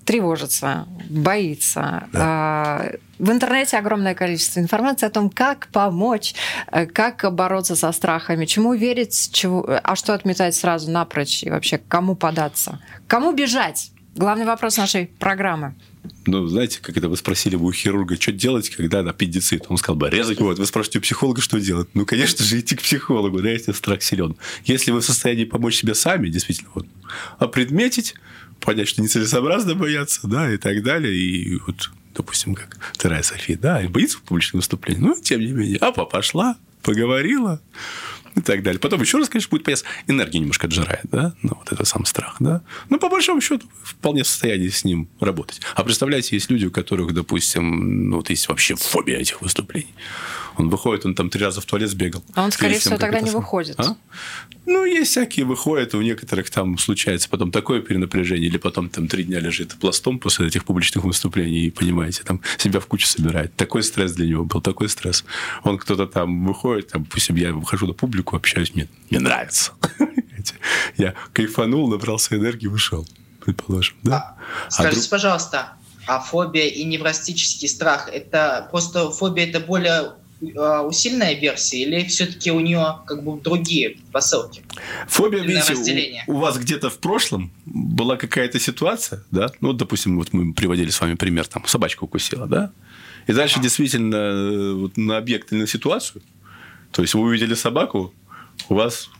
тревожится, 0.07 0.89
боится, 1.11 2.09
да. 2.11 2.93
в 3.19 3.31
интернете 3.31 3.77
огромное 3.77 4.15
количество 4.15 4.61
информации 4.61 5.05
о 5.05 5.11
том, 5.11 5.29
как 5.29 5.69
помочь, 5.73 6.35
э, 6.73 6.87
как 6.87 7.31
бороться 7.35 7.77
со 7.77 7.93
страхами, 7.93 8.47
чему 8.47 8.73
верить, 8.73 9.29
чего, 9.33 9.69
а 9.83 9.95
что 9.95 10.15
отметать 10.15 10.55
сразу 10.55 10.91
напрочь 10.91 11.43
и 11.43 11.51
вообще 11.51 11.77
кому 11.77 12.15
податься, 12.15 12.81
кому 13.09 13.33
бежать. 13.33 13.91
Главный 14.17 14.47
вопрос 14.47 14.79
нашей 14.79 15.07
программы 15.07 15.75
ну, 16.27 16.47
знаете, 16.47 16.81
как 16.83 16.97
это 16.97 17.09
вы 17.09 17.17
спросили 17.17 17.57
бы 17.57 17.67
у 17.67 17.73
хирурга, 17.73 18.21
что 18.21 18.33
делать, 18.33 18.71
когда 18.71 19.01
аппендицит? 19.01 19.67
Он 19.69 19.77
сказал 19.77 19.97
бы, 19.97 20.11
резать. 20.11 20.41
Вот, 20.41 20.59
вы 20.59 20.67
спрашиваете 20.67 20.99
у 20.99 21.03
психолога, 21.03 21.41
что 21.41 21.59
делать? 21.59 21.89
Ну, 21.95 22.05
конечно 22.07 22.45
же, 22.45 22.61
идти 22.61 22.77
к 22.77 22.83
психологу, 22.83 23.41
да, 23.41 23.51
если 23.51 23.73
страх 23.73 24.03
силен. 24.03 24.37
Если 24.65 24.91
вы 24.91 25.01
в 25.01 25.05
состоянии 25.05 25.45
помочь 25.45 25.77
себе 25.77 25.95
сами, 25.95 26.29
действительно, 26.29 26.71
вот, 26.75 26.87
опредметить, 27.39 28.15
понять, 28.61 28.89
что 28.89 29.03
нецелесообразно 29.03 29.75
бояться, 29.75 30.27
да, 30.27 30.53
и 30.53 30.57
так 30.57 30.83
далее, 30.83 31.15
и 31.15 31.59
вот, 31.67 31.91
допустим, 32.15 32.55
как 32.55 32.77
вторая 32.93 33.23
София, 33.23 33.57
да, 33.57 33.83
и 33.83 33.89
боится 33.89 34.19
в 34.19 34.23
публичном 34.23 34.61
выступлении, 34.61 35.01
но, 35.01 35.15
тем 35.15 35.41
не 35.41 35.53
менее, 35.53 35.79
апа 35.79 36.05
пошла, 36.05 36.57
поговорила, 36.83 37.61
и 38.35 38.41
так 38.41 38.63
далее. 38.63 38.81
Потом 38.81 39.01
еще 39.01 39.19
раз, 39.19 39.29
конечно, 39.29 39.51
будет 39.51 39.65
появиться. 39.65 39.85
Энергия 40.07 40.39
немножко 40.39 40.67
отжирает, 40.67 41.05
да? 41.05 41.35
Ну, 41.43 41.53
вот 41.59 41.73
это 41.73 41.85
сам 41.85 42.05
страх, 42.05 42.37
да? 42.41 42.63
Но 42.89 42.99
по 42.99 43.09
большому 43.09 43.41
счету 43.41 43.67
вполне 43.83 44.23
в 44.23 44.29
состоянии 44.29 44.69
с 44.69 44.85
ним 44.85 45.09
работать. 45.21 45.61
А 45.75 45.85
представляете, 45.85 46.37
есть 46.37 46.51
люди, 46.51 46.67
у 46.67 46.71
которых, 46.71 47.13
допустим, 47.13 48.11
ну, 48.11 48.17
вот 48.17 48.31
есть 48.31 48.49
вообще 48.49 48.75
фобия 48.75 49.19
этих 49.19 49.41
выступлений. 49.43 49.95
Он 50.59 50.69
выходит, 50.69 51.07
он 51.07 51.15
там 51.15 51.31
три 51.31 51.45
раза 51.45 51.61
в 51.61 51.65
туалет 51.65 51.89
сбегал. 51.89 52.23
А 52.35 52.45
он, 52.45 52.53
скорее 52.53 52.79
всего, 52.79 52.99
тогда 52.99 53.21
не 53.21 53.31
выходит. 53.31 53.79
А? 53.79 53.97
Ну, 54.67 54.85
есть 54.85 55.13
всякие 55.13 55.47
выходят, 55.47 55.95
у 55.95 56.03
некоторых 56.03 56.51
там 56.51 56.77
случается 56.79 57.29
потом 57.29 57.51
такое 57.53 57.81
перенапряжение, 57.81 58.49
или 58.49 58.59
потом 58.59 58.89
там 58.89 59.09
три 59.09 59.25
дня 59.25 59.41
лежит 59.41 59.77
пластом 59.79 60.19
после 60.19 60.49
этих 60.49 60.65
публичных 60.65 61.05
выступлений, 61.05 61.67
и, 61.67 61.71
понимаете, 61.71 62.23
там 62.25 62.41
себя 62.59 62.81
в 62.81 62.87
кучу 62.87 63.07
собирает. 63.07 63.55
Такой 63.57 63.83
стресс 63.83 64.13
для 64.13 64.27
него 64.27 64.45
был, 64.45 64.61
такой 64.61 64.89
стресс. 64.89 65.25
Он 65.63 65.79
кто-то 65.79 66.07
там 66.07 66.47
выходит, 66.47 66.89
там, 66.89 67.05
пусть 67.05 67.29
я 67.31 67.53
выхожу 67.53 67.87
на 67.87 67.93
публику, 67.93 68.37
общаюсь, 68.37 68.75
мне, 68.75 68.89
мне 69.11 69.21
нравится. 69.21 69.73
Я 70.97 71.15
кайфанул, 71.33 71.89
набрался 71.89 72.37
энергии, 72.37 72.67
вышел, 72.67 73.07
предположим. 73.45 73.97
Да? 74.03 74.37
А, 74.67 74.71
скажите, 74.71 75.01
друг... 75.01 75.11
пожалуйста, 75.11 75.73
а 76.07 76.21
фобия 76.21 76.67
и 76.67 76.85
неврастический 76.85 77.69
страх, 77.69 78.09
это 78.11 78.69
просто 78.71 79.11
фобия, 79.11 79.47
это 79.47 79.61
более 79.61 79.93
а, 79.93 80.19
усиленная 80.41 81.35
версия 81.35 81.83
или 81.83 82.05
все-таки 82.07 82.51
у 82.51 82.61
нее 82.61 83.01
как 83.07 83.25
бы 83.25 83.41
другие 83.41 83.97
посылки? 84.13 84.63
Фобия, 85.09 85.43
видите, 85.43 85.75
у, 86.27 86.35
у 86.35 86.39
вас 86.39 86.59
где-то 86.59 86.91
в 86.91 86.99
прошлом 86.99 87.51
была 87.67 88.17
какая-то 88.17 88.59
ситуация, 88.61 89.25
да? 89.31 89.51
Ну, 89.61 89.73
допустим, 89.73 90.17
вот 90.17 90.33
мы 90.33 90.53
приводили 90.55 90.91
с 90.91 91.01
вами 91.01 91.15
пример, 91.15 91.47
там, 91.47 91.67
собачка 91.67 92.05
укусила, 92.05 92.47
да? 92.47 92.73
И 93.27 93.33
дальше 93.33 93.61
действительно 93.61 94.17
э, 94.17 94.73
вот, 94.75 94.97
на 94.97 95.19
объект 95.19 95.53
или 95.53 95.61
на 95.61 95.67
ситуацию, 95.67 96.23
то 96.93 97.03
есть 97.03 97.15
вы 97.15 97.23
увидели 97.23 97.55
собаку, 97.55 98.15
у 98.69 98.75
вас 98.75 99.11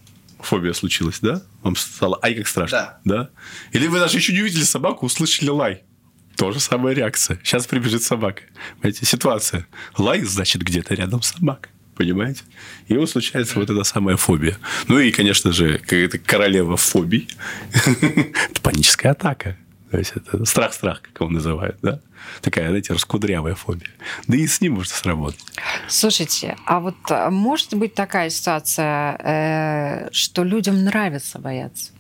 фобия 0.41 0.73
случилась, 0.73 1.19
да? 1.21 1.43
Вам 1.63 1.77
стало 1.77 2.19
ай 2.23 2.35
как 2.35 2.47
страшно, 2.47 2.99
да? 3.05 3.17
да? 3.17 3.31
Или 3.73 3.87
вы 3.89 3.99
даже 3.99 4.17
еще 4.17 4.33
не 4.33 4.41
увидели 4.41 4.63
собаку, 4.63 5.07
услышали 5.07 5.51
лай. 5.51 5.83
Тоже 6.39 6.61
самая 6.61 6.95
реакция. 6.95 7.41
Сейчас 7.43 7.67
прибежит 7.67 8.05
собака. 8.05 8.43
Понимаете, 8.81 9.05
ситуация. 9.05 9.67
Лай, 9.97 10.23
значит, 10.23 10.63
где-то 10.63 10.95
рядом 10.95 11.21
собака. 11.21 11.69
Понимаете? 11.97 12.45
И 12.87 12.97
вот 12.97 13.11
случается 13.11 13.59
вот 13.59 13.69
эта 13.69 13.83
самая 13.83 14.17
фобия. 14.17 14.57
Ну 14.87 15.01
и, 15.01 15.11
конечно 15.11 15.51
же, 15.51 15.79
какая-то 15.79 16.19
королева 16.19 16.77
фобий. 16.77 17.29
это 17.73 18.61
паническая 18.63 19.13
атака. 19.13 19.57
То 19.91 19.99
есть 19.99 20.13
это 20.15 20.45
страх-страх, 20.45 21.03
как 21.03 21.21
его 21.21 21.29
называют, 21.29 21.79
да? 21.83 22.01
Такая, 22.41 22.69
знаете, 22.69 22.93
раскудрявая 22.93 23.57
фобия. 23.57 23.91
Да 24.29 24.37
и 24.37 24.47
с 24.47 24.61
ним 24.61 24.75
можно 24.75 24.95
сработать. 24.95 25.45
Слушайте, 25.89 26.57
а 26.67 26.79
вот 26.79 26.95
а, 27.11 27.31
может 27.31 27.75
быть 27.75 27.95
такая 27.95 28.31
ситуация, 28.31 29.17
э, 29.19 30.09
что 30.13 30.45
людям 30.45 30.85
нравится 30.85 31.41
бояться? 31.41 31.91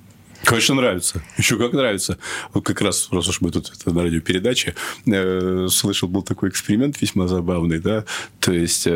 Конечно, 0.45 0.75
нравится. 0.75 1.23
Еще 1.37 1.59
как 1.59 1.73
нравится. 1.73 2.19
Вот 2.53 2.65
как 2.65 2.81
раз, 2.81 3.09
раз 3.11 3.29
уж 3.29 3.41
мы 3.41 3.51
тут 3.51 3.71
это 3.75 3.93
на 3.93 4.03
радиопередаче, 4.03 4.75
э, 5.07 5.67
слышал, 5.71 6.09
был 6.09 6.23
такой 6.23 6.49
эксперимент 6.49 7.01
весьма 7.01 7.27
забавный, 7.29 7.79
да, 7.81 8.05
то 8.41 8.53
есть, 8.53 8.85
э, 8.87 8.91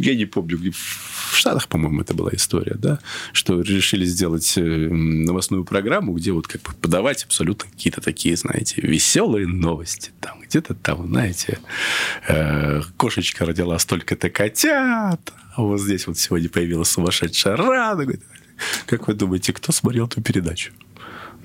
я 0.00 0.14
не 0.14 0.24
помню, 0.24 0.72
в 0.72 1.36
Штатах, 1.36 1.68
по-моему, 1.68 2.00
это 2.00 2.14
была 2.14 2.30
история, 2.32 2.74
да, 2.78 3.00
что 3.32 3.60
решили 3.60 4.04
сделать 4.04 4.54
э, 4.56 4.60
новостную 4.62 5.64
программу, 5.64 6.14
где 6.14 6.32
вот 6.32 6.46
как 6.46 6.62
бы 6.62 6.72
подавать 6.80 7.24
абсолютно 7.24 7.70
какие-то 7.70 8.00
такие, 8.00 8.36
знаете, 8.36 8.80
веселые 8.80 9.46
новости. 9.46 10.10
Там 10.20 10.40
где-то 10.40 10.74
там, 10.74 11.06
знаете, 11.08 11.58
э, 12.28 12.80
кошечка 12.96 13.44
родила 13.44 13.78
столько-то 13.78 14.30
котят, 14.30 15.32
а 15.54 15.62
вот 15.62 15.80
здесь 15.80 16.06
вот 16.06 16.18
сегодня 16.18 16.48
появилась 16.48 16.88
сумасшедшая 16.88 17.56
рада, 17.56 18.06
как 18.86 19.08
вы 19.08 19.14
думаете, 19.14 19.52
кто 19.52 19.72
смотрел 19.72 20.06
эту 20.06 20.22
передачу? 20.22 20.72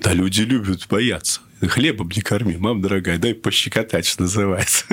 Да 0.00 0.12
люди 0.12 0.42
любят 0.42 0.86
бояться. 0.88 1.40
Хлебом 1.60 2.10
не 2.10 2.20
корми, 2.20 2.56
мам 2.56 2.82
дорогая, 2.82 3.16
дай 3.18 3.34
пощекотать, 3.34 4.06
что 4.06 4.22
называется. 4.22 4.84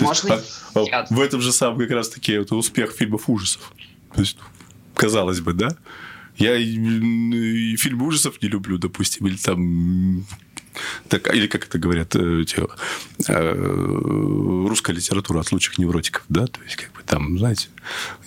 Может, 0.00 0.30
а, 0.30 0.40
а, 0.74 1.06
в 1.10 1.20
этом 1.20 1.40
же 1.40 1.52
самом 1.52 1.78
как 1.78 1.90
раз-таки 1.90 2.32
это 2.32 2.54
успех 2.54 2.92
фильмов 2.92 3.28
ужасов. 3.28 3.72
То 4.14 4.20
есть, 4.20 4.38
казалось 4.94 5.40
бы, 5.40 5.52
да? 5.52 5.76
Я 6.36 6.56
и 6.56 7.76
фильмы 7.76 8.06
ужасов 8.06 8.42
не 8.42 8.48
люблю, 8.48 8.78
допустим, 8.78 9.26
или 9.26 9.36
там 9.36 10.24
так, 11.08 11.34
или 11.34 11.46
как 11.46 11.66
это 11.66 11.78
говорят, 11.78 12.14
э, 12.16 12.42
эти, 12.42 12.60
э, 13.28 14.66
русская 14.68 14.92
литература 14.92 15.40
от 15.40 15.52
лучших 15.52 15.78
невротиков, 15.78 16.24
да, 16.28 16.46
то 16.46 16.60
есть, 16.62 16.76
как 16.76 16.92
бы 16.92 17.00
там, 17.04 17.38
знаете, 17.38 17.68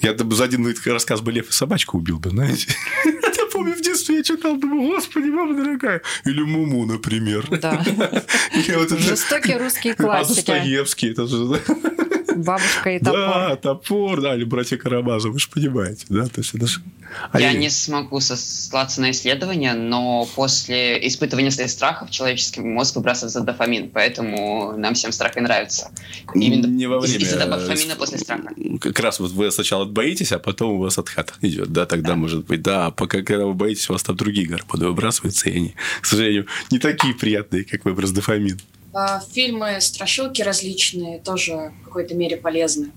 я 0.01 0.16
за 0.18 0.43
один 0.43 0.74
рассказ 0.86 1.22
бы 1.22 1.32
лев 1.32 1.49
и 1.49 1.51
собачку 1.51 1.97
убил 1.97 2.20
бы, 2.20 2.30
знаете. 2.30 2.68
Я 3.05 3.45
помню, 3.51 3.76
в 3.76 3.82
детстве 3.82 4.18
я 4.18 4.24
читал, 4.24 4.57
думаю, 4.57 4.95
господи, 4.95 5.30
мама 5.30 5.55
дорогая. 5.55 6.01
Или 6.26 6.41
Муму, 6.41 6.86
например. 6.86 7.47
Да. 7.60 7.84
Жестокие 8.99 9.57
русские 9.57 9.93
а 9.93 10.03
классики. 10.03 10.51
А 10.51 10.55
Достоевский, 10.55 11.10
это 11.10 11.26
же... 11.26 11.60
Бабушка 12.36 12.95
и 12.95 12.99
топор. 12.99 13.13
Да, 13.13 13.55
топор, 13.55 14.21
да, 14.21 14.36
или 14.36 14.43
братья 14.43 14.77
Карамазовы, 14.77 15.34
вы 15.34 15.39
же 15.39 15.49
понимаете, 15.49 16.05
да? 16.09 16.25
То 16.25 16.41
есть 16.41 16.53
это 16.53 16.67
же... 16.67 16.82
А 17.32 17.39
я 17.39 17.53
не 17.53 17.69
смогу 17.69 18.19
сослаться 18.19 19.01
на 19.01 19.11
исследования, 19.11 19.73
но 19.73 20.27
после 20.36 21.07
испытывания 21.07 21.49
своих 21.49 21.71
страхов 21.71 22.11
человеческий 22.11 22.61
мозг 22.61 22.95
выбрасывает 22.95 23.45
дофамин, 23.45 23.89
поэтому 23.89 24.77
нам 24.77 24.93
всем 24.93 25.11
страх 25.11 25.36
и 25.38 25.41
нравится. 25.41 25.91
Именно 26.36 26.67
не 26.67 26.86
во 26.86 26.99
время. 26.99 27.17
Из-за 27.17 27.45
дофамина 27.45 27.95
после 27.95 28.19
страха. 28.19 28.49
Как 28.80 28.99
раз 28.99 29.19
вот 29.19 29.32
вы 29.32 29.51
сначала 29.51 29.86
боитесь, 29.86 30.32
а 30.32 30.39
потом 30.39 30.73
у 30.73 30.82
вас 30.82 30.97
отхат 30.97 31.34
идет, 31.41 31.69
да, 31.69 31.86
тогда 31.86 32.09
да. 32.09 32.15
может 32.15 32.45
быть, 32.45 32.61
да, 32.61 32.91
пока 32.91 33.21
когда 33.23 33.45
вы 33.45 33.53
боитесь, 33.53 33.89
у 33.89 33.93
вас 33.93 34.03
там 34.03 34.15
другие 34.15 34.47
гормоны 34.47 34.88
выбрасываются, 34.88 35.49
и 35.49 35.57
они, 35.57 35.75
к 36.01 36.05
сожалению, 36.05 36.45
не 36.71 36.80
такие 36.80 37.13
приятные, 37.13 37.63
как 37.63 37.86
выброс 37.86 38.11
дофамин. 38.11 38.59
А, 38.94 39.20
фильмы, 39.20 39.82
страшилки 39.82 40.42
различные 40.42 41.20
тоже 41.20 41.72
в 41.82 41.86
какой-то 41.86 42.16
мере 42.16 42.38
полезны. 42.38 42.92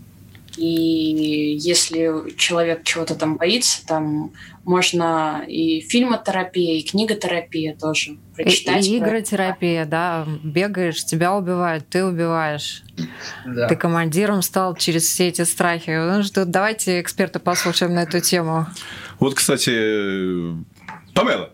И 0.56 1.56
если 1.58 2.34
человек 2.36 2.84
чего-то 2.84 3.14
там 3.14 3.36
боится, 3.36 3.86
там 3.86 4.32
можно 4.64 5.44
и 5.48 5.80
фильмотерапия, 5.80 6.78
и 6.78 6.82
книготерапия 6.82 7.74
тоже 7.74 8.18
прочитать. 8.36 8.86
И, 8.86 8.94
и 8.94 8.98
игротерапия, 8.98 9.86
да. 9.86 10.26
Бегаешь, 10.42 11.04
тебя 11.04 11.34
убивают, 11.34 11.88
ты 11.88 12.04
убиваешь. 12.04 12.82
Да. 13.46 13.68
Ты 13.68 13.76
командиром 13.76 14.42
стал 14.42 14.76
через 14.76 15.04
все 15.04 15.28
эти 15.28 15.42
страхи. 15.42 15.90
Ну, 15.90 16.22
что, 16.22 16.44
давайте 16.44 17.00
эксперта 17.00 17.40
послушаем 17.40 17.94
на 17.94 18.02
эту 18.02 18.20
тему. 18.20 18.66
Вот, 19.18 19.34
кстати, 19.34 19.70
Памела, 21.14 21.50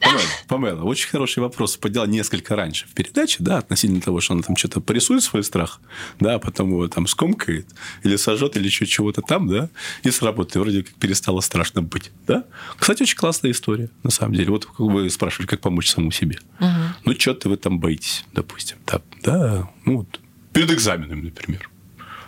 Памела, 0.00 0.20
Памела, 0.46 0.82
очень 0.84 1.08
хороший 1.08 1.40
вопрос. 1.40 1.76
Подняла 1.76 2.06
несколько 2.06 2.54
раньше 2.54 2.86
в 2.86 2.92
передаче, 2.92 3.38
да, 3.40 3.58
относительно 3.58 4.00
того, 4.00 4.20
что 4.20 4.34
она 4.34 4.42
там 4.42 4.56
что-то 4.56 4.80
порисует 4.80 5.22
свой 5.22 5.42
страх, 5.42 5.80
да, 6.20 6.34
а 6.34 6.38
потом 6.38 6.70
его 6.70 6.86
там 6.88 7.06
скомкает 7.06 7.66
или 8.04 8.16
сожжет, 8.16 8.56
или 8.56 8.64
еще 8.64 8.86
чего-то 8.86 9.22
там, 9.22 9.48
да, 9.48 9.68
и 10.04 10.10
сработает. 10.10 10.56
Вроде 10.56 10.82
как 10.84 10.94
перестало 10.94 11.40
страшно 11.40 11.82
быть, 11.82 12.12
да. 12.26 12.44
Кстати, 12.76 13.02
очень 13.02 13.16
классная 13.16 13.50
история, 13.50 13.90
на 14.02 14.10
самом 14.10 14.34
деле. 14.34 14.50
Вот 14.50 14.68
вы 14.78 15.10
спрашивали, 15.10 15.46
как 15.46 15.60
помочь 15.60 15.90
самому 15.90 16.12
себе. 16.12 16.38
Угу. 16.60 16.68
Ну, 17.04 17.14
что-то 17.18 17.48
вы 17.48 17.56
там 17.56 17.80
боитесь, 17.80 18.24
допустим. 18.32 18.76
Да, 18.86 19.02
да, 19.22 19.70
ну, 19.84 19.98
вот, 19.98 20.20
перед 20.52 20.70
экзаменом, 20.70 21.24
например. 21.24 21.68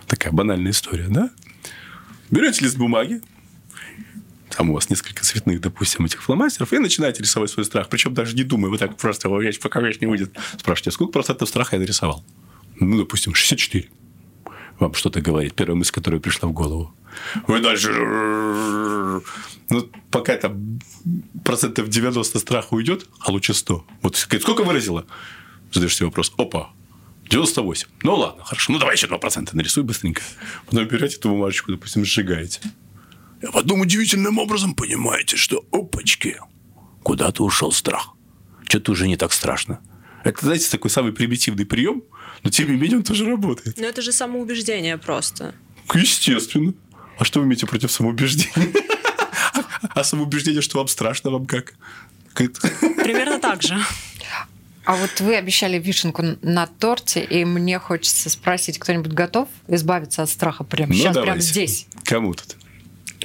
Такая 0.07 0.33
банальная 0.33 0.73
история, 0.73 1.07
да? 1.09 1.31
Берете 2.31 2.65
лист 2.65 2.77
бумаги, 2.77 3.23
там 4.57 4.71
у 4.71 4.75
вас 4.75 4.91
несколько 4.91 5.23
цветных, 5.25 5.61
допустим, 5.61 6.05
этих 6.05 6.23
фломастеров, 6.23 6.73
и 6.73 6.79
начинаете 6.79 7.23
рисовать 7.23 7.51
свой 7.51 7.65
страх. 7.65 7.89
Причем 7.89 8.15
даже 8.15 8.35
не 8.37 8.43
думая, 8.43 8.71
вы 8.71 8.79
так 8.79 8.97
просто, 8.97 9.29
вещь, 9.29 9.59
пока 9.61 9.81
вещь 9.81 9.99
не 10.01 10.07
выйдет, 10.07 10.37
спрашиваете, 10.59 10.91
сколько 10.91 11.13
процентов 11.13 11.49
страха 11.49 11.77
я 11.77 11.81
нарисовал? 11.81 12.25
Ну, 12.79 12.99
допустим, 12.99 13.35
64. 13.35 13.89
вам 14.79 14.95
что-то 14.95 15.21
говорит, 15.21 15.55
первая 15.55 15.77
мысль, 15.77 15.93
которая 15.93 16.21
пришла 16.21 16.49
в 16.49 16.53
голову. 16.53 16.95
Вы 17.47 17.61
дальше... 17.61 17.93
Ну, 19.71 19.89
пока 20.11 20.37
там 20.37 20.81
процентов 21.45 21.89
90 21.89 22.39
страха 22.39 22.75
уйдет, 22.75 23.07
а 23.21 23.31
лучше 23.31 23.55
100. 23.55 23.87
Вот 24.03 24.17
сколько 24.17 24.65
выразила? 24.65 25.07
Задаешь 25.73 25.95
себе 25.95 26.07
вопрос. 26.07 26.33
Опа, 26.37 26.71
98. 27.31 27.87
Ну 28.03 28.15
ладно, 28.17 28.43
хорошо. 28.45 28.73
Ну 28.73 28.79
давай 28.79 28.97
еще 28.97 29.07
2% 29.07 29.51
нарисуй 29.53 29.85
быстренько. 29.85 30.23
Потом 30.67 30.87
берете 30.87 31.17
эту 31.17 31.29
бумажечку, 31.29 31.71
допустим, 31.71 32.05
сжигаете. 32.05 32.61
И 33.43 33.47
в 33.47 33.57
одном 33.57 33.81
удивительным 33.81 34.39
образом 34.39 34.75
понимаете, 34.75 35.37
что 35.37 35.65
опачки, 35.73 36.39
куда-то 37.03 37.45
ушел 37.45 37.73
страх. 37.73 38.11
Что-то 38.69 38.93
уже 38.93 39.09
не 39.09 39.17
так 39.17 39.33
страшно. 39.33 39.81
Это, 40.25 40.45
знаете, 40.45 40.71
такой 40.71 40.91
самый 40.91 41.13
примитивный 41.13 41.65
прием, 41.65 42.03
но 42.43 42.51
тем 42.51 42.71
не 42.71 42.77
менее 42.77 42.99
он 42.99 43.03
тоже 43.03 43.27
работает. 43.27 43.79
Но 43.79 43.87
это 43.87 44.03
же 44.03 44.13
самоубеждение 44.13 44.99
просто. 44.99 45.55
Естественно. 45.95 46.75
А 47.19 47.25
что 47.25 47.41
вы 47.41 47.47
имеете 47.47 47.67
против 47.67 47.91
самоубеждения? 47.91 48.73
А 49.95 50.05
самоубеждение, 50.05 50.61
что 50.61 50.79
вам 50.79 50.89
страшно, 50.89 51.31
вам 51.31 51.47
как? 51.47 51.75
Примерно 52.35 53.39
так 53.39 53.63
же. 53.63 53.79
А 54.85 54.97
вот 54.97 55.21
вы 55.21 55.37
обещали 55.37 55.79
вишенку 55.79 56.23
на 56.43 56.67
торте, 56.67 57.23
и 57.25 57.45
мне 57.45 57.79
хочется 57.79 58.29
спросить, 58.29 58.79
кто-нибудь 58.79 59.13
готов 59.13 59.49
избавиться 59.69 60.23
от 60.23 60.31
страха 60.31 60.65
прямо 60.65 60.93
ну, 60.93 60.99
сейчас, 60.99 61.15
давайте. 61.15 61.33
прямо 61.33 61.41
здесь? 61.41 61.87
Кому 62.05 62.35
тут? 62.35 62.57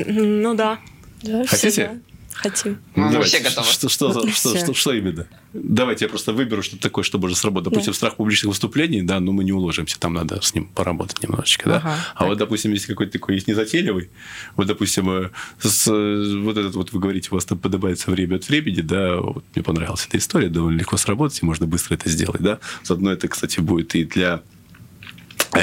Ну 0.06 0.56
да. 0.56 0.80
Да, 1.22 1.46
Хотите? 1.46 2.02
Хотим. 2.36 2.80
Мы 2.96 3.12
Давайте. 3.12 3.38
все 3.38 3.50
готовы. 3.50 3.68
Что, 3.68 3.88
что, 3.88 4.12
что, 4.12 4.28
Все. 4.28 4.58
что, 4.58 4.74
что 4.74 4.94
именно? 4.94 5.26
Давайте 5.54 6.06
я 6.06 6.10
просто 6.10 6.34
выберу 6.34 6.64
что-то 6.64 6.82
такое, 6.82 7.06
что 7.06 7.18
может 7.18 7.38
сработать. 7.38 7.70
Допустим, 7.70 7.94
страх 7.94 8.18
публичных 8.18 8.50
выступлений, 8.50 9.02
да, 9.04 9.22
но 9.22 9.32
мы 9.32 9.46
не 9.46 9.54
уложимся, 9.54 9.98
там 9.98 10.14
надо 10.14 10.42
с 10.42 10.54
ним 10.54 10.66
поработать 10.68 11.24
немножечко, 11.24 11.70
да. 11.70 11.78
Ага, 11.78 11.96
а 12.14 12.26
вот, 12.26 12.38
допустим, 12.38 12.74
если 12.74 12.88
какой-то 12.88 13.14
такой 13.14 13.36
есть 13.36 13.48
незатейливый, 13.48 14.10
вот, 14.58 14.68
допустим, 14.68 15.10
э, 15.10 15.30
с, 15.62 15.88
э, 15.88 16.40
вот 16.42 16.58
этот 16.58 16.76
вот 16.76 16.92
вы 16.92 17.00
говорите, 17.00 17.30
у 17.32 17.36
вас 17.36 17.46
там 17.46 17.58
подобается 17.58 18.12
время 18.12 18.36
от 18.36 18.50
времени, 18.50 18.82
да, 18.82 19.16
вот 19.16 19.46
мне 19.56 19.64
понравилась 19.64 20.06
эта 20.06 20.18
история, 20.18 20.50
довольно 20.50 20.80
легко 20.80 20.98
сработать, 20.98 21.42
и 21.42 21.46
можно 21.46 21.68
быстро 21.68 21.96
это 21.96 22.10
сделать, 22.10 22.42
да. 22.42 22.60
Заодно 22.84 23.14
это, 23.14 23.30
кстати, 23.30 23.62
будет 23.62 23.96
и 23.96 24.04
для 24.04 24.42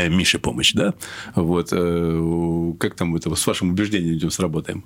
Мише 0.08 0.38
помощь, 0.38 0.72
да? 0.74 0.94
Вот. 1.34 1.68
э, 1.72 2.72
Как 2.78 2.94
там 2.94 3.14
это 3.16 3.34
с 3.34 3.46
вашим 3.46 3.70
убеждением 3.70 4.14
идем 4.14 4.30
сработаем? 4.30 4.84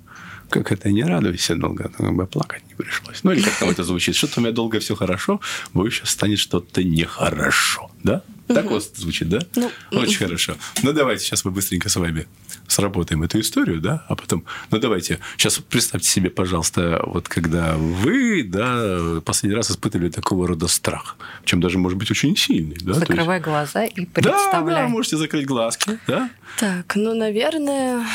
Как 0.49 0.71
это 0.71 0.89
не 0.91 1.03
радуйся 1.03 1.55
долго, 1.55 1.89
как 1.97 2.13
бы 2.13 2.25
плакать 2.27 2.63
не 2.69 2.75
пришлось. 2.75 3.23
Ну, 3.23 3.31
или 3.31 3.41
как 3.41 3.53
там 3.59 3.69
это 3.69 3.83
звучит? 3.83 4.15
Что-то 4.15 4.39
у 4.39 4.43
меня 4.43 4.53
долго 4.53 4.79
все 4.79 4.95
хорошо, 4.95 5.39
боюсь, 5.73 5.95
сейчас 5.95 6.09
станет 6.11 6.39
что-то 6.39 6.83
нехорошо. 6.83 7.89
Да? 8.03 8.21
Так 8.47 8.71
вас 8.71 8.91
звучит, 8.95 9.29
да? 9.29 9.39
Ну, 9.55 9.69
Очень 9.91 10.19
хорошо. 10.19 10.55
Ну, 10.83 10.93
давайте 10.93 11.23
сейчас 11.25 11.43
мы 11.45 11.51
быстренько 11.51 11.89
с 11.89 11.95
вами 11.95 12.27
сработаем 12.67 13.23
эту 13.23 13.39
историю, 13.39 13.79
да, 13.81 14.05
а 14.09 14.15
потом, 14.15 14.43
ну, 14.71 14.77
давайте, 14.79 15.19
сейчас 15.37 15.57
представьте 15.59 16.07
себе, 16.09 16.29
пожалуйста, 16.29 17.01
вот 17.05 17.27
когда 17.29 17.75
вы, 17.75 18.43
да, 18.43 19.21
последний 19.25 19.55
раз 19.55 19.71
испытывали 19.71 20.09
такого 20.09 20.47
рода 20.47 20.67
страх, 20.67 21.17
чем 21.45 21.59
даже, 21.61 21.77
может 21.77 21.97
быть, 21.97 22.11
очень 22.11 22.35
сильный, 22.37 22.77
да? 22.81 22.89
есть- 22.89 22.99
Закрывай 22.99 23.39
глаза 23.39 23.85
и 23.85 24.05
да, 24.05 24.11
представляй. 24.13 24.83
да, 24.83 24.87
можете 24.87 25.17
закрыть 25.17 25.45
глазки, 25.45 25.99
да? 26.07 26.29
Так, 26.59 26.95
ну, 26.95 27.13
наверное... 27.15 28.05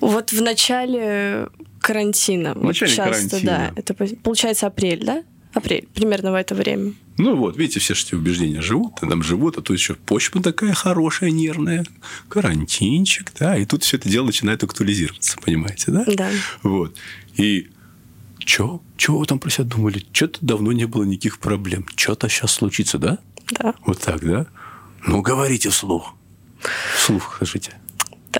Вот 0.00 0.30
в 0.32 0.42
начале 0.42 1.48
карантина. 1.80 2.54
В 2.54 2.62
начале 2.64 2.90
вот 2.92 2.96
часто, 2.96 3.12
карантина. 3.30 3.42
да. 3.42 3.72
Это 3.80 3.94
по- 3.94 4.06
получается 4.22 4.66
апрель, 4.66 5.04
да? 5.04 5.24
Апрель, 5.54 5.88
примерно 5.94 6.30
в 6.32 6.34
это 6.34 6.54
время. 6.54 6.92
Ну 7.18 7.36
вот, 7.36 7.56
видите, 7.56 7.80
все 7.80 7.94
же 7.94 8.04
эти 8.06 8.14
убеждения 8.14 8.62
живут, 8.62 8.94
там 9.00 9.22
живут, 9.22 9.58
а 9.58 9.62
тут 9.62 9.76
еще 9.76 9.94
почва 9.94 10.40
такая 10.40 10.72
хорошая, 10.72 11.30
нервная, 11.30 11.84
карантинчик, 12.28 13.32
да, 13.38 13.56
и 13.56 13.64
тут 13.64 13.82
все 13.82 13.96
это 13.96 14.08
дело 14.08 14.26
начинает 14.26 14.62
актуализироваться, 14.62 15.36
понимаете, 15.44 15.90
да? 15.90 16.04
Да. 16.06 16.30
Вот. 16.62 16.96
И 17.36 17.68
Че? 18.48 18.80
Чего 18.96 19.18
вы 19.18 19.26
там 19.26 19.38
про 19.38 19.50
себя 19.50 19.64
думали? 19.64 20.02
Что-то 20.10 20.38
давно 20.40 20.72
не 20.72 20.86
было 20.86 21.04
никаких 21.04 21.38
проблем. 21.38 21.84
Что-то 21.96 22.30
сейчас 22.30 22.52
случится, 22.52 22.98
да? 22.98 23.18
Да. 23.50 23.74
Вот 23.84 24.00
так, 24.00 24.24
да? 24.24 24.46
Ну, 25.06 25.20
говорите 25.20 25.68
вслух. 25.68 26.14
Вслух 26.96 27.34
скажите. 27.36 27.77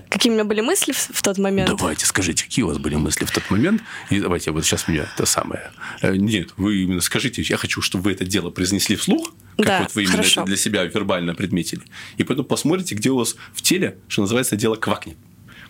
Какие 0.08 0.30
у 0.32 0.34
меня 0.34 0.44
были 0.44 0.60
мысли 0.60 0.92
в, 0.92 0.96
в 0.98 1.22
тот 1.22 1.38
момент? 1.38 1.68
Давайте, 1.68 2.06
скажите, 2.06 2.44
какие 2.44 2.64
у 2.64 2.68
вас 2.68 2.78
были 2.78 2.94
мысли 2.96 3.24
в 3.24 3.30
тот 3.30 3.48
момент? 3.50 3.82
И 4.10 4.20
давайте, 4.20 4.50
вот 4.50 4.64
сейчас 4.64 4.88
меня 4.88 5.06
это 5.14 5.26
самое... 5.26 5.70
Э, 6.00 6.16
Нет, 6.16 6.50
вы 6.56 6.82
именно 6.82 7.00
скажите, 7.00 7.42
я 7.42 7.56
хочу, 7.56 7.82
чтобы 7.82 8.04
вы 8.04 8.12
это 8.12 8.24
дело 8.24 8.50
произнесли 8.50 8.96
вслух, 8.96 9.32
как 9.56 9.66
Да, 9.66 9.78
вот 9.80 9.94
вы 9.94 10.02
именно 10.02 10.16
хорошо. 10.16 10.40
это 10.40 10.48
для 10.48 10.56
себя 10.56 10.84
вербально 10.84 11.34
предметили. 11.34 11.82
И 12.16 12.24
потом 12.24 12.44
посмотрите, 12.46 12.94
где 12.94 13.10
у 13.10 13.16
вас 13.18 13.36
в 13.52 13.60
теле, 13.62 13.98
что 14.08 14.22
называется, 14.22 14.56
дело 14.56 14.76
квакнет. 14.76 15.16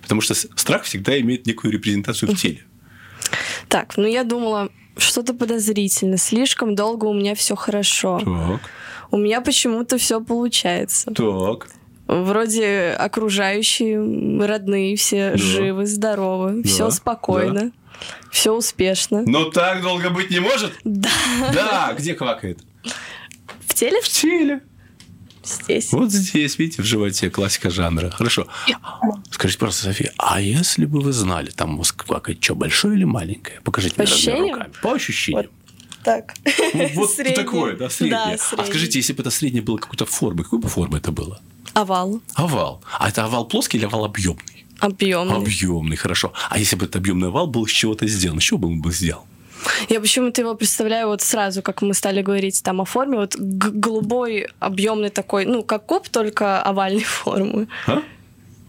Потому 0.03 0.21
что 0.21 0.35
страх 0.35 0.85
всегда 0.85 1.19
имеет 1.21 1.47
некую 1.47 1.73
репрезентацию 1.73 2.31
в 2.33 2.37
теле. 2.37 2.63
Так, 3.69 3.97
ну 3.97 4.07
я 4.07 4.25
думала, 4.25 4.71
что-то 4.97 5.35
подозрительно. 5.35 6.17
Слишком 6.17 6.75
долго 6.75 7.07
у 7.07 7.13
меня 7.15 7.35
все 7.35 7.55
хорошо. 7.57 8.21
Так, 8.21 8.71
У 9.11 9.17
меня 9.17 9.41
почему-то 9.41 9.99
все 9.99 10.21
получается. 10.21 11.11
так. 11.13 11.69
Вроде 12.09 12.97
окружающие, 12.99 13.99
родные 14.45 14.97
все 14.97 15.33
Да. 15.33 15.37
живы, 15.37 15.87
здоровы, 15.87 16.63
Да, 16.63 16.69
все 16.69 16.91
спокойно, 16.91 17.71
все 18.33 18.53
успешно. 18.53 19.23
Но 19.27 19.51
так 19.51 19.83
долго 19.83 20.09
быть 20.11 20.31
не 20.31 20.41
может? 20.41 20.73
Да. 20.85 21.11
Да, 21.53 21.95
где 21.97 22.15
квакает? 22.15 22.59
В 23.67 23.75
теле 23.75 24.01
В 24.01 24.09
теле. 24.09 24.63
здесь. 25.45 25.93
Вот 25.93 26.11
здесь, 26.11 26.59
видите, 26.59 26.81
в 26.83 26.85
животе 26.87 27.29
классика 27.31 27.69
жанра. 27.71 28.11
Хорошо. 28.11 28.49
Скажите, 29.31 29.59
просто, 29.59 29.85
София, 29.85 30.13
а 30.17 30.41
если 30.41 30.87
бы 30.87 31.01
вы 31.01 31.13
знали, 31.13 31.51
там 31.51 31.71
мозг 31.73 32.05
квакает, 32.07 32.43
что, 32.43 32.55
большое 32.55 32.97
или 32.97 33.05
маленькое? 33.05 33.61
Покажите 33.63 33.95
По 33.97 34.03
мне 34.03 34.11
ощущениям? 34.13 34.55
руками. 34.55 34.73
По 34.83 34.93
ощущениям. 34.95 35.47
Так. 36.03 36.35
Ну, 36.73 36.89
Вот 36.95 37.11
такое, 37.35 37.77
да, 37.77 37.91
среднее. 37.91 38.19
Да, 38.19 38.33
а 38.33 38.39
среднее. 38.39 38.67
скажите, 38.67 38.99
если 38.99 39.13
бы 39.13 39.21
это 39.21 39.31
среднее 39.31 39.63
было 39.63 39.77
какой-то 39.77 40.07
формы, 40.07 40.43
какой 40.45 40.59
бы 40.59 40.69
формы 40.69 40.99
это 40.99 41.13
было? 41.13 41.41
Овал. 41.79 42.21
Овал. 42.35 42.81
А 42.99 43.09
это 43.09 43.25
овал 43.25 43.45
плоский 43.47 43.79
или 43.79 43.85
овал 43.85 44.05
объемный? 44.05 44.67
Объемный. 44.81 45.37
Объемный, 45.37 45.97
хорошо. 45.97 46.33
А 46.51 46.59
если 46.59 46.75
бы 46.75 46.87
это 46.87 46.99
объемный 46.99 47.29
овал 47.29 47.47
был 47.47 47.67
из 47.67 47.71
чего-то 47.71 48.07
сделан, 48.09 48.41
чего 48.41 48.59
бы 48.59 48.69
он 48.69 48.81
был 48.81 48.91
сделан? 48.91 49.23
Я 49.89 50.01
почему-то 50.01 50.41
его 50.41 50.55
представляю 50.55 51.07
вот 51.09 51.23
сразу, 51.23 51.63
как 51.63 51.83
мы 51.83 51.95
стали 51.95 52.23
говорить 52.23 52.63
там 52.65 52.81
о 52.81 52.85
форме, 52.85 53.19
вот 53.19 53.37
голубой, 53.37 54.49
объемный 54.59 55.11
такой, 55.11 55.47
ну, 55.47 55.63
как 55.63 55.87
куб, 55.87 56.09
только 56.09 56.61
овальной 56.63 57.05
формы. 57.05 57.69
А? 57.87 58.03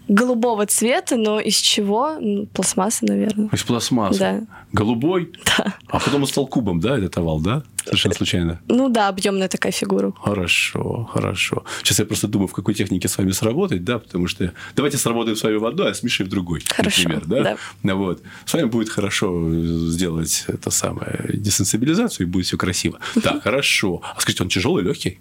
Голубого 0.07 0.66
цвета, 0.68 1.18
но 1.18 1.39
из 1.39 1.57
чего? 1.57 2.18
Ну, 2.20 2.45
пластмасса, 2.47 3.05
наверное. 3.05 3.49
Из 3.51 3.64
пластмассы. 3.64 4.20
Да. 4.20 4.41
Голубой. 4.72 5.32
Да. 5.57 5.74
А 5.88 5.99
потом 5.99 6.22
он 6.22 6.28
стал 6.28 6.45
кубом, 6.47 6.80
да, 6.80 6.97
этот 6.97 7.18
овал, 7.18 7.39
да? 7.39 7.64
Совершенно 7.90 8.16
случайно. 8.16 8.62
Ну 8.68 8.90
да, 8.90 9.08
объемная 9.08 9.48
такая 9.48 9.72
фигура. 9.72 10.14
Хорошо, 10.22 11.10
хорошо. 11.12 11.64
Сейчас 11.84 12.00
я 12.00 12.06
просто 12.06 12.28
думаю, 12.28 12.48
в 12.48 12.54
какой 12.54 12.74
технике 12.74 13.08
с 13.08 13.18
вами 13.18 13.32
сработать, 13.32 13.84
да, 13.84 14.00
потому 14.00 14.28
что 14.28 14.54
давайте 14.76 14.98
сработаем 14.98 15.36
с 15.36 15.44
вами 15.44 15.56
в 15.56 15.66
одной, 15.66 15.92
а 15.92 15.94
с 15.94 16.04
Мишей 16.04 16.26
в 16.26 16.30
другой, 16.30 16.62
Хорошо, 16.68 17.04
например, 17.10 17.26
да? 17.26 17.44
да. 17.44 17.58
Ну 17.84 17.98
Вот. 17.98 18.22
С 18.46 18.54
вами 18.54 18.66
будет 18.66 18.90
хорошо 18.90 19.50
сделать 19.88 20.46
это 20.48 20.70
самое 20.72 21.32
десенсибилизацию, 21.34 22.28
и 22.28 22.30
будет 22.30 22.46
все 22.46 22.58
красиво. 22.58 23.00
Так, 23.24 23.44
хорошо. 23.44 24.02
А 24.04 24.20
скажите, 24.22 24.44
он 24.44 24.50
тяжелый, 24.50 24.84
легкий? 24.84 25.20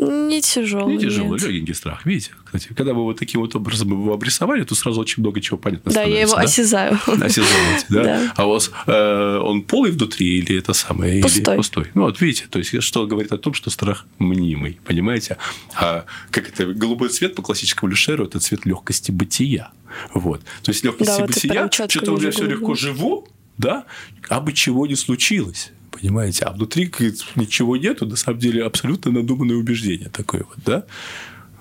Не 0.00 0.40
тяжелый. 0.40 0.96
Не 0.96 0.98
тяжелый, 0.98 1.32
нет. 1.32 1.42
легенький 1.42 1.74
страх. 1.74 2.06
Видите, 2.06 2.30
кстати, 2.42 2.68
когда 2.74 2.94
вы 2.94 3.02
вот 3.02 3.18
таким 3.18 3.42
вот 3.42 3.54
образом 3.54 3.90
его 3.90 4.14
обрисовали, 4.14 4.64
то 4.64 4.74
сразу 4.74 5.00
очень 5.00 5.22
много 5.22 5.40
чего 5.40 5.58
понятно 5.58 5.92
Да, 5.92 6.02
я 6.02 6.20
его 6.20 6.28
становится, 6.28 6.62
осязаю. 6.62 7.00
да? 7.06 7.26
Осязаете, 7.26 7.86
да? 7.90 8.02
Да. 8.02 8.32
А 8.36 8.46
у 8.46 8.50
вас 8.50 8.70
э, 8.86 9.38
он 9.42 9.62
полый 9.62 9.90
внутри 9.90 10.38
или 10.38 10.58
это 10.58 10.72
самое? 10.72 11.14
или 11.14 11.22
Пустой. 11.22 11.56
пустой? 11.56 11.86
Ну, 11.94 12.02
вот 12.02 12.20
видите, 12.20 12.46
то 12.48 12.58
есть, 12.58 12.82
что 12.82 13.06
говорит 13.06 13.32
о 13.32 13.38
том, 13.38 13.52
что 13.52 13.68
страх 13.68 14.06
мнимый, 14.18 14.78
понимаете? 14.84 15.36
А 15.74 16.06
как 16.30 16.48
это, 16.48 16.66
голубой 16.66 17.10
цвет 17.10 17.34
по 17.34 17.42
классическому 17.42 17.90
Люшеру– 17.90 18.24
это 18.26 18.40
цвет 18.40 18.64
легкости 18.64 19.10
бытия. 19.10 19.70
Вот. 20.14 20.40
То 20.62 20.70
есть, 20.70 20.82
легкости 20.82 21.18
Да, 21.18 21.26
бытия, 21.26 21.70
что-то 21.70 22.12
у 22.12 22.16
меня 22.16 22.26
вижу 22.26 22.38
все 22.38 22.46
легко 22.46 22.74
живу, 22.74 23.28
да, 23.58 23.84
а 24.28 24.40
бы 24.40 24.54
чего 24.54 24.86
не 24.86 24.96
случилось. 24.96 25.72
Понимаете? 25.90 26.44
А 26.44 26.52
внутри 26.52 26.92
ничего 27.36 27.76
нету, 27.76 28.06
на 28.06 28.16
самом 28.16 28.38
деле 28.38 28.64
абсолютно 28.64 29.10
надуманное 29.10 29.56
убеждение 29.56 30.08
такое 30.08 30.44
вот, 30.48 30.58
да? 30.64 30.84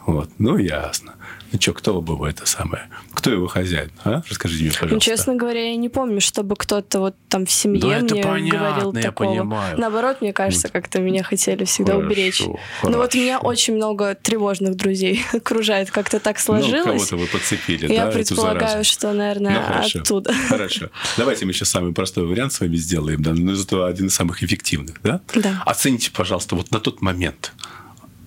Вот, 0.06 0.30
ну 0.38 0.58
ясно. 0.58 1.16
Ну 1.52 1.60
что, 1.60 1.74
кто 1.74 2.00
вы 2.00 2.30
это 2.30 2.46
самое? 2.46 2.90
Кто 3.14 3.32
его 3.32 3.48
хозяин? 3.48 3.92
А? 4.04 4.22
Расскажите 4.30 4.64
мне, 4.64 4.72
пожалуйста. 4.72 4.94
Ну, 4.96 5.00
честно 5.00 5.36
говоря, 5.36 5.70
я 5.70 5.76
не 5.76 5.90
помню, 5.90 6.22
чтобы 6.22 6.56
кто-то 6.56 7.00
вот 7.00 7.16
там 7.28 7.46
в 7.46 7.52
семье 7.52 7.82
Да 7.82 7.96
это 7.98 8.14
мне 8.16 8.24
понятно, 8.24 8.60
говорил 8.60 8.94
я 8.96 9.02
такого. 9.02 9.30
понимаю. 9.30 9.80
Наоборот, 9.80 10.22
мне 10.22 10.32
кажется, 10.32 10.70
как-то 10.70 11.00
меня 11.02 11.24
хотели 11.24 11.64
всегда 11.64 11.94
Хорошо, 11.94 12.08
уберечь. 12.08 12.42
Но 12.84 12.98
вот 12.98 13.16
у 13.16 13.18
меня 13.18 13.38
хорошо. 13.38 13.48
очень 13.48 13.76
много 13.76 14.16
тревожных 14.16 14.76
друзей 14.76 15.26
окружает. 15.34 15.90
Как-то 15.92 16.20
так 16.20 16.38
Ну, 16.38 16.44
сложилось. 16.44 16.84
кого-то 17.08 17.18
вы 17.18 17.26
подцепили, 17.28 17.92
я 17.92 18.06
да, 18.06 18.12
предполагаю, 18.12 18.84
что, 18.84 19.12
наверное, 19.14 19.60
Ну, 19.60 19.66
хорошо. 19.66 20.00
оттуда. 20.00 20.34
Хорошо. 20.50 20.90
Давайте 21.18 21.46
мы 21.46 21.54
сейчас 21.54 21.70
самый 21.70 21.94
простой 21.94 22.26
вариант 22.28 22.54
с 22.54 22.60
вами 22.60 22.76
сделаем, 22.76 23.22
да, 23.24 23.34
но 23.34 23.56
зато 23.56 23.86
один 23.86 24.08
из 24.08 24.14
самых 24.14 24.44
эффективных, 24.44 25.02
да? 25.04 25.22
Да. 25.36 25.64
Оцените, 25.66 26.12
пожалуйста, 26.12 26.56
вот 26.56 26.72
на 26.72 26.80
тот 26.80 27.02
момент 27.02 27.54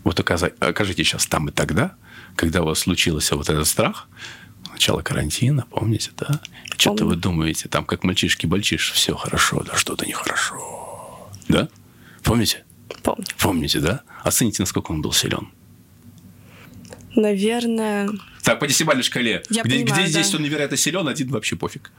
вот 0.04 0.18
окажитесь 0.18 1.06
сейчас 1.06 1.26
там 1.26 1.48
и 1.48 1.52
тогда, 1.52 1.94
когда 2.36 2.62
у 2.62 2.66
вас 2.66 2.80
случился 2.80 3.36
вот 3.36 3.48
этот 3.48 3.66
страх, 3.66 4.08
начало 4.72 5.02
карантина, 5.02 5.66
помните, 5.70 6.10
да? 6.16 6.40
Что-то 6.76 7.04
вы 7.04 7.16
думаете, 7.16 7.68
там, 7.68 7.84
как 7.84 8.04
мальчишки-бальчиш, 8.04 8.92
все 8.92 9.14
хорошо, 9.14 9.62
да 9.62 9.76
что-то 9.76 10.06
нехорошо. 10.06 11.30
Да? 11.48 11.68
Помните? 12.22 12.64
Помню. 13.02 13.24
Помните, 13.38 13.80
да? 13.80 14.02
Оцените, 14.22 14.62
насколько 14.62 14.90
он 14.92 15.02
был 15.02 15.12
силен. 15.12 15.48
Наверное... 17.14 18.08
Так, 18.42 18.58
по 18.58 18.66
десятибалльной 18.66 19.04
шкале. 19.04 19.42
Я 19.50 19.62
где, 19.62 19.84
понимаю, 19.84 20.02
где 20.02 20.10
здесь 20.10 20.30
да. 20.30 20.38
он 20.38 20.42
невероятно 20.42 20.76
силен, 20.76 21.06
один 21.06 21.28
вообще 21.28 21.56
пофиг. 21.56 21.92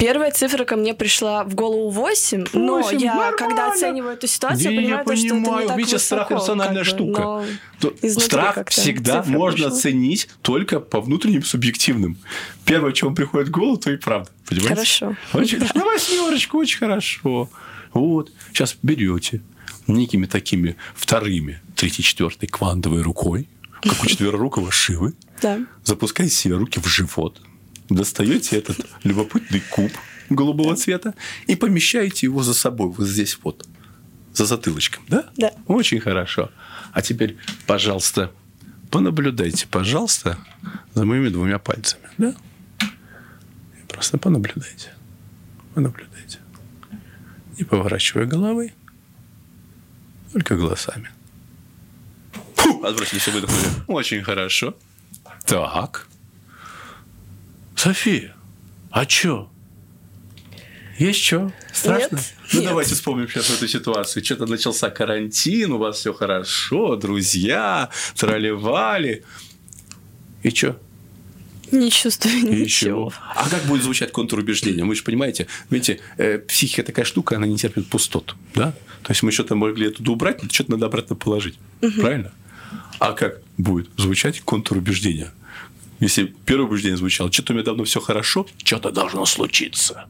Первая 0.00 0.30
цифра 0.32 0.64
ко 0.64 0.76
мне 0.76 0.94
пришла 0.94 1.44
в 1.44 1.54
голову 1.54 1.90
8, 1.90 2.46
но 2.54 2.80
Восемь, 2.80 2.98
я, 3.00 3.14
нормально. 3.14 3.36
когда 3.36 3.72
оцениваю 3.72 4.14
эту 4.14 4.26
ситуацию, 4.26 4.72
я 4.72 4.80
я 4.80 4.98
понимаю, 4.98 5.04
то, 5.04 5.16
что 5.16 5.26
это 5.26 5.34
не 5.34 5.40
понимаю. 5.44 5.68
так 5.68 6.00
страх 6.00 6.30
высоко, 6.30 6.34
рациональная 6.36 6.84
как 6.84 6.92
бы, 6.92 6.98
штука. 6.98 7.44
но 7.82 8.20
страх 8.20 8.58
всегда 8.70 9.22
можно 9.26 9.56
пришла. 9.66 9.76
оценить 9.76 10.28
только 10.42 10.80
по 10.80 11.00
внутренним 11.02 11.44
субъективным. 11.44 12.16
Первое, 12.64 12.94
вам 13.02 13.14
приходит 13.14 13.48
в 13.48 13.50
голову, 13.50 13.76
то 13.76 13.90
и 13.92 13.96
правда. 13.98 14.30
Понимаете? 14.48 14.74
Хорошо. 14.74 15.16
Очень, 15.34 15.58
На 15.74 15.84
восьмерочку, 15.84 16.58
очень 16.58 16.78
хорошо. 16.78 17.50
Вот. 17.92 18.32
Сейчас 18.52 18.76
берете 18.82 19.42
некими 19.86 20.24
такими 20.24 20.76
вторыми, 20.94 21.60
третьей, 21.76 22.04
четвертой 22.04 22.48
квантовой 22.48 23.02
рукой, 23.02 23.48
как 23.82 24.02
у 24.02 24.06
четверорукого 24.08 24.70
Шивы, 24.72 25.12
Да. 25.42 25.58
запускаете 25.84 26.34
себе 26.34 26.56
руки 26.56 26.80
в 26.80 26.86
живот, 26.86 27.40
достаете 27.90 28.58
этот 28.58 28.78
любопытный 29.02 29.60
куб 29.70 29.90
голубого 30.28 30.76
цвета 30.76 31.14
и 31.46 31.56
помещаете 31.56 32.26
его 32.26 32.42
за 32.42 32.54
собой, 32.54 32.88
вот 32.88 33.06
здесь 33.06 33.38
вот, 33.42 33.66
за 34.32 34.46
затылочком, 34.46 35.02
да? 35.08 35.28
Да. 35.36 35.52
Очень 35.66 36.00
хорошо. 36.00 36.50
А 36.92 37.02
теперь, 37.02 37.36
пожалуйста, 37.66 38.32
понаблюдайте, 38.90 39.66
пожалуйста, 39.68 40.38
за 40.94 41.04
моими 41.04 41.28
двумя 41.28 41.58
пальцами, 41.58 42.08
да? 42.18 42.34
Просто 43.88 44.18
понаблюдайте. 44.18 44.92
Понаблюдайте. 45.74 46.38
Не 47.58 47.64
поворачивая 47.64 48.26
головой, 48.26 48.72
только 50.32 50.56
глазами. 50.56 51.10
Фу, 52.54 52.84
отбросили 52.84 53.18
все, 53.18 53.32
выдохнули. 53.32 53.66
Очень 53.88 54.22
хорошо. 54.22 54.76
Так. 55.44 56.09
София, 57.82 58.36
а 58.90 59.06
чё? 59.06 59.48
Есть 60.98 61.20
что? 61.20 61.50
Страшно? 61.72 62.16
Нет, 62.16 62.34
ну, 62.52 62.60
нет. 62.60 62.68
давайте 62.68 62.94
вспомним 62.94 63.26
сейчас 63.26 63.48
эту 63.48 63.66
ситуацию. 63.66 64.22
Что-то 64.22 64.44
начался 64.44 64.90
карантин, 64.90 65.72
у 65.72 65.78
вас 65.78 65.96
все 65.96 66.12
хорошо, 66.12 66.96
друзья, 66.96 67.88
тролливали. 68.16 69.24
И 70.42 70.50
что? 70.50 70.78
Не 71.72 71.90
чувствую 71.90 72.34
ничего. 72.34 72.54
ничего. 72.54 73.12
А 73.34 73.48
как 73.48 73.62
будет 73.62 73.82
звучать 73.82 74.12
контур 74.12 74.40
убеждения? 74.40 74.84
Вы 74.84 74.94
же 74.94 75.02
понимаете, 75.02 75.46
видите, 75.70 76.00
э, 76.18 76.36
психика 76.36 76.82
такая 76.82 77.06
штука, 77.06 77.36
она 77.36 77.46
не 77.46 77.56
терпит 77.56 77.88
пустот. 77.88 78.36
Да? 78.54 78.72
То 79.04 79.12
есть 79.12 79.22
мы 79.22 79.32
что-то 79.32 79.54
могли 79.54 79.88
оттуда 79.88 80.10
убрать, 80.10 80.42
но 80.42 80.50
что-то 80.50 80.72
надо 80.72 80.84
обратно 80.84 81.16
положить. 81.16 81.58
Правильно? 81.80 82.30
А 82.98 83.14
как 83.14 83.40
будет 83.56 83.88
звучать 83.96 84.42
контур 84.42 84.76
убеждения? 84.76 85.32
Если 86.00 86.34
первое 86.46 86.66
убеждение 86.66 86.96
звучало, 86.96 87.30
что-то 87.30 87.52
у 87.52 87.56
меня 87.56 87.64
давно 87.64 87.84
все 87.84 88.00
хорошо, 88.00 88.46
что-то 88.64 88.90
должно 88.90 89.24
случиться. 89.26 90.06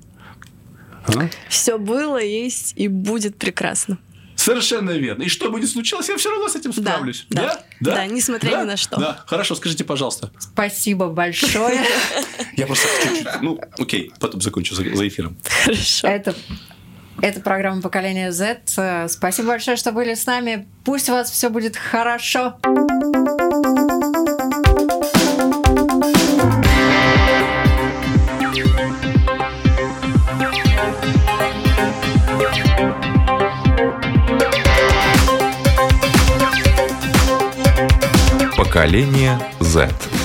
А? 1.06 1.28
Все 1.48 1.78
было, 1.78 2.22
есть 2.22 2.74
и 2.76 2.88
будет 2.88 3.36
прекрасно. 3.36 3.98
Совершенно 4.36 4.92
верно. 4.92 5.24
И 5.24 5.28
что 5.28 5.50
бы 5.50 5.60
ни 5.60 5.66
случилось, 5.66 6.08
я 6.08 6.16
все 6.16 6.30
равно 6.30 6.48
с 6.48 6.56
этим 6.56 6.70
Да, 6.70 6.92
справлюсь. 6.92 7.26
да. 7.28 7.62
Да, 7.80 8.06
несмотря 8.06 8.50
Да? 8.52 8.62
ни 8.62 8.66
на 8.68 8.76
что. 8.78 8.98
Да. 8.98 9.24
Хорошо, 9.26 9.54
скажите, 9.54 9.84
пожалуйста. 9.84 10.30
Спасибо 10.38 11.08
большое. 11.08 11.78
Я 12.56 12.66
просто 12.66 12.86
чуть-чуть, 13.02 13.26
ну, 13.42 13.60
окей, 13.78 14.12
потом 14.18 14.40
закончу 14.40 14.74
за, 14.74 14.84
эфиром. 15.06 15.36
Хорошо. 15.64 16.06
Это 16.08 16.34
это 17.20 17.40
программа 17.40 17.82
«Поколение 17.82 18.32
Z». 18.32 19.06
Спасибо 19.10 19.48
большое, 19.48 19.76
что 19.76 19.92
были 19.92 20.14
с 20.14 20.24
нами. 20.24 20.66
Пусть 20.84 21.10
у 21.10 21.12
вас 21.12 21.30
все 21.30 21.50
будет 21.50 21.76
хорошо. 21.76 22.56
Поколение 38.70 39.36
Z. 39.58 40.19